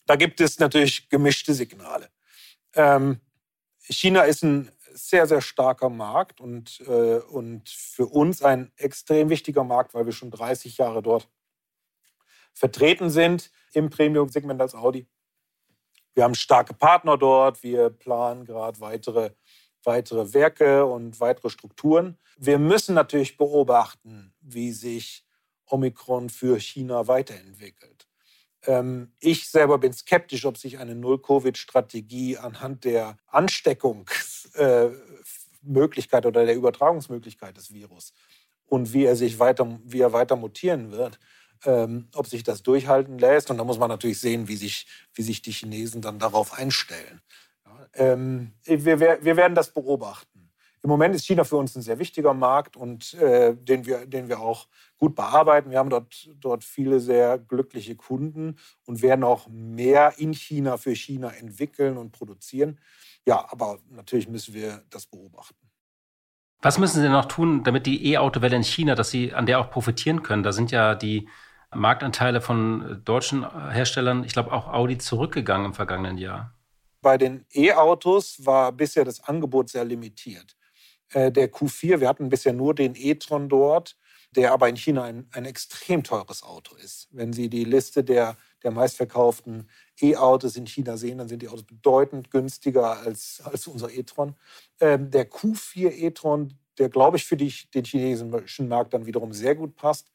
da 0.06 0.16
gibt 0.16 0.40
es 0.40 0.58
natürlich 0.58 1.10
gemischte 1.10 1.54
Signale. 1.54 2.10
Ähm, 2.74 3.20
China 3.80 4.22
ist 4.22 4.42
ein 4.44 4.72
sehr, 4.98 5.28
sehr 5.28 5.42
starker 5.42 5.90
Markt 5.90 6.42
und, 6.42 6.82
äh, 6.88 7.20
und 7.20 7.70
für 7.70 8.08
uns 8.08 8.42
ein 8.42 8.72
extrem 8.78 9.30
wichtiger 9.30 9.64
Markt, 9.64 9.94
weil 9.94 10.06
wir 10.06 10.14
schon 10.14 10.32
30 10.32 10.78
Jahre 10.78 11.02
dort 11.02 11.30
vertreten 12.54 13.10
sind 13.10 13.52
im 13.74 13.90
Premium-Segment 13.90 14.60
als 14.60 14.74
Audi. 14.74 15.08
Wir 16.16 16.24
haben 16.24 16.34
starke 16.34 16.74
Partner 16.74 17.16
dort. 17.18 17.62
Wir 17.62 17.92
planen 17.92 18.46
gerade 18.46 18.80
weitere, 18.80 19.32
weitere 19.84 20.34
Werke 20.34 20.86
und 20.86 21.20
weitere 21.20 21.52
Strukturen. 21.52 22.18
Wir 22.38 22.58
müssen 22.58 22.96
natürlich 22.96 23.38
beobachten, 23.38 24.34
wie 24.42 24.72
sich 24.72 25.24
Omikron 25.68 26.30
für 26.30 26.60
China 26.60 27.08
weiterentwickelt. 27.08 28.07
Ähm, 28.68 29.12
ich 29.20 29.50
selber 29.50 29.80
bin 29.80 29.94
skeptisch, 29.94 30.46
ob 30.46 30.58
sich 30.58 30.78
eine 30.78 30.94
Null-Covid-Strategie 30.94 32.38
anhand 32.38 32.84
der 32.84 33.18
Ansteckungsmöglichkeit 33.28 36.26
äh, 36.26 36.28
oder 36.28 36.46
der 36.46 36.56
Übertragungsmöglichkeit 36.56 37.58
des 37.58 37.74
Virus 37.74 38.14
und 38.68 38.94
wie 38.94 39.06
er 39.06 39.16
sich 39.16 39.40
weiter, 39.40 39.80
wie 39.86 40.02
er 40.02 40.14
weiter 40.14 40.36
mutieren 40.36 40.92
wird, 40.92 41.18
ähm, 41.66 42.10
ob 42.14 42.28
sich 42.28 42.44
das 42.44 42.62
durchhalten 42.62 43.18
lässt. 43.18 43.50
Und 43.50 43.58
da 43.58 43.64
muss 43.64 43.80
man 43.80 43.90
natürlich 43.90 44.20
sehen, 44.20 44.48
wie 44.50 44.58
sich, 44.58 44.86
wie 45.14 45.24
sich 45.24 45.42
die 45.42 45.54
Chinesen 45.54 46.02
dann 46.02 46.20
darauf 46.20 46.54
einstellen. 46.54 47.22
Ähm, 47.94 48.52
wir, 48.66 49.00
wir 49.00 49.38
werden 49.38 49.56
das 49.56 49.74
beobachten. 49.74 50.37
Im 50.84 50.90
Moment 50.90 51.16
ist 51.16 51.26
China 51.26 51.44
für 51.44 51.58
uns 51.58 51.76
ein 51.76 51.82
sehr 51.82 52.00
wichtiger 52.00 52.34
Markt 52.34 52.78
und 52.78 53.14
äh, 53.16 53.56
den, 53.56 53.86
wir, 53.86 54.06
den 54.06 54.30
wir 54.30 54.40
auch 54.40 54.68
gut 54.98 55.16
bearbeiten. 55.16 55.72
Wir 55.72 55.80
haben 55.80 55.90
dort, 55.90 56.30
dort 56.40 56.64
viele 56.64 57.00
sehr 57.00 57.38
glückliche 57.40 57.96
Kunden 57.96 58.58
und 58.86 59.02
werden 59.02 59.24
auch 59.24 59.48
mehr 59.50 60.14
in 60.18 60.34
China 60.34 60.78
für 60.78 60.96
China 60.96 61.30
entwickeln 61.30 61.98
und 61.98 62.12
produzieren. 62.12 62.80
Ja, 63.26 63.46
aber 63.50 63.80
natürlich 63.90 64.30
müssen 64.30 64.54
wir 64.54 64.84
das 64.90 65.08
beobachten. 65.08 65.68
Was 66.62 66.80
müssen 66.80 67.02
Sie 67.02 67.10
noch 67.10 67.26
tun, 67.26 67.64
damit 67.64 67.86
die 67.86 68.14
E-Auto-Welle 68.14 68.56
in 68.56 68.64
China, 68.64 68.96
dass 68.96 69.12
Sie 69.12 69.34
an 69.34 69.46
der 69.46 69.60
auch 69.60 69.70
profitieren 69.70 70.24
können? 70.24 70.44
Da 70.44 70.52
sind 70.52 70.72
ja 70.72 70.96
die 70.96 71.28
Marktanteile 71.74 72.42
von 72.42 73.02
deutschen 73.04 73.46
Herstellern, 73.72 74.24
ich 74.24 74.34
glaube 74.34 74.52
auch 74.52 74.68
Audi, 74.68 74.98
zurückgegangen 74.98 75.68
im 75.68 75.74
vergangenen 75.74 76.18
Jahr. 76.18 76.54
Bei 77.02 77.18
den 77.18 77.46
E-Autos 77.54 78.44
war 78.46 78.72
bisher 78.72 79.06
das 79.06 79.24
Angebot 79.24 79.70
sehr 79.70 79.86
limitiert. 79.86 80.57
Äh, 81.12 81.32
der 81.32 81.52
Q4, 81.52 82.00
wir 82.00 82.08
hatten 82.08 82.30
bisher 82.30 82.54
nur 82.54 82.74
den 82.74 82.96
e-tron 82.96 83.50
dort. 83.50 83.98
der 84.36 84.52
aber 84.52 84.68
in 84.68 84.76
China 84.76 85.04
ein, 85.04 85.26
ein 85.32 85.46
extrem 85.46 86.04
teures 86.04 86.44
Auto 86.44 86.76
ist. 86.76 87.08
Wenn 87.12 87.32
Sie 87.32 87.50
die 87.50 87.64
Liste 87.64 88.04
der, 88.04 88.36
der 88.62 88.72
meistverkauften 88.72 89.70
E-Autos 90.02 90.58
in 90.58 90.68
China 90.68 90.98
sehen, 90.98 91.18
dann 91.18 91.30
sind 91.30 91.42
die 91.42 91.48
Autos 91.48 91.64
bedeutend 91.64 92.30
günstiger 92.30 93.00
als, 93.00 93.42
als 93.44 93.68
unser 93.68 93.90
e-tron. 93.90 94.36
Ähm, 94.82 95.10
der 95.12 95.32
Q4 95.32 95.92
e-tron, 95.92 96.54
der, 96.78 96.90
glaube 96.90 97.18
ich, 97.18 97.26
für 97.26 97.38
die, 97.38 97.54
den 97.74 97.86
chinesischen 97.86 98.68
Markt 98.68 98.94
dann 98.94 99.06
wiederum 99.06 99.32
sehr 99.32 99.56
gut 99.56 99.76
passt, 99.76 100.12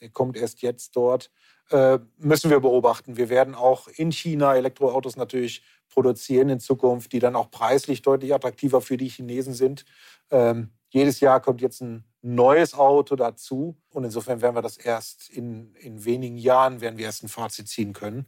der 0.00 0.10
kommt 0.10 0.36
erst 0.36 0.62
jetzt 0.62 0.94
dort, 0.94 1.30
äh, 1.70 1.98
müssen 2.18 2.50
wir 2.50 2.60
beobachten. 2.60 3.16
Wir 3.16 3.28
werden 3.28 3.54
auch 3.54 3.88
in 3.88 4.12
China 4.12 4.54
Elektroautos 4.54 5.16
natürlich 5.16 5.62
produzieren 5.88 6.48
in 6.48 6.60
Zukunft, 6.60 7.12
die 7.12 7.18
dann 7.18 7.36
auch 7.36 7.50
preislich 7.50 8.02
deutlich 8.02 8.34
attraktiver 8.34 8.80
für 8.80 8.96
die 8.96 9.08
Chinesen 9.08 9.54
sind. 9.54 9.84
Ähm, 10.30 10.70
jedes 10.88 11.20
Jahr 11.20 11.40
kommt 11.40 11.60
jetzt 11.60 11.80
ein 11.80 12.04
neues 12.22 12.74
Auto 12.74 13.16
dazu. 13.16 13.76
Und 13.90 14.04
insofern 14.04 14.40
werden 14.40 14.56
wir 14.56 14.62
das 14.62 14.76
erst 14.76 15.30
in, 15.30 15.74
in 15.76 16.04
wenigen 16.04 16.36
Jahren, 16.36 16.80
werden 16.80 16.98
wir 16.98 17.06
erst 17.06 17.22
ein 17.22 17.28
Fazit 17.28 17.68
ziehen 17.68 17.92
können. 17.92 18.26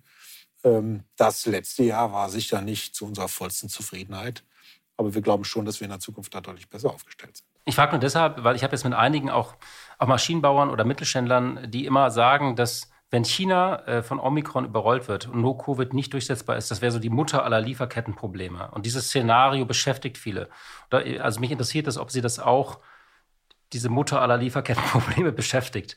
Ähm, 0.64 1.04
das 1.16 1.46
letzte 1.46 1.82
Jahr 1.82 2.12
war 2.12 2.30
sicher 2.30 2.60
nicht 2.60 2.94
zu 2.94 3.06
unserer 3.06 3.28
vollsten 3.28 3.68
Zufriedenheit. 3.68 4.44
Aber 4.96 5.14
wir 5.14 5.22
glauben 5.22 5.44
schon, 5.44 5.64
dass 5.64 5.80
wir 5.80 5.84
in 5.84 5.90
der 5.90 6.00
Zukunft 6.00 6.34
da 6.34 6.40
deutlich 6.40 6.68
besser 6.68 6.92
aufgestellt 6.92 7.36
sind. 7.36 7.46
Ich 7.64 7.74
frage 7.74 7.92
nur 7.92 8.00
deshalb, 8.00 8.42
weil 8.44 8.56
ich 8.56 8.64
habe 8.64 8.74
jetzt 8.74 8.84
mit 8.84 8.94
einigen 8.94 9.30
auch, 9.30 9.54
auch 9.98 10.06
Maschinenbauern 10.06 10.70
oder 10.70 10.84
Mittelständlern, 10.84 11.70
die 11.70 11.86
immer 11.86 12.10
sagen, 12.10 12.56
dass 12.56 12.90
wenn 13.10 13.24
China 13.24 13.86
äh, 13.86 14.02
von 14.02 14.20
Omikron 14.20 14.66
überrollt 14.66 15.08
wird 15.08 15.28
und 15.28 15.40
nur 15.40 15.56
Covid 15.56 15.94
nicht 15.94 16.12
durchsetzbar 16.12 16.56
ist, 16.56 16.70
das 16.70 16.82
wäre 16.82 16.92
so 16.92 16.98
die 16.98 17.10
Mutter 17.10 17.44
aller 17.44 17.60
Lieferkettenprobleme. 17.60 18.70
Und 18.72 18.84
dieses 18.84 19.06
Szenario 19.06 19.64
beschäftigt 19.64 20.18
viele. 20.18 20.48
also 20.90 21.40
mich 21.40 21.50
interessiert 21.50 21.86
es, 21.86 21.96
ob 21.96 22.10
Sie 22.10 22.20
das 22.20 22.38
auch, 22.38 22.80
diese 23.72 23.88
Mutter 23.88 24.20
aller 24.20 24.36
Lieferkettenprobleme 24.36 25.32
beschäftigt. 25.42 25.96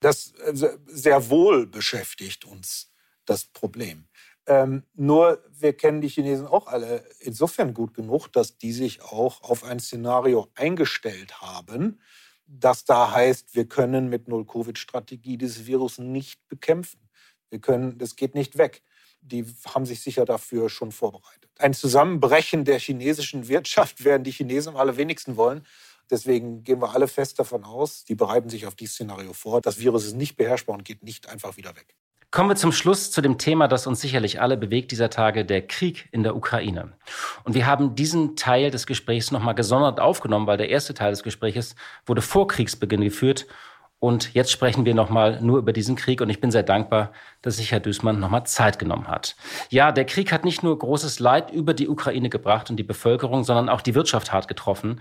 Das 0.00 0.32
äh, 0.32 0.78
sehr 0.86 1.28
wohl 1.30 1.66
beschäftigt 1.66 2.44
uns 2.44 2.92
das 3.24 3.44
Problem. 3.44 4.08
Ähm, 4.46 4.84
nur 4.94 5.44
wir 5.50 5.74
kennen 5.74 6.00
die 6.00 6.08
Chinesen 6.08 6.46
auch 6.46 6.66
alle 6.66 7.04
insofern 7.20 7.74
gut 7.74 7.92
genug, 7.92 8.28
dass 8.28 8.56
die 8.56 8.72
sich 8.72 9.02
auch 9.02 9.42
auf 9.42 9.64
ein 9.64 9.80
Szenario 9.80 10.48
eingestellt 10.54 11.42
haben, 11.42 12.00
das 12.48 12.84
da 12.84 13.12
heißt, 13.12 13.54
wir 13.54 13.66
können 13.68 14.08
mit 14.08 14.26
Null-Covid-Strategie 14.26 15.36
dieses 15.36 15.66
Virus 15.66 15.98
nicht 15.98 16.48
bekämpfen. 16.48 16.98
Wir 17.50 17.60
können, 17.60 17.98
das 17.98 18.16
geht 18.16 18.34
nicht 18.34 18.56
weg. 18.56 18.82
Die 19.20 19.44
haben 19.66 19.84
sich 19.84 20.00
sicher 20.00 20.24
dafür 20.24 20.70
schon 20.70 20.90
vorbereitet. 20.90 21.50
Ein 21.58 21.74
Zusammenbrechen 21.74 22.64
der 22.64 22.78
chinesischen 22.78 23.48
Wirtschaft 23.48 24.04
werden 24.04 24.24
die 24.24 24.32
Chinesen 24.32 24.70
am 24.70 24.76
allerwenigsten 24.76 25.36
wollen. 25.36 25.64
Deswegen 26.10 26.64
gehen 26.64 26.80
wir 26.80 26.94
alle 26.94 27.06
fest 27.06 27.38
davon 27.38 27.64
aus, 27.64 28.04
die 28.04 28.14
bereiten 28.14 28.48
sich 28.48 28.66
auf 28.66 28.74
dieses 28.74 28.94
Szenario 28.94 29.34
vor. 29.34 29.60
Das 29.60 29.78
Virus 29.78 30.06
ist 30.06 30.16
nicht 30.16 30.36
beherrschbar 30.36 30.74
und 30.74 30.84
geht 30.84 31.02
nicht 31.02 31.28
einfach 31.28 31.58
wieder 31.58 31.76
weg. 31.76 31.94
Kommen 32.30 32.50
wir 32.50 32.56
zum 32.56 32.72
Schluss 32.72 33.10
zu 33.10 33.22
dem 33.22 33.38
Thema, 33.38 33.68
das 33.68 33.86
uns 33.86 34.02
sicherlich 34.02 34.42
alle 34.42 34.58
bewegt 34.58 34.90
dieser 34.90 35.08
Tage, 35.08 35.46
der 35.46 35.66
Krieg 35.66 36.10
in 36.12 36.22
der 36.22 36.36
Ukraine. 36.36 36.92
Und 37.44 37.54
wir 37.54 37.66
haben 37.66 37.94
diesen 37.94 38.36
Teil 38.36 38.70
des 38.70 38.86
Gesprächs 38.86 39.30
nochmal 39.30 39.54
gesondert 39.54 39.98
aufgenommen, 39.98 40.46
weil 40.46 40.58
der 40.58 40.68
erste 40.68 40.92
Teil 40.92 41.10
des 41.10 41.22
Gesprächs 41.22 41.74
wurde 42.04 42.20
vor 42.20 42.46
Kriegsbeginn 42.46 43.00
geführt. 43.00 43.46
Und 43.98 44.34
jetzt 44.34 44.52
sprechen 44.52 44.84
wir 44.84 44.94
nochmal 44.94 45.40
nur 45.40 45.58
über 45.58 45.72
diesen 45.72 45.96
Krieg 45.96 46.20
und 46.20 46.28
ich 46.28 46.38
bin 46.38 46.50
sehr 46.50 46.62
dankbar, 46.62 47.12
dass 47.40 47.56
sich 47.56 47.72
Herr 47.72 47.80
Düßmann 47.80 48.20
nochmal 48.20 48.44
Zeit 48.44 48.78
genommen 48.78 49.08
hat. 49.08 49.34
Ja, 49.70 49.90
der 49.90 50.04
Krieg 50.04 50.30
hat 50.30 50.44
nicht 50.44 50.62
nur 50.62 50.78
großes 50.78 51.20
Leid 51.20 51.50
über 51.50 51.72
die 51.72 51.88
Ukraine 51.88 52.28
gebracht 52.28 52.68
und 52.68 52.76
die 52.76 52.84
Bevölkerung, 52.84 53.42
sondern 53.42 53.70
auch 53.70 53.80
die 53.80 53.94
Wirtschaft 53.94 54.32
hart 54.32 54.48
getroffen. 54.48 55.00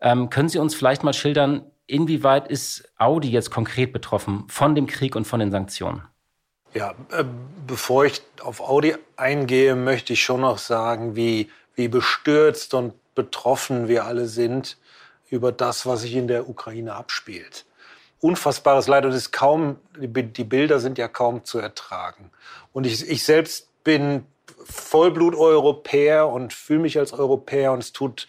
Ähm, 0.00 0.30
können 0.30 0.48
Sie 0.48 0.58
uns 0.58 0.76
vielleicht 0.76 1.02
mal 1.02 1.12
schildern, 1.12 1.66
inwieweit 1.88 2.46
ist 2.46 2.90
Audi 2.96 3.30
jetzt 3.30 3.50
konkret 3.50 3.92
betroffen 3.92 4.44
von 4.48 4.76
dem 4.76 4.86
Krieg 4.86 5.16
und 5.16 5.26
von 5.26 5.40
den 5.40 5.50
Sanktionen? 5.50 6.02
Ja, 6.74 6.94
äh, 7.10 7.24
bevor 7.66 8.04
ich 8.04 8.22
auf 8.42 8.60
Audi 8.60 8.94
eingehe, 9.16 9.74
möchte 9.74 10.12
ich 10.12 10.22
schon 10.22 10.42
noch 10.42 10.58
sagen, 10.58 11.16
wie, 11.16 11.50
wie 11.74 11.88
bestürzt 11.88 12.74
und 12.74 12.94
betroffen 13.14 13.88
wir 13.88 14.04
alle 14.04 14.26
sind 14.26 14.76
über 15.30 15.52
das, 15.52 15.86
was 15.86 16.02
sich 16.02 16.14
in 16.14 16.28
der 16.28 16.48
Ukraine 16.48 16.94
abspielt. 16.94 17.64
Unfassbares 18.20 18.88
Leid 18.88 19.04
und 19.04 19.12
ist 19.12 19.32
kaum, 19.32 19.78
die 19.96 20.08
Bilder 20.44 20.80
sind 20.80 20.98
ja 20.98 21.08
kaum 21.08 21.44
zu 21.44 21.58
ertragen. 21.58 22.30
Und 22.72 22.86
ich, 22.86 23.08
ich 23.08 23.22
selbst 23.24 23.68
bin 23.84 24.26
Vollblut-Europäer 24.64 26.28
und 26.28 26.52
fühle 26.52 26.80
mich 26.80 26.98
als 26.98 27.12
Europäer 27.12 27.72
und 27.72 27.80
es 27.80 27.92
tut 27.92 28.28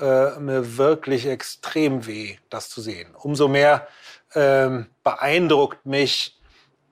äh, 0.00 0.38
mir 0.38 0.76
wirklich 0.76 1.26
extrem 1.26 2.06
weh, 2.06 2.36
das 2.50 2.68
zu 2.68 2.80
sehen. 2.80 3.14
Umso 3.14 3.48
mehr 3.48 3.86
ähm, 4.34 4.86
beeindruckt 5.02 5.84
mich, 5.84 6.37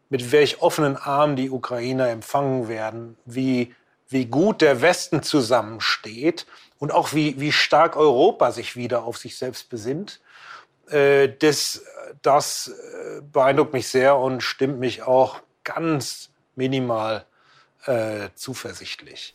mit 0.08 0.32
welch 0.32 0.62
offenen 0.62 0.96
Armen 0.96 1.36
die 1.36 1.50
Ukrainer 1.50 2.08
empfangen 2.08 2.68
werden, 2.68 3.16
wie, 3.24 3.74
wie 4.08 4.26
gut 4.26 4.60
der 4.62 4.80
Westen 4.80 5.22
zusammensteht 5.22 6.46
und 6.78 6.92
auch 6.92 7.12
wie, 7.12 7.40
wie 7.40 7.52
stark 7.52 7.96
Europa 7.96 8.52
sich 8.52 8.76
wieder 8.76 9.04
auf 9.04 9.16
sich 9.18 9.36
selbst 9.36 9.68
besinnt. 9.68 10.20
Äh, 10.90 11.30
das, 11.38 11.84
das 12.22 12.68
äh, 12.68 13.20
beeindruckt 13.20 13.72
mich 13.72 13.88
sehr 13.88 14.16
und 14.16 14.42
stimmt 14.42 14.78
mich 14.78 15.02
auch 15.02 15.40
ganz 15.64 16.30
minimal 16.54 17.24
äh, 17.86 18.28
zuversichtlich. 18.34 19.34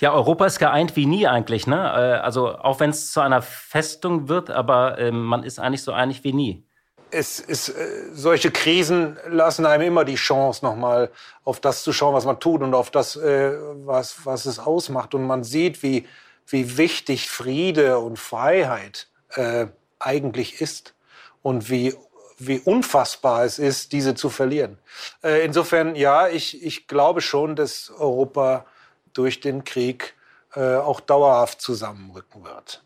Ja, 0.00 0.12
Europa 0.12 0.46
ist 0.46 0.58
geeint 0.58 0.94
wie 0.94 1.06
nie 1.06 1.26
eigentlich. 1.26 1.66
Ne? 1.66 1.76
Äh, 1.76 2.20
also 2.20 2.56
auch 2.56 2.80
wenn 2.80 2.90
es 2.90 3.12
zu 3.12 3.20
einer 3.20 3.42
Festung 3.42 4.28
wird, 4.28 4.50
aber 4.50 4.98
äh, 4.98 5.10
man 5.12 5.42
ist 5.44 5.58
eigentlich 5.58 5.82
so 5.82 5.92
einig 5.92 6.24
wie 6.24 6.32
nie 6.32 6.67
es 7.10 7.40
ist, 7.40 7.70
äh, 7.70 8.10
solche 8.12 8.50
Krisen 8.50 9.18
lassen 9.26 9.66
einem 9.66 9.84
immer 9.84 10.04
die 10.04 10.16
Chance, 10.16 10.64
nochmal 10.64 11.10
auf 11.44 11.60
das 11.60 11.82
zu 11.82 11.92
schauen, 11.92 12.14
was 12.14 12.24
man 12.24 12.40
tut 12.40 12.62
und 12.62 12.74
auf 12.74 12.90
das, 12.90 13.16
äh, 13.16 13.52
was, 13.84 14.24
was 14.24 14.46
es 14.46 14.58
ausmacht. 14.58 15.14
Und 15.14 15.26
man 15.26 15.44
sieht, 15.44 15.82
wie, 15.82 16.06
wie 16.46 16.76
wichtig 16.76 17.28
Friede 17.30 17.98
und 17.98 18.18
Freiheit 18.18 19.08
äh, 19.30 19.66
eigentlich 19.98 20.60
ist 20.60 20.94
und 21.42 21.70
wie, 21.70 21.94
wie 22.38 22.60
unfassbar 22.60 23.44
es 23.44 23.58
ist, 23.58 23.92
diese 23.92 24.14
zu 24.14 24.30
verlieren. 24.30 24.78
Äh, 25.22 25.44
insofern, 25.44 25.94
ja, 25.94 26.28
ich, 26.28 26.62
ich 26.64 26.86
glaube 26.86 27.20
schon, 27.20 27.56
dass 27.56 27.90
Europa 27.90 28.66
durch 29.12 29.40
den 29.40 29.64
Krieg 29.64 30.14
äh, 30.54 30.76
auch 30.76 31.00
dauerhaft 31.00 31.60
zusammenrücken 31.60 32.44
wird. 32.44 32.82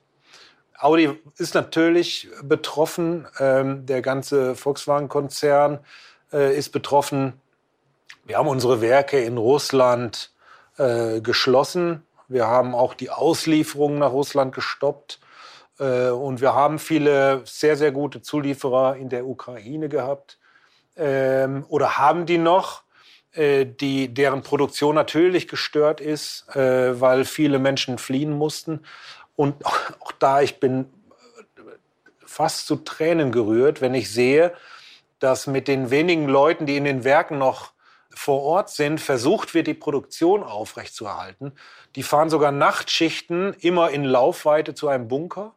Audi 0.82 1.16
ist 1.38 1.54
natürlich 1.54 2.28
betroffen. 2.42 3.28
Ähm, 3.38 3.86
der 3.86 4.02
ganze 4.02 4.56
Volkswagen-Konzern 4.56 5.78
äh, 6.32 6.56
ist 6.56 6.70
betroffen. 6.70 7.34
Wir 8.24 8.38
haben 8.38 8.48
unsere 8.48 8.80
Werke 8.80 9.20
in 9.20 9.38
Russland 9.38 10.32
äh, 10.78 11.20
geschlossen. 11.20 12.02
Wir 12.26 12.48
haben 12.48 12.74
auch 12.74 12.94
die 12.94 13.10
Auslieferungen 13.10 14.00
nach 14.00 14.10
Russland 14.10 14.54
gestoppt. 14.54 15.20
Äh, 15.78 16.08
und 16.08 16.40
wir 16.40 16.54
haben 16.54 16.80
viele 16.80 17.42
sehr, 17.44 17.76
sehr 17.76 17.92
gute 17.92 18.20
Zulieferer 18.20 18.96
in 18.96 19.08
der 19.08 19.26
Ukraine 19.26 19.88
gehabt. 19.88 20.38
Ähm, 20.96 21.64
oder 21.68 21.98
haben 21.98 22.26
die 22.26 22.38
noch, 22.38 22.82
äh, 23.34 23.66
die, 23.66 24.12
deren 24.12 24.42
Produktion 24.42 24.96
natürlich 24.96 25.46
gestört 25.46 26.00
ist, 26.00 26.48
äh, 26.56 27.00
weil 27.00 27.24
viele 27.24 27.60
Menschen 27.60 27.98
fliehen 27.98 28.32
mussten. 28.32 28.80
Und 29.36 29.64
auch 29.64 30.12
da, 30.18 30.42
ich 30.42 30.60
bin 30.60 30.92
fast 32.24 32.66
zu 32.66 32.76
Tränen 32.76 33.32
gerührt, 33.32 33.80
wenn 33.80 33.94
ich 33.94 34.10
sehe, 34.12 34.54
dass 35.18 35.46
mit 35.46 35.68
den 35.68 35.90
wenigen 35.90 36.28
Leuten, 36.28 36.66
die 36.66 36.76
in 36.76 36.84
den 36.84 37.04
Werken 37.04 37.38
noch 37.38 37.72
vor 38.14 38.42
Ort 38.42 38.70
sind, 38.70 39.00
versucht 39.00 39.54
wird, 39.54 39.66
die 39.66 39.74
Produktion 39.74 40.42
aufrechtzuerhalten. 40.42 41.52
Die 41.96 42.02
fahren 42.02 42.30
sogar 42.30 42.52
Nachtschichten 42.52 43.54
immer 43.60 43.90
in 43.90 44.04
Laufweite 44.04 44.74
zu 44.74 44.88
einem 44.88 45.08
Bunker, 45.08 45.54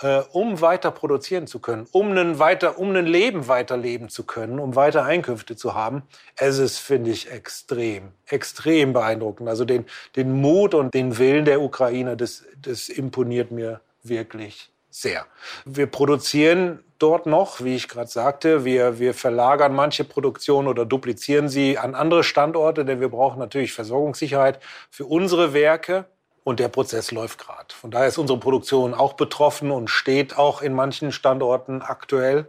äh, 0.00 0.22
um 0.32 0.60
weiter 0.60 0.90
produzieren 0.90 1.46
zu 1.46 1.58
können, 1.58 1.86
um 1.92 2.16
ein, 2.16 2.38
weiter, 2.38 2.78
um 2.78 2.94
ein 2.94 3.06
Leben 3.06 3.48
weiterleben 3.48 4.08
zu 4.08 4.24
können, 4.24 4.58
um 4.58 4.76
weiter 4.76 5.04
Einkünfte 5.04 5.56
zu 5.56 5.74
haben. 5.74 6.02
Es 6.36 6.58
ist, 6.58 6.78
finde 6.78 7.10
ich, 7.10 7.30
extrem, 7.30 8.12
extrem 8.26 8.92
beeindruckend. 8.92 9.48
Also 9.48 9.64
den, 9.64 9.86
den 10.16 10.40
Mut 10.40 10.74
und 10.74 10.94
den 10.94 11.18
Willen 11.18 11.44
der 11.44 11.60
Ukrainer, 11.60 12.16
das, 12.16 12.44
das 12.60 12.88
imponiert 12.88 13.50
mir 13.50 13.80
wirklich 14.02 14.70
sehr. 14.90 15.26
Wir 15.64 15.86
produzieren 15.86 16.82
dort 16.98 17.26
noch, 17.26 17.62
wie 17.62 17.76
ich 17.76 17.88
gerade 17.88 18.10
sagte. 18.10 18.64
Wir, 18.64 18.98
wir 18.98 19.14
verlagern 19.14 19.74
manche 19.74 20.04
Produktionen 20.04 20.68
oder 20.68 20.84
duplizieren 20.84 21.48
sie 21.48 21.78
an 21.78 21.94
andere 21.94 22.24
Standorte, 22.24 22.84
denn 22.84 23.00
wir 23.00 23.08
brauchen 23.08 23.38
natürlich 23.38 23.72
Versorgungssicherheit 23.72 24.60
für 24.90 25.06
unsere 25.06 25.52
Werke. 25.52 26.06
Und 26.48 26.60
der 26.60 26.68
Prozess 26.68 27.10
läuft 27.10 27.38
gerade. 27.40 27.74
Von 27.74 27.90
daher 27.90 28.08
ist 28.08 28.16
unsere 28.16 28.40
Produktion 28.40 28.94
auch 28.94 29.12
betroffen 29.12 29.70
und 29.70 29.90
steht 29.90 30.38
auch 30.38 30.62
in 30.62 30.72
manchen 30.72 31.12
Standorten 31.12 31.82
aktuell. 31.82 32.48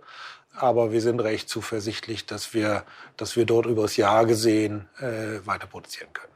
Aber 0.55 0.93
wir 0.93 1.01
sind 1.01 1.19
recht 1.19 1.49
zuversichtlich, 1.49 2.25
dass 2.25 2.53
wir, 2.53 2.85
dass 3.17 3.35
wir 3.35 3.45
dort 3.45 3.65
übers 3.65 3.97
Jahr 3.97 4.25
gesehen 4.25 4.87
äh, 4.99 5.45
weiter 5.45 5.67
produzieren 5.67 6.13
können. 6.13 6.31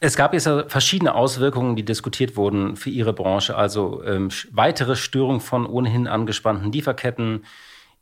Es 0.00 0.16
gab 0.16 0.32
jetzt 0.32 0.48
verschiedene 0.68 1.14
Auswirkungen, 1.14 1.76
die 1.76 1.84
diskutiert 1.84 2.38
wurden 2.38 2.74
für 2.76 2.88
Ihre 2.88 3.12
Branche. 3.12 3.54
Also 3.54 4.02
ähm, 4.04 4.30
weitere 4.50 4.96
Störung 4.96 5.40
von 5.40 5.66
ohnehin 5.66 6.08
angespannten 6.08 6.72
Lieferketten, 6.72 7.44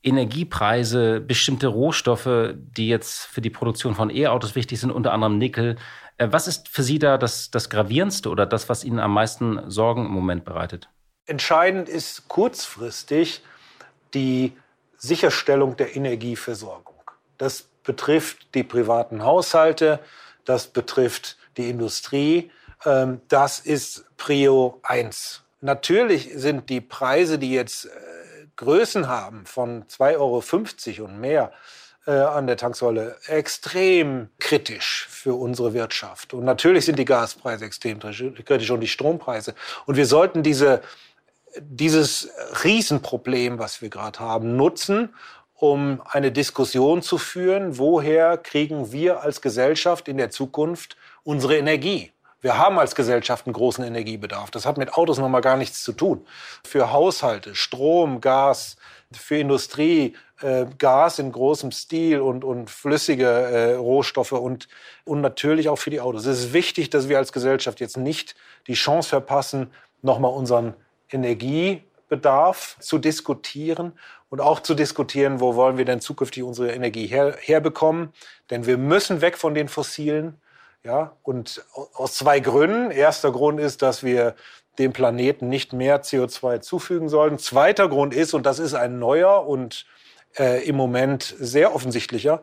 Energiepreise, 0.04 1.20
bestimmte 1.20 1.66
Rohstoffe, 1.66 2.54
die 2.54 2.86
jetzt 2.86 3.24
für 3.24 3.40
die 3.40 3.50
Produktion 3.50 3.96
von 3.96 4.10
E-Autos 4.10 4.54
wichtig 4.54 4.78
sind, 4.78 4.92
unter 4.92 5.12
anderem 5.12 5.38
Nickel. 5.38 5.74
Äh, 6.18 6.28
was 6.30 6.46
ist 6.46 6.68
für 6.68 6.82
Sie 6.82 6.98
da 6.98 7.16
das, 7.16 7.50
das 7.50 7.70
Gravierendste 7.70 8.28
oder 8.28 8.44
das, 8.44 8.68
was 8.68 8.84
Ihnen 8.84 8.98
am 8.98 9.14
meisten 9.14 9.70
Sorgen 9.70 10.04
im 10.04 10.12
Moment 10.12 10.44
bereitet? 10.44 10.88
Entscheidend 11.26 11.88
ist 11.88 12.28
kurzfristig 12.28 13.42
die 14.14 14.52
Sicherstellung 14.96 15.76
der 15.76 15.94
Energieversorgung. 15.94 16.96
Das 17.38 17.62
betrifft 17.84 18.54
die 18.54 18.64
privaten 18.64 19.22
Haushalte, 19.22 20.00
das 20.44 20.66
betrifft 20.66 21.38
die 21.56 21.70
Industrie. 21.70 22.50
Ähm, 22.84 23.20
das 23.28 23.60
ist 23.60 24.04
Prio 24.16 24.80
1. 24.82 25.44
Natürlich 25.60 26.30
sind 26.34 26.68
die 26.68 26.80
Preise, 26.80 27.38
die 27.38 27.52
jetzt 27.52 27.86
äh, 27.86 27.88
Größen 28.56 29.08
haben 29.08 29.46
von 29.46 29.84
2,50 29.84 30.98
Euro 30.98 31.08
und 31.08 31.20
mehr 31.20 31.52
äh, 32.08 32.12
an 32.12 32.46
der 32.46 32.56
Tanksäule, 32.56 33.16
extrem 33.26 34.30
kritisch 34.38 35.06
für 35.10 35.34
unsere 35.34 35.74
Wirtschaft. 35.74 36.32
Und 36.32 36.44
natürlich 36.46 36.86
sind 36.86 36.98
die 36.98 37.04
Gaspreise 37.04 37.66
extrem 37.66 38.00
kritisch 38.00 38.70
und 38.70 38.80
die 38.80 38.88
Strompreise. 38.88 39.54
Und 39.84 39.96
wir 39.96 40.06
sollten 40.06 40.42
diese, 40.42 40.80
dieses 41.60 42.30
Riesenproblem, 42.64 43.58
was 43.58 43.82
wir 43.82 43.90
gerade 43.90 44.20
haben, 44.20 44.56
nutzen, 44.56 45.14
um 45.54 46.00
eine 46.06 46.32
Diskussion 46.32 47.02
zu 47.02 47.18
führen, 47.18 47.76
woher 47.76 48.38
kriegen 48.38 48.90
wir 48.90 49.20
als 49.20 49.42
Gesellschaft 49.42 50.08
in 50.08 50.16
der 50.16 50.30
Zukunft 50.30 50.96
unsere 51.24 51.58
Energie. 51.58 52.12
Wir 52.40 52.56
haben 52.56 52.78
als 52.78 52.94
Gesellschaft 52.94 53.46
einen 53.46 53.52
großen 53.52 53.84
Energiebedarf. 53.84 54.50
Das 54.50 54.64
hat 54.64 54.78
mit 54.78 54.94
Autos 54.94 55.18
noch 55.18 55.28
mal 55.28 55.40
gar 55.40 55.58
nichts 55.58 55.82
zu 55.82 55.92
tun. 55.92 56.26
Für 56.64 56.90
Haushalte, 56.90 57.54
Strom, 57.54 58.22
Gas, 58.22 58.76
für 59.12 59.36
Industrie, 59.36 60.14
äh, 60.40 60.66
Gas 60.78 61.18
in 61.18 61.32
großem 61.32 61.72
Stil 61.72 62.20
und, 62.20 62.44
und 62.44 62.70
flüssige 62.70 63.26
äh, 63.26 63.74
Rohstoffe 63.74 64.32
und, 64.32 64.68
und 65.04 65.20
natürlich 65.20 65.68
auch 65.68 65.78
für 65.78 65.90
die 65.90 66.00
Autos. 66.00 66.26
Es 66.26 66.40
ist 66.40 66.52
wichtig, 66.52 66.90
dass 66.90 67.08
wir 67.08 67.18
als 67.18 67.32
Gesellschaft 67.32 67.80
jetzt 67.80 67.96
nicht 67.96 68.36
die 68.66 68.74
Chance 68.74 69.08
verpassen, 69.08 69.72
noch 70.02 70.18
mal 70.18 70.28
unseren 70.28 70.74
Energiebedarf 71.10 72.76
zu 72.80 72.98
diskutieren 72.98 73.92
und 74.30 74.40
auch 74.40 74.60
zu 74.60 74.74
diskutieren, 74.74 75.40
wo 75.40 75.54
wollen 75.56 75.78
wir 75.78 75.84
denn 75.84 76.00
zukünftig 76.00 76.42
unsere 76.42 76.72
Energie 76.72 77.06
her, 77.06 77.34
herbekommen. 77.40 78.12
Denn 78.50 78.66
wir 78.66 78.78
müssen 78.78 79.20
weg 79.20 79.38
von 79.38 79.54
den 79.54 79.68
fossilen 79.68 80.40
ja, 80.84 81.16
und 81.22 81.64
aus 81.94 82.14
zwei 82.14 82.40
Gründen. 82.40 82.90
Erster 82.90 83.32
Grund 83.32 83.58
ist, 83.58 83.82
dass 83.82 84.02
wir 84.02 84.34
dem 84.78 84.92
Planeten 84.92 85.48
nicht 85.48 85.72
mehr 85.72 86.02
CO2 86.02 86.60
zufügen 86.60 87.08
sollten. 87.08 87.38
Zweiter 87.38 87.88
Grund 87.88 88.14
ist, 88.14 88.34
und 88.34 88.46
das 88.46 88.58
ist 88.58 88.74
ein 88.74 88.98
neuer 88.98 89.46
und 89.46 89.86
äh, 90.36 90.66
im 90.66 90.76
Moment 90.76 91.34
sehr 91.38 91.74
offensichtlicher, 91.74 92.42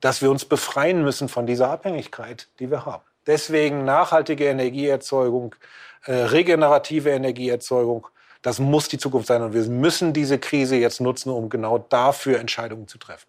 dass 0.00 0.22
wir 0.22 0.30
uns 0.30 0.44
befreien 0.44 1.02
müssen 1.02 1.28
von 1.28 1.46
dieser 1.46 1.70
Abhängigkeit, 1.70 2.48
die 2.58 2.70
wir 2.70 2.84
haben. 2.84 3.04
Deswegen 3.26 3.84
nachhaltige 3.84 4.44
Energieerzeugung, 4.44 5.54
äh, 6.04 6.12
regenerative 6.12 7.10
Energieerzeugung, 7.10 8.08
das 8.42 8.58
muss 8.58 8.88
die 8.88 8.98
Zukunft 8.98 9.28
sein. 9.28 9.40
Und 9.40 9.54
wir 9.54 9.64
müssen 9.64 10.12
diese 10.12 10.38
Krise 10.38 10.76
jetzt 10.76 11.00
nutzen, 11.00 11.30
um 11.30 11.48
genau 11.48 11.78
dafür 11.78 12.38
Entscheidungen 12.38 12.86
zu 12.86 12.98
treffen. 12.98 13.26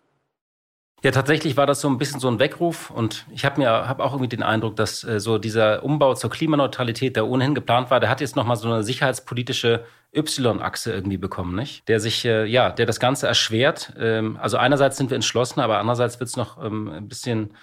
Ja, 1.05 1.11
tatsächlich 1.11 1.55
war 1.55 1.67
das 1.67 1.81
so 1.81 1.87
ein 1.87 1.99
bisschen 1.99 2.19
so 2.19 2.27
ein 2.27 2.39
Weckruf 2.39 2.89
und 2.89 3.27
ich 3.29 3.45
habe 3.45 3.61
mir 3.61 3.69
hab 3.69 3.99
auch 3.99 4.13
irgendwie 4.13 4.27
den 4.27 4.41
Eindruck, 4.41 4.75
dass 4.75 5.03
äh, 5.03 5.19
so 5.19 5.37
dieser 5.37 5.83
Umbau 5.83 6.15
zur 6.15 6.31
Klimaneutralität, 6.31 7.15
der 7.15 7.27
ohnehin 7.27 7.53
geplant 7.53 7.91
war, 7.91 7.99
der 7.99 8.09
hat 8.09 8.21
jetzt 8.21 8.35
nochmal 8.35 8.55
so 8.55 8.67
eine 8.67 8.81
sicherheitspolitische 8.81 9.85
Y-Achse 10.15 10.91
irgendwie 10.91 11.17
bekommen, 11.17 11.55
nicht? 11.55 11.87
Der 11.89 11.99
sich, 11.99 12.25
äh, 12.25 12.45
ja, 12.45 12.71
der 12.71 12.87
das 12.87 12.99
Ganze 12.99 13.27
erschwert. 13.27 13.93
Ähm, 13.99 14.39
also 14.41 14.57
einerseits 14.57 14.97
sind 14.97 15.11
wir 15.11 15.15
entschlossen, 15.15 15.59
aber 15.59 15.77
andererseits 15.77 16.19
wird 16.19 16.27
es 16.27 16.37
noch 16.37 16.57
ähm, 16.65 16.89
ein 16.89 17.07
bisschen 17.07 17.53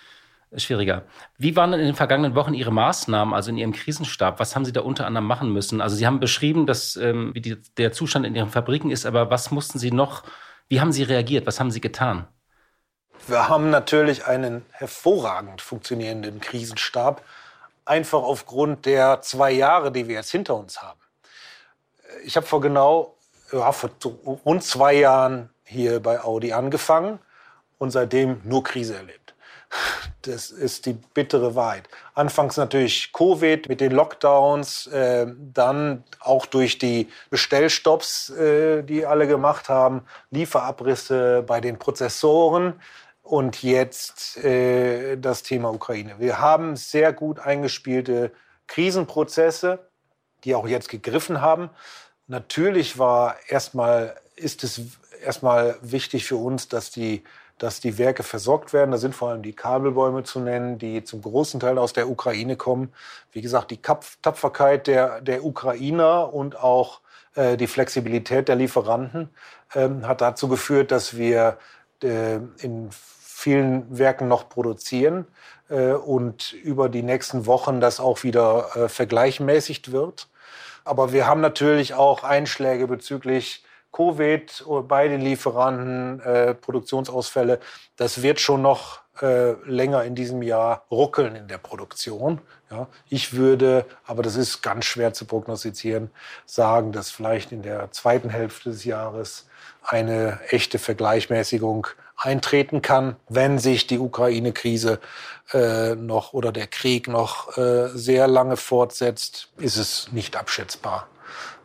schwieriger. 0.55 1.03
Wie 1.37 1.57
waren 1.57 1.73
denn 1.73 1.81
in 1.81 1.87
den 1.87 1.97
vergangenen 1.97 2.37
Wochen 2.37 2.55
Ihre 2.55 2.71
Maßnahmen, 2.71 3.35
also 3.35 3.51
in 3.51 3.59
Ihrem 3.59 3.73
Krisenstab? 3.73 4.39
Was 4.39 4.55
haben 4.55 4.65
Sie 4.65 4.73
da 4.73 4.83
unter 4.83 5.05
anderem 5.05 5.27
machen 5.27 5.53
müssen? 5.53 5.81
Also 5.81 5.97
Sie 5.97 6.07
haben 6.07 6.21
beschrieben, 6.21 6.65
dass, 6.65 6.95
ähm, 6.95 7.35
wie 7.35 7.41
die, 7.41 7.57
der 7.77 7.91
Zustand 7.91 8.25
in 8.25 8.37
Ihren 8.37 8.51
Fabriken 8.51 8.93
ist, 8.93 9.05
aber 9.05 9.31
was 9.31 9.51
mussten 9.51 9.81
Sie 9.81 9.91
noch, 9.91 10.23
wie 10.69 10.81
haben 10.81 10.93
Sie 10.93 11.03
reagiert? 11.03 11.45
Was 11.49 11.59
haben 11.59 11.73
Sie 11.73 11.81
getan? 11.81 12.29
Wir 13.29 13.49
haben 13.49 13.71
natürlich 13.71 14.27
einen 14.27 14.67
hervorragend 14.73 15.63
funktionierenden 15.63 16.41
Krisenstab, 16.41 17.23
einfach 17.85 18.23
aufgrund 18.23 18.85
der 18.85 19.23
zwei 19.23 19.53
Jahre, 19.53 19.93
die 19.93 20.09
wir 20.09 20.17
jetzt 20.17 20.33
hinter 20.33 20.57
uns 20.57 20.83
haben. 20.83 20.99
Ich 22.25 22.37
habe 22.37 22.47
vor 22.47 22.61
genau, 22.61 23.15
ja, 23.53 23.71
vor 23.71 23.91
rund 24.45 24.65
zwei 24.65 24.95
Jahren 24.95 25.51
hier 25.65 26.01
bei 26.01 26.21
Audi 26.21 26.53
angefangen 26.53 27.21
und 27.79 27.93
seitdem 27.93 28.41
nur 28.45 28.65
Krise 28.65 28.97
erlebt. 28.97 29.35
Das 30.23 30.51
ist 30.51 30.87
die 30.87 30.93
bittere 30.93 31.55
Wahrheit. 31.55 31.89
Anfangs 32.15 32.57
natürlich 32.57 33.13
Covid 33.13 33.69
mit 33.69 33.81
den 33.81 33.93
Lockdowns, 33.93 34.89
äh, 34.89 35.27
dann 35.39 36.05
auch 36.21 36.47
durch 36.47 36.79
die 36.79 37.09
Bestellstopps, 37.31 38.31
äh, 38.31 38.83
die 38.83 39.07
alle 39.07 39.27
gemacht 39.27 39.69
haben, 39.69 40.03
Lieferabrisse 40.31 41.43
bei 41.47 41.61
den 41.61 41.79
Prozessoren 41.79 42.75
und 43.23 43.63
jetzt 43.63 44.37
äh, 44.39 45.17
das 45.17 45.43
Thema 45.43 45.73
Ukraine. 45.73 46.17
Wir 46.19 46.41
haben 46.41 46.77
sehr 46.77 47.13
gut 47.13 47.39
eingespielte 47.39 48.33
Krisenprozesse, 48.67 49.79
die 50.45 50.55
auch 50.55 50.67
jetzt 50.67 50.89
gegriffen 50.89 51.41
haben. 51.41 51.71
Natürlich 52.27 52.99
war 52.99 53.37
erstmal, 53.49 54.17
ist 54.37 54.65
es 54.65 54.81
erstmal 55.25 55.77
wichtig 55.83 56.25
für 56.25 56.37
uns, 56.37 56.69
dass 56.69 56.91
die, 56.91 57.23
dass 57.59 57.81
die 57.81 57.99
Werke 57.99 58.23
versorgt 58.23 58.73
werden. 58.73 58.91
Da 58.91 58.99
sind 58.99 59.15
vor 59.15 59.31
allem 59.31 59.43
die 59.43 59.53
Kabelbäume 59.53 60.25
zu 60.25 60.41
nennen, 60.41 60.79
die 60.79 61.05
zum 61.05 61.23
großen 61.23 61.61
Teil 61.61 61.79
aus 61.79 61.93
der 61.93 62.09
Ukraine 62.09 62.57
kommen. 62.57 62.93
Wie 63.31 63.41
gesagt, 63.41 63.71
die 63.71 63.81
Tapferkeit 63.81 64.87
der, 64.87 65.21
der 65.21 65.45
Ukrainer 65.45 66.33
und 66.33 66.59
auch 66.59 67.01
äh, 67.35 67.57
die 67.57 67.67
Flexibilität 67.67 68.49
der 68.49 68.57
Lieferanten 68.57 69.31
ähm, 69.75 70.07
hat 70.07 70.21
dazu 70.21 70.49
geführt, 70.49 70.91
dass 70.91 71.17
wir 71.17 71.59
in 72.03 72.89
vielen 72.91 73.99
Werken 73.99 74.29
noch 74.29 74.49
produzieren 74.49 75.27
äh, 75.69 75.93
und 75.93 76.53
über 76.53 76.89
die 76.89 77.03
nächsten 77.03 77.47
Wochen 77.47 77.81
das 77.81 77.99
auch 77.99 78.23
wieder 78.23 78.77
äh, 78.77 78.89
vergleichmäßigt 78.89 79.91
wird. 79.91 80.29
Aber 80.85 81.13
wir 81.13 81.27
haben 81.27 81.41
natürlich 81.41 81.95
auch 81.95 82.25
Einschläge 82.25 82.87
bezüglich 82.87 83.65
Covid 83.93 84.65
bei 84.89 85.09
den 85.09 85.21
Lieferanten, 85.21 86.21
äh, 86.21 86.55
Produktionsausfälle. 86.55 87.61
Das 87.97 88.23
wird 88.23 88.41
schon 88.41 88.63
noch 88.63 89.02
äh, 89.21 89.53
länger 89.65 90.05
in 90.05 90.15
diesem 90.15 90.43
Jahr 90.43 90.87
ruckeln 90.91 91.37
in 91.37 91.49
der 91.49 91.59
Produktion. 91.59 92.41
Ja, 92.71 92.89
ich 93.11 93.35
würde, 93.35 93.85
aber 94.07 94.23
das 94.23 94.37
ist 94.37 94.63
ganz 94.63 94.87
schwer 94.87 95.13
zu 95.13 95.27
prognostizieren, 95.27 96.11
sagen, 96.47 96.93
dass 96.93 97.11
vielleicht 97.11 97.53
in 97.53 97.63
der 97.63 97.91
zweiten 97.93 98.31
Hälfte 98.31 98.71
des 98.71 98.85
Jahres 98.85 99.49
eine 99.83 100.41
echte 100.49 100.79
Vergleichmäßigung 100.79 101.89
eintreten 102.17 102.83
kann, 102.83 103.17
wenn 103.29 103.59
sich 103.59 103.87
die 103.87 103.99
Ukraine-Krise 103.99 105.01
äh, 105.53 105.95
noch 105.97 106.33
oder 106.33 106.53
der 106.53 106.67
Krieg 106.67 107.09
noch 107.09 107.57
äh, 107.59 107.89
sehr 107.89 108.29
lange 108.29 108.57
fortsetzt, 108.57 109.49
ist 109.59 109.77
es 109.77 110.11
nicht 110.13 110.37
abschätzbar, 110.37 111.09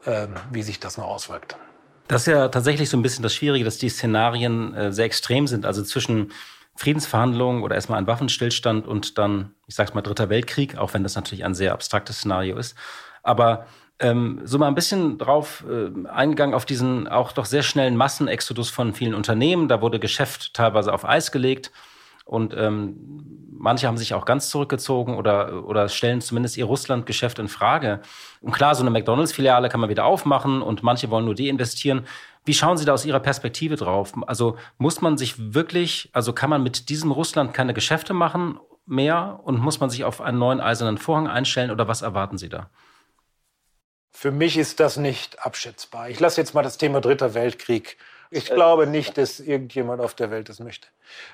äh, 0.05 0.27
wie 0.51 0.63
sich 0.63 0.79
das 0.79 0.97
noch 0.97 1.05
auswirkt. 1.05 1.55
Das 2.07 2.21
ist 2.21 2.27
ja 2.27 2.47
tatsächlich 2.47 2.89
so 2.89 2.97
ein 2.97 3.01
bisschen 3.01 3.23
das 3.23 3.33
Schwierige, 3.33 3.65
dass 3.65 3.77
die 3.77 3.89
Szenarien 3.89 4.73
äh, 4.73 4.91
sehr 4.91 5.05
extrem 5.05 5.47
sind. 5.47 5.65
Also 5.65 5.83
zwischen 5.83 6.31
Friedensverhandlungen 6.77 7.63
oder 7.63 7.75
erstmal 7.75 7.99
ein 7.99 8.07
Waffenstillstand 8.07 8.87
und 8.87 9.17
dann, 9.17 9.51
ich 9.65 9.75
sag's 9.75 9.93
mal, 9.93 10.01
Dritter 10.01 10.29
Weltkrieg, 10.29 10.77
auch 10.77 10.93
wenn 10.93 11.03
das 11.03 11.15
natürlich 11.15 11.43
ein 11.43 11.55
sehr 11.55 11.73
abstraktes 11.73 12.19
Szenario 12.19 12.57
ist. 12.57 12.75
Aber 13.23 13.65
ähm, 13.99 14.41
so 14.43 14.59
mal 14.59 14.67
ein 14.67 14.75
bisschen 14.75 15.17
drauf 15.17 15.65
äh, 15.67 16.07
eingegangen 16.07 16.53
auf 16.53 16.65
diesen 16.65 17.07
auch 17.07 17.31
doch 17.31 17.45
sehr 17.45 17.63
schnellen 17.63 17.97
Massenexodus 17.97 18.69
von 18.69 18.93
vielen 18.93 19.15
Unternehmen. 19.15 19.67
Da 19.67 19.81
wurde 19.81 19.99
Geschäft 19.99 20.53
teilweise 20.53 20.93
auf 20.93 21.03
Eis 21.03 21.31
gelegt 21.31 21.71
und 22.27 22.53
ähm, 22.55 23.37
manche 23.59 23.87
haben 23.87 23.97
sich 23.97 24.13
auch 24.13 24.25
ganz 24.25 24.49
zurückgezogen 24.49 25.15
oder, 25.15 25.65
oder 25.65 25.89
stellen 25.89 26.21
zumindest 26.21 26.57
ihr 26.57 26.65
Russland-Geschäft 26.65 27.39
in 27.39 27.47
Frage. 27.47 28.01
Und 28.41 28.51
klar, 28.51 28.75
so 28.75 28.81
eine 28.81 28.91
McDonalds-Filiale 28.91 29.69
kann 29.69 29.79
man 29.79 29.89
wieder 29.89 30.05
aufmachen 30.05 30.61
und 30.61 30.83
manche 30.83 31.09
wollen 31.09 31.25
nur 31.25 31.35
deinvestieren. 31.35 32.05
Wie 32.45 32.53
schauen 32.53 32.77
Sie 32.77 32.85
da 32.85 32.93
aus 32.93 33.05
Ihrer 33.05 33.19
Perspektive 33.19 33.75
drauf? 33.75 34.13
Also 34.27 34.57
muss 34.77 35.01
man 35.01 35.17
sich 35.17 35.53
wirklich, 35.53 36.09
also 36.13 36.33
kann 36.33 36.49
man 36.49 36.63
mit 36.63 36.89
diesem 36.89 37.11
Russland 37.11 37.53
keine 37.53 37.73
Geschäfte 37.73 38.13
machen 38.13 38.59
mehr 38.85 39.39
und 39.43 39.59
muss 39.59 39.79
man 39.79 39.89
sich 39.89 40.03
auf 40.03 40.21
einen 40.21 40.39
neuen 40.39 40.61
eisernen 40.61 40.97
Vorhang 40.97 41.27
einstellen 41.27 41.71
oder 41.71 41.87
was 41.87 42.01
erwarten 42.01 42.37
Sie 42.37 42.49
da? 42.49 42.69
Für 44.11 44.31
mich 44.31 44.57
ist 44.57 44.79
das 44.79 44.97
nicht 44.97 45.45
abschätzbar. 45.45 46.09
Ich 46.09 46.19
lasse 46.19 46.41
jetzt 46.41 46.55
mal 46.55 46.63
das 46.63 46.77
Thema 46.77 47.01
Dritter 47.01 47.33
Weltkrieg. 47.33 47.97
Ich 48.29 48.45
glaube 48.45 48.87
nicht, 48.87 49.17
dass 49.17 49.39
irgendjemand 49.39 50.01
auf 50.01 50.13
der 50.13 50.31
Welt 50.31 50.49
das 50.49 50.59
möchte. 50.59 50.87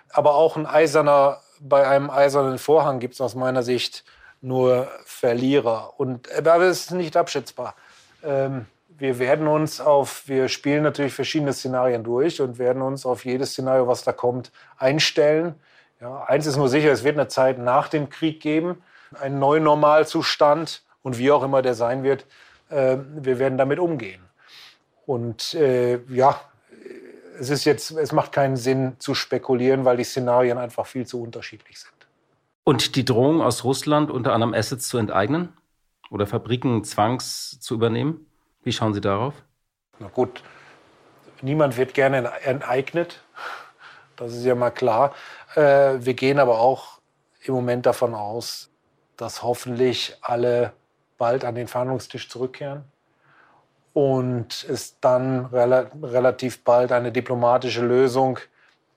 Aber 0.09 0.35
auch 0.35 0.55
ein 0.55 0.65
eiserner, 0.65 1.41
bei 1.59 1.87
einem 1.87 2.09
eisernen 2.09 2.57
Vorhang 2.59 2.99
gibt 2.99 3.15
es 3.15 3.21
aus 3.21 3.35
meiner 3.35 3.63
Sicht 3.63 4.03
nur 4.41 4.89
Verlierer. 5.05 5.93
Und, 5.97 6.31
aber 6.31 6.57
es 6.57 6.81
ist 6.81 6.91
nicht 6.91 7.17
abschätzbar. 7.17 7.75
Ähm, 8.23 8.67
wir 8.97 9.17
werden 9.17 9.47
uns 9.47 9.81
auf, 9.81 10.27
wir 10.27 10.47
spielen 10.49 10.83
natürlich 10.83 11.13
verschiedene 11.13 11.53
Szenarien 11.53 12.03
durch 12.03 12.41
und 12.41 12.59
werden 12.59 12.81
uns 12.81 13.05
auf 13.05 13.25
jedes 13.25 13.51
Szenario, 13.51 13.87
was 13.87 14.03
da 14.03 14.11
kommt, 14.11 14.51
einstellen. 14.77 15.55
Ja, 15.99 16.23
eins 16.25 16.45
ist 16.45 16.57
nur 16.57 16.69
sicher, 16.69 16.91
es 16.91 17.03
wird 17.03 17.17
eine 17.17 17.27
Zeit 17.27 17.57
nach 17.57 17.87
dem 17.87 18.09
Krieg 18.09 18.41
geben, 18.41 18.83
einen 19.19 19.39
neuen 19.39 19.63
Normalzustand 19.63 20.83
und 21.01 21.17
wie 21.17 21.31
auch 21.31 21.43
immer 21.43 21.61
der 21.61 21.73
sein 21.73 22.03
wird, 22.03 22.25
äh, 22.69 22.97
wir 23.15 23.39
werden 23.39 23.57
damit 23.57 23.79
umgehen. 23.79 24.21
Und 25.05 25.53
äh, 25.53 25.99
ja, 26.09 26.39
es 27.39 27.49
ist 27.49 27.65
jetzt, 27.65 27.91
es 27.91 28.11
macht 28.11 28.31
keinen 28.31 28.55
Sinn 28.55 28.95
zu 28.99 29.15
spekulieren, 29.15 29.85
weil 29.85 29.97
die 29.97 30.03
Szenarien 30.03 30.57
einfach 30.57 30.85
viel 30.85 31.05
zu 31.05 31.21
unterschiedlich 31.21 31.79
sind. 31.79 31.93
Und 32.63 32.95
die 32.95 33.05
Drohung 33.05 33.41
aus 33.41 33.63
Russland, 33.63 34.09
unter 34.09 34.33
anderem 34.33 34.53
Assets 34.53 34.87
zu 34.87 34.97
enteignen 34.97 35.49
oder 36.09 36.27
Fabriken 36.27 36.83
zwangs 36.83 37.59
zu 37.59 37.73
übernehmen? 37.73 38.25
Wie 38.63 38.71
schauen 38.71 38.93
Sie 38.93 39.01
darauf? 39.01 39.33
Na 39.99 40.07
gut, 40.07 40.43
niemand 41.41 41.77
wird 41.77 41.93
gerne 41.93 42.31
enteignet. 42.43 43.21
Das 44.15 44.33
ist 44.33 44.45
ja 44.45 44.55
mal 44.55 44.71
klar. 44.71 45.13
Äh, 45.55 45.95
wir 45.99 46.13
gehen 46.13 46.39
aber 46.39 46.59
auch 46.59 46.99
im 47.41 47.53
Moment 47.55 47.85
davon 47.85 48.13
aus, 48.13 48.69
dass 49.17 49.43
hoffentlich 49.43 50.15
alle 50.21 50.73
bald 51.17 51.43
an 51.43 51.55
den 51.55 51.67
Verhandlungstisch 51.67 52.29
zurückkehren 52.29 52.85
und 53.93 54.65
es 54.69 54.99
dann 54.99 55.45
rela 55.45 55.91
relativ 56.01 56.63
bald 56.63 56.91
eine 56.91 57.11
diplomatische 57.11 57.85
Lösung 57.85 58.39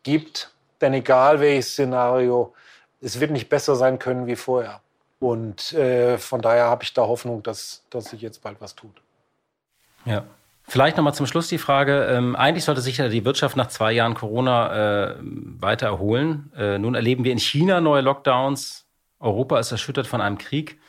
gibt. 0.02 0.52
Denn 0.80 0.94
egal 0.94 1.40
welches 1.40 1.72
Szenario, 1.72 2.54
es 3.00 3.20
wird 3.20 3.30
nicht 3.30 3.48
besser 3.48 3.76
sein 3.76 3.98
können 3.98 4.26
wie 4.26 4.36
vorher. 4.36 4.80
Und 5.18 5.72
äh, 5.72 6.18
von 6.18 6.42
daher 6.42 6.64
habe 6.64 6.82
ich 6.82 6.92
da 6.92 7.02
Hoffnung, 7.02 7.42
dass, 7.42 7.84
dass 7.90 8.06
sich 8.06 8.20
jetzt 8.20 8.42
bald 8.42 8.60
was 8.60 8.74
tut. 8.74 9.00
Ja. 10.04 10.24
Vielleicht 10.68 10.96
nochmal 10.96 11.14
zum 11.14 11.26
Schluss 11.26 11.46
die 11.46 11.58
Frage. 11.58 12.06
Ähm, 12.06 12.34
eigentlich 12.34 12.64
sollte 12.64 12.80
sich 12.80 12.96
ja 12.96 13.08
die 13.08 13.24
Wirtschaft 13.24 13.56
nach 13.56 13.68
zwei 13.68 13.92
Jahren 13.92 14.14
Corona 14.14 15.10
äh, 15.10 15.14
weiter 15.20 15.86
erholen. 15.86 16.52
Äh, 16.56 16.78
nun 16.78 16.96
erleben 16.96 17.22
wir 17.22 17.30
in 17.30 17.38
China 17.38 17.80
neue 17.80 18.00
Lockdowns. 18.00 18.84
Europa 19.20 19.60
ist 19.60 19.70
erschüttert 19.70 20.08
von 20.08 20.20
einem 20.20 20.38
Krieg. 20.38 20.80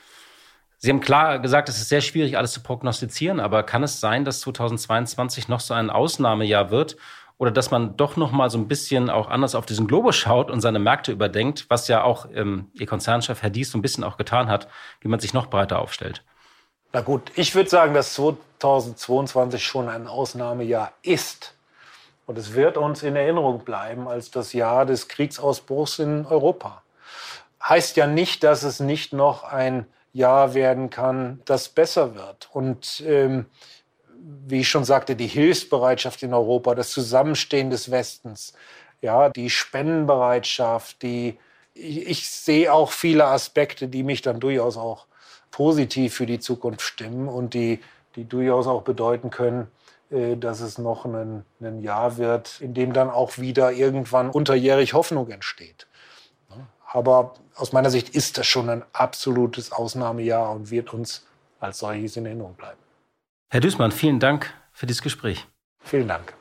Sie 0.79 0.91
haben 0.91 0.99
klar 0.99 1.39
gesagt, 1.39 1.69
es 1.69 1.79
ist 1.79 1.89
sehr 1.89 2.01
schwierig, 2.01 2.37
alles 2.37 2.51
zu 2.51 2.61
prognostizieren, 2.61 3.39
aber 3.39 3.63
kann 3.63 3.81
es 3.81 3.99
sein, 3.99 4.25
dass 4.25 4.41
2022 4.41 5.47
noch 5.47 5.59
so 5.59 5.73
ein 5.73 5.89
Ausnahmejahr 5.89 6.69
wird 6.69 6.97
oder 7.39 7.51
dass 7.51 7.71
man 7.71 7.97
doch 7.97 8.15
noch 8.15 8.31
mal 8.31 8.49
so 8.49 8.59
ein 8.59 8.67
bisschen 8.67 9.09
auch 9.09 9.27
anders 9.27 9.55
auf 9.55 9.65
diesen 9.65 9.87
Globus 9.87 10.15
schaut 10.15 10.51
und 10.51 10.61
seine 10.61 10.79
Märkte 10.79 11.11
überdenkt, 11.11 11.65
was 11.69 11.87
ja 11.87 12.03
auch 12.03 12.27
ähm, 12.33 12.69
Ihr 12.73 12.85
Konzernchef 12.85 13.41
Herr 13.41 13.49
Dies 13.49 13.71
so 13.71 13.77
ein 13.77 13.81
bisschen 13.81 14.03
auch 14.03 14.17
getan 14.17 14.49
hat, 14.49 14.67
wie 15.01 15.07
man 15.07 15.19
sich 15.19 15.33
noch 15.33 15.47
breiter 15.47 15.79
aufstellt? 15.79 16.23
Na 16.93 17.01
gut, 17.01 17.31
ich 17.35 17.53
würde 17.53 17.69
sagen, 17.69 17.93
dass 17.93 18.13
2022 18.13 19.65
schon 19.65 19.89
ein 19.89 20.07
Ausnahmejahr 20.07 20.93
ist. 21.01 21.53
Und 22.25 22.37
es 22.37 22.53
wird 22.53 22.77
uns 22.77 23.03
in 23.03 23.15
Erinnerung 23.15 23.63
bleiben 23.63 24.07
als 24.07 24.31
das 24.31 24.53
Jahr 24.53 24.85
des 24.85 25.07
Kriegsausbruchs 25.07 25.99
in 25.99 26.25
Europa. 26.25 26.83
Heißt 27.63 27.97
ja 27.97 28.05
nicht, 28.05 28.43
dass 28.43 28.63
es 28.63 28.79
nicht 28.79 29.13
noch 29.13 29.43
ein 29.43 29.85
Jahr 30.17 30.53
werden 30.53 30.89
kann, 30.89 31.41
das 31.45 31.69
besser 31.69 32.15
wird. 32.15 32.49
Und 32.51 33.03
ähm, 33.05 33.45
wie 34.19 34.61
ich 34.61 34.69
schon 34.69 34.83
sagte, 34.83 35.15
die 35.15 35.27
Hilfsbereitschaft 35.27 36.23
in 36.23 36.33
Europa, 36.33 36.75
das 36.75 36.89
Zusammenstehen 36.89 37.69
des 37.69 37.91
Westens, 37.91 38.53
ja, 39.01 39.29
die 39.29 39.49
Spendenbereitschaft, 39.49 41.01
die 41.01 41.37
ich, 41.73 42.07
ich 42.07 42.29
sehe 42.29 42.73
auch 42.73 42.91
viele 42.91 43.25
Aspekte, 43.25 43.87
die 43.87 44.03
mich 44.03 44.21
dann 44.21 44.39
durchaus 44.39 44.77
auch 44.77 45.05
positiv 45.51 46.15
für 46.15 46.25
die 46.25 46.39
Zukunft 46.39 46.81
stimmen 46.81 47.27
und 47.27 47.53
die, 47.53 47.79
die 48.15 48.25
durchaus 48.25 48.67
auch 48.67 48.81
bedeuten 48.81 49.29
können, 49.29 49.67
äh, 50.09 50.35
dass 50.35 50.59
es 50.61 50.77
noch 50.77 51.05
ein, 51.05 51.45
ein 51.61 51.81
Jahr 51.81 52.17
wird, 52.17 52.59
in 52.59 52.73
dem 52.73 52.93
dann 52.93 53.09
auch 53.09 53.37
wieder 53.37 53.71
irgendwann 53.71 54.29
unterjährig 54.29 54.93
Hoffnung 54.93 55.29
entsteht. 55.29 55.87
Aber 56.91 57.33
aus 57.57 57.73
meiner 57.73 57.89
Sicht 57.89 58.09
ist 58.09 58.37
das 58.37 58.47
schon 58.47 58.69
ein 58.69 58.83
absolutes 58.93 59.71
Ausnahmejahr 59.71 60.51
und 60.51 60.71
wird 60.71 60.93
uns 60.93 61.25
als 61.59 61.79
solches 61.79 62.15
in 62.15 62.25
Erinnerung 62.25 62.55
bleiben. 62.55 62.79
Herr 63.49 63.61
Düßmann, 63.61 63.91
vielen 63.91 64.19
Dank 64.19 64.53
für 64.71 64.85
dieses 64.85 65.01
Gespräch. 65.01 65.47
Vielen 65.79 66.07
Dank. 66.07 66.33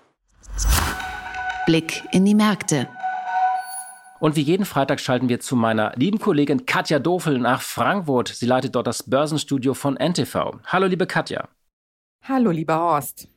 Blick 1.66 2.02
in 2.12 2.24
die 2.24 2.34
Märkte. 2.34 2.88
Und 4.18 4.36
wie 4.36 4.42
jeden 4.42 4.64
Freitag 4.64 5.00
schalten 5.00 5.28
wir 5.28 5.40
zu 5.40 5.56
meiner 5.56 5.92
lieben 5.96 6.18
Kollegin 6.18 6.64
Katja 6.64 6.98
Dofel 6.98 7.38
nach 7.38 7.60
Frankfurt. 7.60 8.28
Sie 8.28 8.46
leitet 8.46 8.74
dort 8.74 8.86
das 8.86 9.02
Börsenstudio 9.02 9.74
von 9.74 9.96
NTV. 9.96 10.58
Hallo, 10.66 10.86
liebe 10.86 11.06
Katja. 11.06 11.48
Hallo, 12.22 12.50
lieber 12.50 12.78
Horst. 12.78 13.28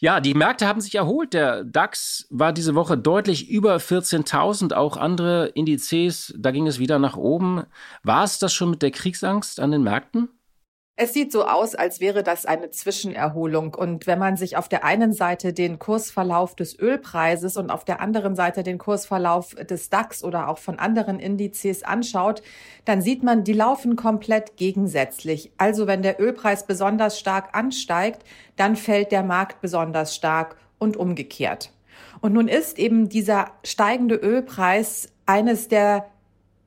Ja, 0.00 0.20
die 0.20 0.34
Märkte 0.34 0.66
haben 0.66 0.80
sich 0.80 0.94
erholt. 0.94 1.34
Der 1.34 1.64
DAX 1.64 2.26
war 2.30 2.52
diese 2.52 2.74
Woche 2.74 2.98
deutlich 2.98 3.48
über 3.48 3.76
14.000. 3.76 4.74
Auch 4.74 4.96
andere 4.96 5.46
Indizes, 5.48 6.34
da 6.36 6.50
ging 6.50 6.66
es 6.66 6.78
wieder 6.78 6.98
nach 6.98 7.16
oben. 7.16 7.64
War 8.02 8.24
es 8.24 8.38
das 8.38 8.52
schon 8.52 8.70
mit 8.70 8.82
der 8.82 8.90
Kriegsangst 8.90 9.60
an 9.60 9.70
den 9.70 9.82
Märkten? 9.82 10.28
Es 10.96 11.12
sieht 11.12 11.32
so 11.32 11.44
aus, 11.44 11.74
als 11.74 11.98
wäre 11.98 12.22
das 12.22 12.46
eine 12.46 12.70
Zwischenerholung. 12.70 13.74
Und 13.74 14.06
wenn 14.06 14.20
man 14.20 14.36
sich 14.36 14.56
auf 14.56 14.68
der 14.68 14.84
einen 14.84 15.12
Seite 15.12 15.52
den 15.52 15.80
Kursverlauf 15.80 16.54
des 16.54 16.78
Ölpreises 16.78 17.56
und 17.56 17.70
auf 17.72 17.84
der 17.84 18.00
anderen 18.00 18.36
Seite 18.36 18.62
den 18.62 18.78
Kursverlauf 18.78 19.56
des 19.56 19.90
DAX 19.90 20.22
oder 20.22 20.48
auch 20.48 20.58
von 20.58 20.78
anderen 20.78 21.18
Indizes 21.18 21.82
anschaut, 21.82 22.42
dann 22.84 23.02
sieht 23.02 23.24
man, 23.24 23.42
die 23.42 23.54
laufen 23.54 23.96
komplett 23.96 24.56
gegensätzlich. 24.56 25.50
Also 25.58 25.88
wenn 25.88 26.02
der 26.02 26.20
Ölpreis 26.20 26.64
besonders 26.64 27.18
stark 27.18 27.56
ansteigt, 27.56 28.22
dann 28.54 28.76
fällt 28.76 29.10
der 29.10 29.24
Markt 29.24 29.60
besonders 29.60 30.14
stark 30.14 30.54
und 30.78 30.96
umgekehrt. 30.96 31.72
Und 32.20 32.34
nun 32.34 32.46
ist 32.46 32.78
eben 32.78 33.08
dieser 33.08 33.50
steigende 33.64 34.14
Ölpreis 34.14 35.08
eines 35.26 35.66
der 35.66 36.06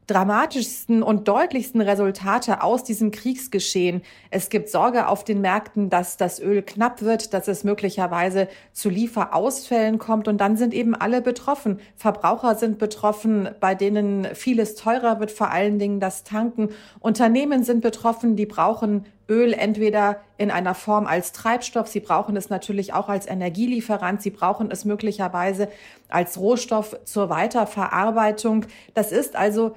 dramatischsten 0.07 1.03
und 1.03 1.27
deutlichsten 1.27 1.81
Resultate 1.81 2.63
aus 2.63 2.83
diesem 2.83 3.11
Kriegsgeschehen. 3.11 4.01
Es 4.31 4.49
gibt 4.49 4.69
Sorge 4.69 5.07
auf 5.07 5.25
den 5.25 5.41
Märkten, 5.41 5.89
dass 5.89 6.15
das 6.15 6.39
Öl 6.39 6.61
knapp 6.61 7.01
wird, 7.01 7.33
dass 7.33 7.49
es 7.49 7.65
möglicherweise 7.65 8.47
zu 8.71 8.89
Lieferausfällen 8.89 9.99
kommt 9.99 10.29
und 10.29 10.39
dann 10.39 10.55
sind 10.55 10.73
eben 10.73 10.95
alle 10.95 11.21
betroffen. 11.21 11.81
Verbraucher 11.97 12.55
sind 12.55 12.79
betroffen, 12.79 13.49
bei 13.59 13.75
denen 13.75 14.33
vieles 14.33 14.75
teurer 14.75 15.19
wird, 15.19 15.31
vor 15.31 15.51
allen 15.51 15.77
Dingen 15.77 15.99
das 15.99 16.23
Tanken. 16.23 16.69
Unternehmen 17.01 17.63
sind 17.63 17.81
betroffen, 17.81 18.37
die 18.37 18.45
brauchen 18.45 19.05
Öl 19.29 19.51
entweder 19.51 20.21
in 20.37 20.51
einer 20.51 20.73
Form 20.73 21.05
als 21.05 21.33
Treibstoff, 21.33 21.87
sie 21.87 21.99
brauchen 21.99 22.37
es 22.37 22.49
natürlich 22.49 22.93
auch 22.93 23.09
als 23.09 23.27
Energielieferant, 23.27 24.21
sie 24.21 24.29
brauchen 24.29 24.71
es 24.71 24.85
möglicherweise 24.85 25.67
als 26.07 26.37
Rohstoff 26.39 26.95
zur 27.03 27.29
Weiterverarbeitung. 27.29 28.65
Das 28.93 29.11
ist 29.11 29.35
also 29.35 29.75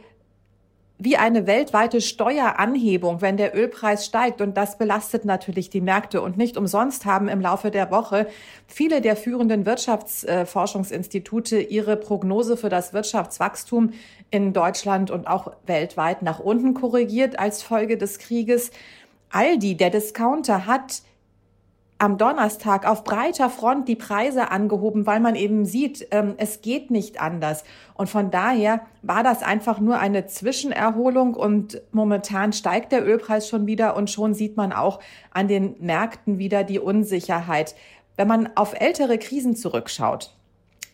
wie 1.02 1.16
eine 1.16 1.46
weltweite 1.46 2.02
Steueranhebung, 2.02 3.22
wenn 3.22 3.38
der 3.38 3.56
Ölpreis 3.56 4.04
steigt. 4.04 4.42
Und 4.42 4.56
das 4.56 4.76
belastet 4.76 5.24
natürlich 5.24 5.70
die 5.70 5.80
Märkte. 5.80 6.20
Und 6.20 6.36
nicht 6.36 6.58
umsonst 6.58 7.06
haben 7.06 7.28
im 7.28 7.40
Laufe 7.40 7.70
der 7.70 7.90
Woche 7.90 8.28
viele 8.66 9.00
der 9.00 9.16
führenden 9.16 9.64
Wirtschaftsforschungsinstitute 9.64 11.58
ihre 11.58 11.96
Prognose 11.96 12.58
für 12.58 12.68
das 12.68 12.92
Wirtschaftswachstum 12.92 13.94
in 14.30 14.52
Deutschland 14.52 15.10
und 15.10 15.26
auch 15.26 15.52
weltweit 15.66 16.20
nach 16.20 16.38
unten 16.38 16.74
korrigiert 16.74 17.38
als 17.38 17.62
Folge 17.62 17.96
des 17.96 18.18
Krieges. 18.18 18.70
Aldi, 19.30 19.76
der 19.76 19.88
Discounter, 19.88 20.66
hat 20.66 21.02
am 22.00 22.16
Donnerstag 22.16 22.88
auf 22.88 23.04
breiter 23.04 23.50
Front 23.50 23.86
die 23.86 23.94
Preise 23.94 24.50
angehoben, 24.50 25.06
weil 25.06 25.20
man 25.20 25.34
eben 25.34 25.66
sieht, 25.66 26.08
ähm, 26.12 26.34
es 26.38 26.62
geht 26.62 26.90
nicht 26.90 27.20
anders. 27.20 27.62
Und 27.94 28.08
von 28.08 28.30
daher 28.30 28.80
war 29.02 29.22
das 29.22 29.42
einfach 29.42 29.80
nur 29.80 29.98
eine 29.98 30.26
Zwischenerholung 30.26 31.34
und 31.34 31.82
momentan 31.92 32.54
steigt 32.54 32.92
der 32.92 33.06
Ölpreis 33.06 33.48
schon 33.48 33.66
wieder 33.66 33.96
und 33.96 34.08
schon 34.08 34.32
sieht 34.32 34.56
man 34.56 34.72
auch 34.72 35.00
an 35.30 35.46
den 35.46 35.76
Märkten 35.78 36.38
wieder 36.38 36.64
die 36.64 36.78
Unsicherheit. 36.78 37.74
Wenn 38.16 38.28
man 38.28 38.48
auf 38.56 38.72
ältere 38.80 39.18
Krisen 39.18 39.54
zurückschaut, 39.54 40.34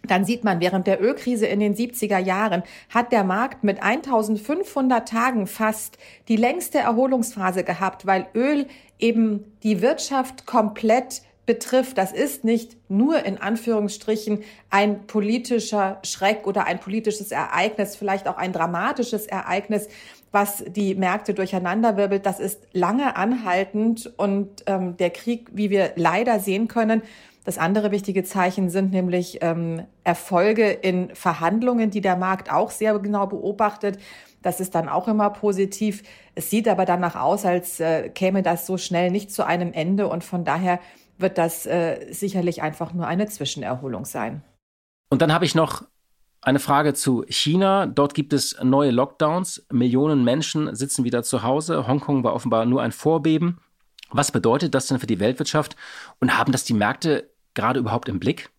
dann 0.07 0.24
sieht 0.24 0.44
man, 0.44 0.61
während 0.61 0.86
der 0.86 1.02
Ölkrise 1.02 1.46
in 1.46 1.61
den 1.61 1.74
70er 1.74 2.18
Jahren 2.18 2.62
hat 2.88 3.12
der 3.12 3.24
Markt 3.24 3.64
mit 3.64 3.82
1500 3.82 5.09
Tagen 5.09 5.46
fast 5.46 5.98
die 6.28 6.36
längste 6.36 6.78
Erholungsphase 6.78 7.64
gehabt, 7.64 8.07
weil 8.07 8.26
Öl 8.34 8.66
eben 8.99 9.44
die 9.62 9.82
Wirtschaft 9.82 10.47
komplett 10.47 11.22
betrifft. 11.47 11.97
Das 11.97 12.12
ist 12.12 12.44
nicht 12.44 12.76
nur 12.90 13.24
in 13.24 13.38
Anführungsstrichen 13.38 14.42
ein 14.68 15.07
politischer 15.07 16.01
Schreck 16.03 16.47
oder 16.47 16.66
ein 16.66 16.80
politisches 16.80 17.30
Ereignis, 17.30 17.97
vielleicht 17.97 18.26
auch 18.28 18.36
ein 18.36 18.53
dramatisches 18.53 19.26
Ereignis, 19.26 19.88
was 20.32 20.64
die 20.66 20.94
Märkte 20.94 21.34
durcheinanderwirbelt. 21.34 22.26
Das 22.26 22.40
ist 22.40 22.61
lange 22.72 23.16
anhaltend 23.16 24.12
und 24.16 24.64
ähm, 24.66 24.97
der 24.97 25.11
Krieg, 25.11 25.49
wie 25.53 25.70
wir 25.70 25.92
leider 25.94 26.40
sehen 26.40 26.68
können, 26.68 27.03
Das 27.47 27.59
andere 27.59 27.92
wichtige 27.92 28.24
Zeichen 28.24 28.70
sind 28.70 28.90
nämlich 28.90 29.38
ähm, 29.40 29.84
Erfolge 30.03 30.68
in 30.68 31.14
Verhandlungen, 31.14 31.90
die 31.90 32.01
der 32.01 32.16
Markt 32.16 32.51
auch 32.51 32.72
sehr 32.72 32.99
genau 32.99 33.28
beobachtet. 33.28 34.01
Das 34.47 34.61
ist 34.61 34.76
dann 34.76 34.88
auch 34.88 35.09
immer 35.09 35.30
positiv. 35.30 36.05
Es 36.36 36.51
sieht 36.51 36.68
aber 36.68 36.84
danach 36.84 37.16
aus, 37.16 37.44
als 37.44 37.80
äh, 37.80 38.11
käme 38.11 38.44
das 38.44 38.64
so 38.64 38.78
schnell 38.78 39.11
nicht 39.11 39.32
zu 39.32 39.44
einem 39.44 39.72
Ende 39.72 40.07
und 40.07 40.22
von 40.22 40.44
daher 40.44 40.78
wird 41.18 41.36
das 41.36 41.66
äh, 41.66 42.12
sicherlich 42.12 42.62
einfach 42.62 42.92
nur 42.92 43.09
eine 43.09 43.26
Zwischenerholung 43.26 44.05
sein. 44.05 44.44
Und 45.11 45.20
dann 45.20 45.32
habe 45.32 45.44
ich 45.44 45.57
noch 45.57 45.82
eine 46.42 46.61
Frage 46.61 46.94
zu 46.94 47.24
China. 47.28 47.86
Dort 47.86 48.14
gibt 48.14 48.32
es 48.32 48.57
neue 48.62 48.92
Lockdowns. 48.92 49.66
Millionen 49.72 50.22
Menschen 50.22 50.72
sitzen 50.76 51.03
wieder 51.03 51.24
zu 51.24 51.42
Hause. 51.42 51.88
Hongkong 51.88 52.22
war 52.22 52.32
offenbar 52.32 52.66
nur 52.66 52.82
ein 52.82 52.92
Vorbeben. 52.92 53.59
Was 54.12 54.30
bedeutet 54.30 54.76
das 54.76 54.86
denn 54.86 55.01
für 55.01 55.09
die 55.09 55.18
Weltwirtschaft? 55.18 55.74
Und 56.20 56.38
haben 56.38 56.53
das 56.53 56.62
die 56.62 56.74
Märkte 56.74 57.28
gerade 57.55 57.80
überhaupt 57.80 58.09
im 58.09 58.20
Blick? 58.20 58.51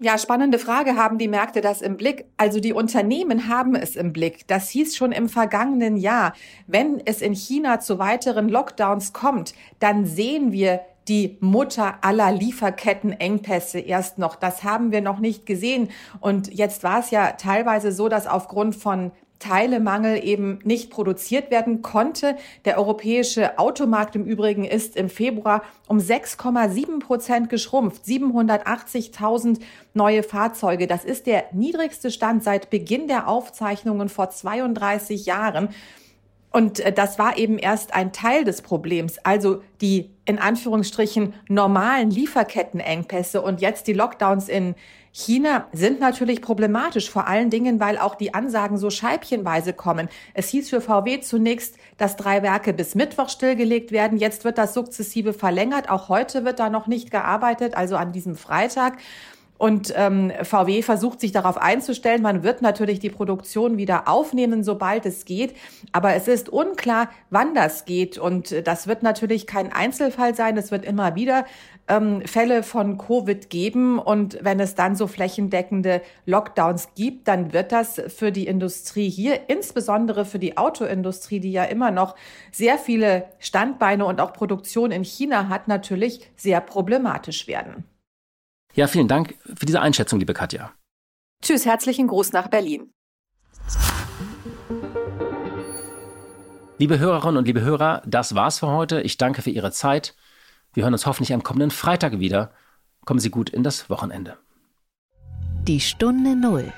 Ja, 0.00 0.18
spannende 0.18 0.58
Frage. 0.58 0.96
Haben 0.96 1.18
die 1.18 1.28
Märkte 1.28 1.60
das 1.60 1.80
im 1.80 1.96
Blick? 1.96 2.26
Also 2.36 2.58
die 2.58 2.72
Unternehmen 2.72 3.48
haben 3.48 3.76
es 3.76 3.94
im 3.94 4.12
Blick. 4.12 4.46
Das 4.48 4.68
hieß 4.70 4.96
schon 4.96 5.12
im 5.12 5.28
vergangenen 5.28 5.96
Jahr. 5.96 6.34
Wenn 6.66 7.00
es 7.04 7.22
in 7.22 7.34
China 7.34 7.78
zu 7.78 7.98
weiteren 8.00 8.48
Lockdowns 8.48 9.12
kommt, 9.12 9.54
dann 9.78 10.04
sehen 10.04 10.50
wir 10.50 10.80
die 11.06 11.36
Mutter 11.40 11.98
aller 12.00 12.32
Lieferkettenengpässe 12.32 13.78
erst 13.78 14.18
noch. 14.18 14.34
Das 14.34 14.64
haben 14.64 14.90
wir 14.90 15.00
noch 15.00 15.20
nicht 15.20 15.46
gesehen. 15.46 15.90
Und 16.20 16.52
jetzt 16.52 16.82
war 16.82 16.98
es 16.98 17.10
ja 17.10 17.32
teilweise 17.32 17.92
so, 17.92 18.08
dass 18.08 18.26
aufgrund 18.26 18.74
von 18.74 19.12
Teilemangel 19.38 20.24
eben 20.24 20.58
nicht 20.64 20.90
produziert 20.90 21.50
werden 21.50 21.82
konnte. 21.82 22.36
Der 22.64 22.78
europäische 22.78 23.58
Automarkt 23.58 24.16
im 24.16 24.24
Übrigen 24.24 24.64
ist 24.64 24.96
im 24.96 25.08
Februar 25.08 25.62
um 25.86 25.98
6,7 25.98 27.00
Prozent 27.00 27.50
geschrumpft. 27.50 28.04
780.000 28.04 29.60
neue 29.92 30.22
Fahrzeuge. 30.22 30.86
Das 30.86 31.04
ist 31.04 31.26
der 31.26 31.44
niedrigste 31.52 32.10
Stand 32.10 32.42
seit 32.42 32.70
Beginn 32.70 33.08
der 33.08 33.28
Aufzeichnungen 33.28 34.08
vor 34.08 34.30
32 34.30 35.26
Jahren. 35.26 35.68
Und 36.54 36.78
äh, 36.78 36.92
das 36.92 37.18
war 37.18 37.36
eben 37.36 37.58
erst 37.58 37.94
ein 37.94 38.12
Teil 38.12 38.44
des 38.44 38.62
Problems, 38.62 39.18
also 39.24 39.62
die 39.80 40.10
in 40.24 40.38
Anführungsstrichen 40.38 41.34
normalen 41.48 42.10
Lieferkettenengpässe 42.10 43.42
und 43.42 43.60
jetzt 43.60 43.88
die 43.88 43.92
Lockdowns 43.92 44.48
in 44.48 44.76
China 45.16 45.68
sind 45.72 46.00
natürlich 46.00 46.42
problematisch, 46.42 47.08
vor 47.08 47.28
allen 47.28 47.48
Dingen, 47.48 47.78
weil 47.78 47.98
auch 47.98 48.16
die 48.16 48.34
Ansagen 48.34 48.78
so 48.78 48.90
scheibchenweise 48.90 49.72
kommen. 49.72 50.08
Es 50.34 50.48
hieß 50.48 50.70
für 50.70 50.80
VW 50.80 51.20
zunächst, 51.20 51.76
dass 51.98 52.16
drei 52.16 52.42
Werke 52.42 52.72
bis 52.72 52.96
Mittwoch 52.96 53.28
stillgelegt 53.28 53.92
werden. 53.92 54.18
Jetzt 54.18 54.42
wird 54.44 54.58
das 54.58 54.74
sukzessive 54.74 55.32
verlängert. 55.32 55.88
Auch 55.88 56.08
heute 56.08 56.44
wird 56.44 56.58
da 56.58 56.68
noch 56.68 56.88
nicht 56.88 57.12
gearbeitet, 57.12 57.76
also 57.76 57.94
an 57.94 58.10
diesem 58.10 58.34
Freitag. 58.34 58.98
Und 59.56 59.94
ähm, 59.96 60.32
VW 60.42 60.82
versucht 60.82 61.20
sich 61.20 61.30
darauf 61.30 61.56
einzustellen. 61.56 62.22
Man 62.22 62.42
wird 62.42 62.60
natürlich 62.60 62.98
die 62.98 63.10
Produktion 63.10 63.76
wieder 63.76 64.08
aufnehmen, 64.08 64.64
sobald 64.64 65.06
es 65.06 65.24
geht. 65.24 65.54
Aber 65.92 66.14
es 66.14 66.26
ist 66.26 66.48
unklar, 66.48 67.08
wann 67.30 67.54
das 67.54 67.84
geht. 67.84 68.18
Und 68.18 68.66
das 68.66 68.88
wird 68.88 69.04
natürlich 69.04 69.46
kein 69.46 69.72
Einzelfall 69.72 70.34
sein. 70.34 70.56
Es 70.56 70.72
wird 70.72 70.84
immer 70.84 71.14
wieder 71.14 71.44
ähm, 71.86 72.22
Fälle 72.26 72.64
von 72.64 72.98
Covid 72.98 73.48
geben. 73.48 74.00
Und 74.00 74.38
wenn 74.42 74.58
es 74.58 74.74
dann 74.74 74.96
so 74.96 75.06
flächendeckende 75.06 76.02
Lockdowns 76.26 76.88
gibt, 76.96 77.28
dann 77.28 77.52
wird 77.52 77.70
das 77.70 78.02
für 78.08 78.32
die 78.32 78.48
Industrie 78.48 79.08
hier, 79.08 79.48
insbesondere 79.48 80.24
für 80.24 80.40
die 80.40 80.56
Autoindustrie, 80.56 81.38
die 81.38 81.52
ja 81.52 81.62
immer 81.64 81.92
noch 81.92 82.16
sehr 82.50 82.76
viele 82.76 83.26
Standbeine 83.38 84.04
und 84.04 84.20
auch 84.20 84.32
Produktion 84.32 84.90
in 84.90 85.04
China 85.04 85.48
hat, 85.48 85.68
natürlich 85.68 86.28
sehr 86.34 86.60
problematisch 86.60 87.46
werden. 87.46 87.84
Ja, 88.74 88.88
vielen 88.88 89.08
Dank 89.08 89.36
für 89.54 89.66
diese 89.66 89.80
Einschätzung, 89.80 90.18
liebe 90.18 90.34
Katja. 90.34 90.72
Tschüss, 91.42 91.64
herzlichen 91.64 92.08
Gruß 92.08 92.32
nach 92.32 92.48
Berlin. 92.48 92.92
Liebe 96.78 96.98
Hörerinnen 96.98 97.36
und 97.36 97.46
liebe 97.46 97.60
Hörer, 97.60 98.02
das 98.04 98.34
war's 98.34 98.58
für 98.58 98.66
heute. 98.66 99.00
Ich 99.00 99.16
danke 99.16 99.42
für 99.42 99.50
Ihre 99.50 99.70
Zeit. 99.70 100.16
Wir 100.72 100.82
hören 100.82 100.92
uns 100.92 101.06
hoffentlich 101.06 101.32
am 101.32 101.44
kommenden 101.44 101.70
Freitag 101.70 102.18
wieder. 102.18 102.50
Kommen 103.04 103.20
Sie 103.20 103.30
gut 103.30 103.48
in 103.50 103.62
das 103.62 103.88
Wochenende. 103.90 104.36
Die 105.68 105.80
Stunde 105.80 106.34
Null, 106.34 106.72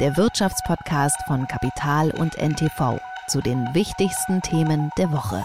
der 0.00 0.16
Wirtschaftspodcast 0.16 1.16
von 1.28 1.46
Kapital 1.46 2.10
und 2.10 2.36
NTV 2.36 2.98
zu 3.28 3.40
den 3.40 3.72
wichtigsten 3.72 4.42
Themen 4.42 4.90
der 4.98 5.12
Woche. 5.12 5.44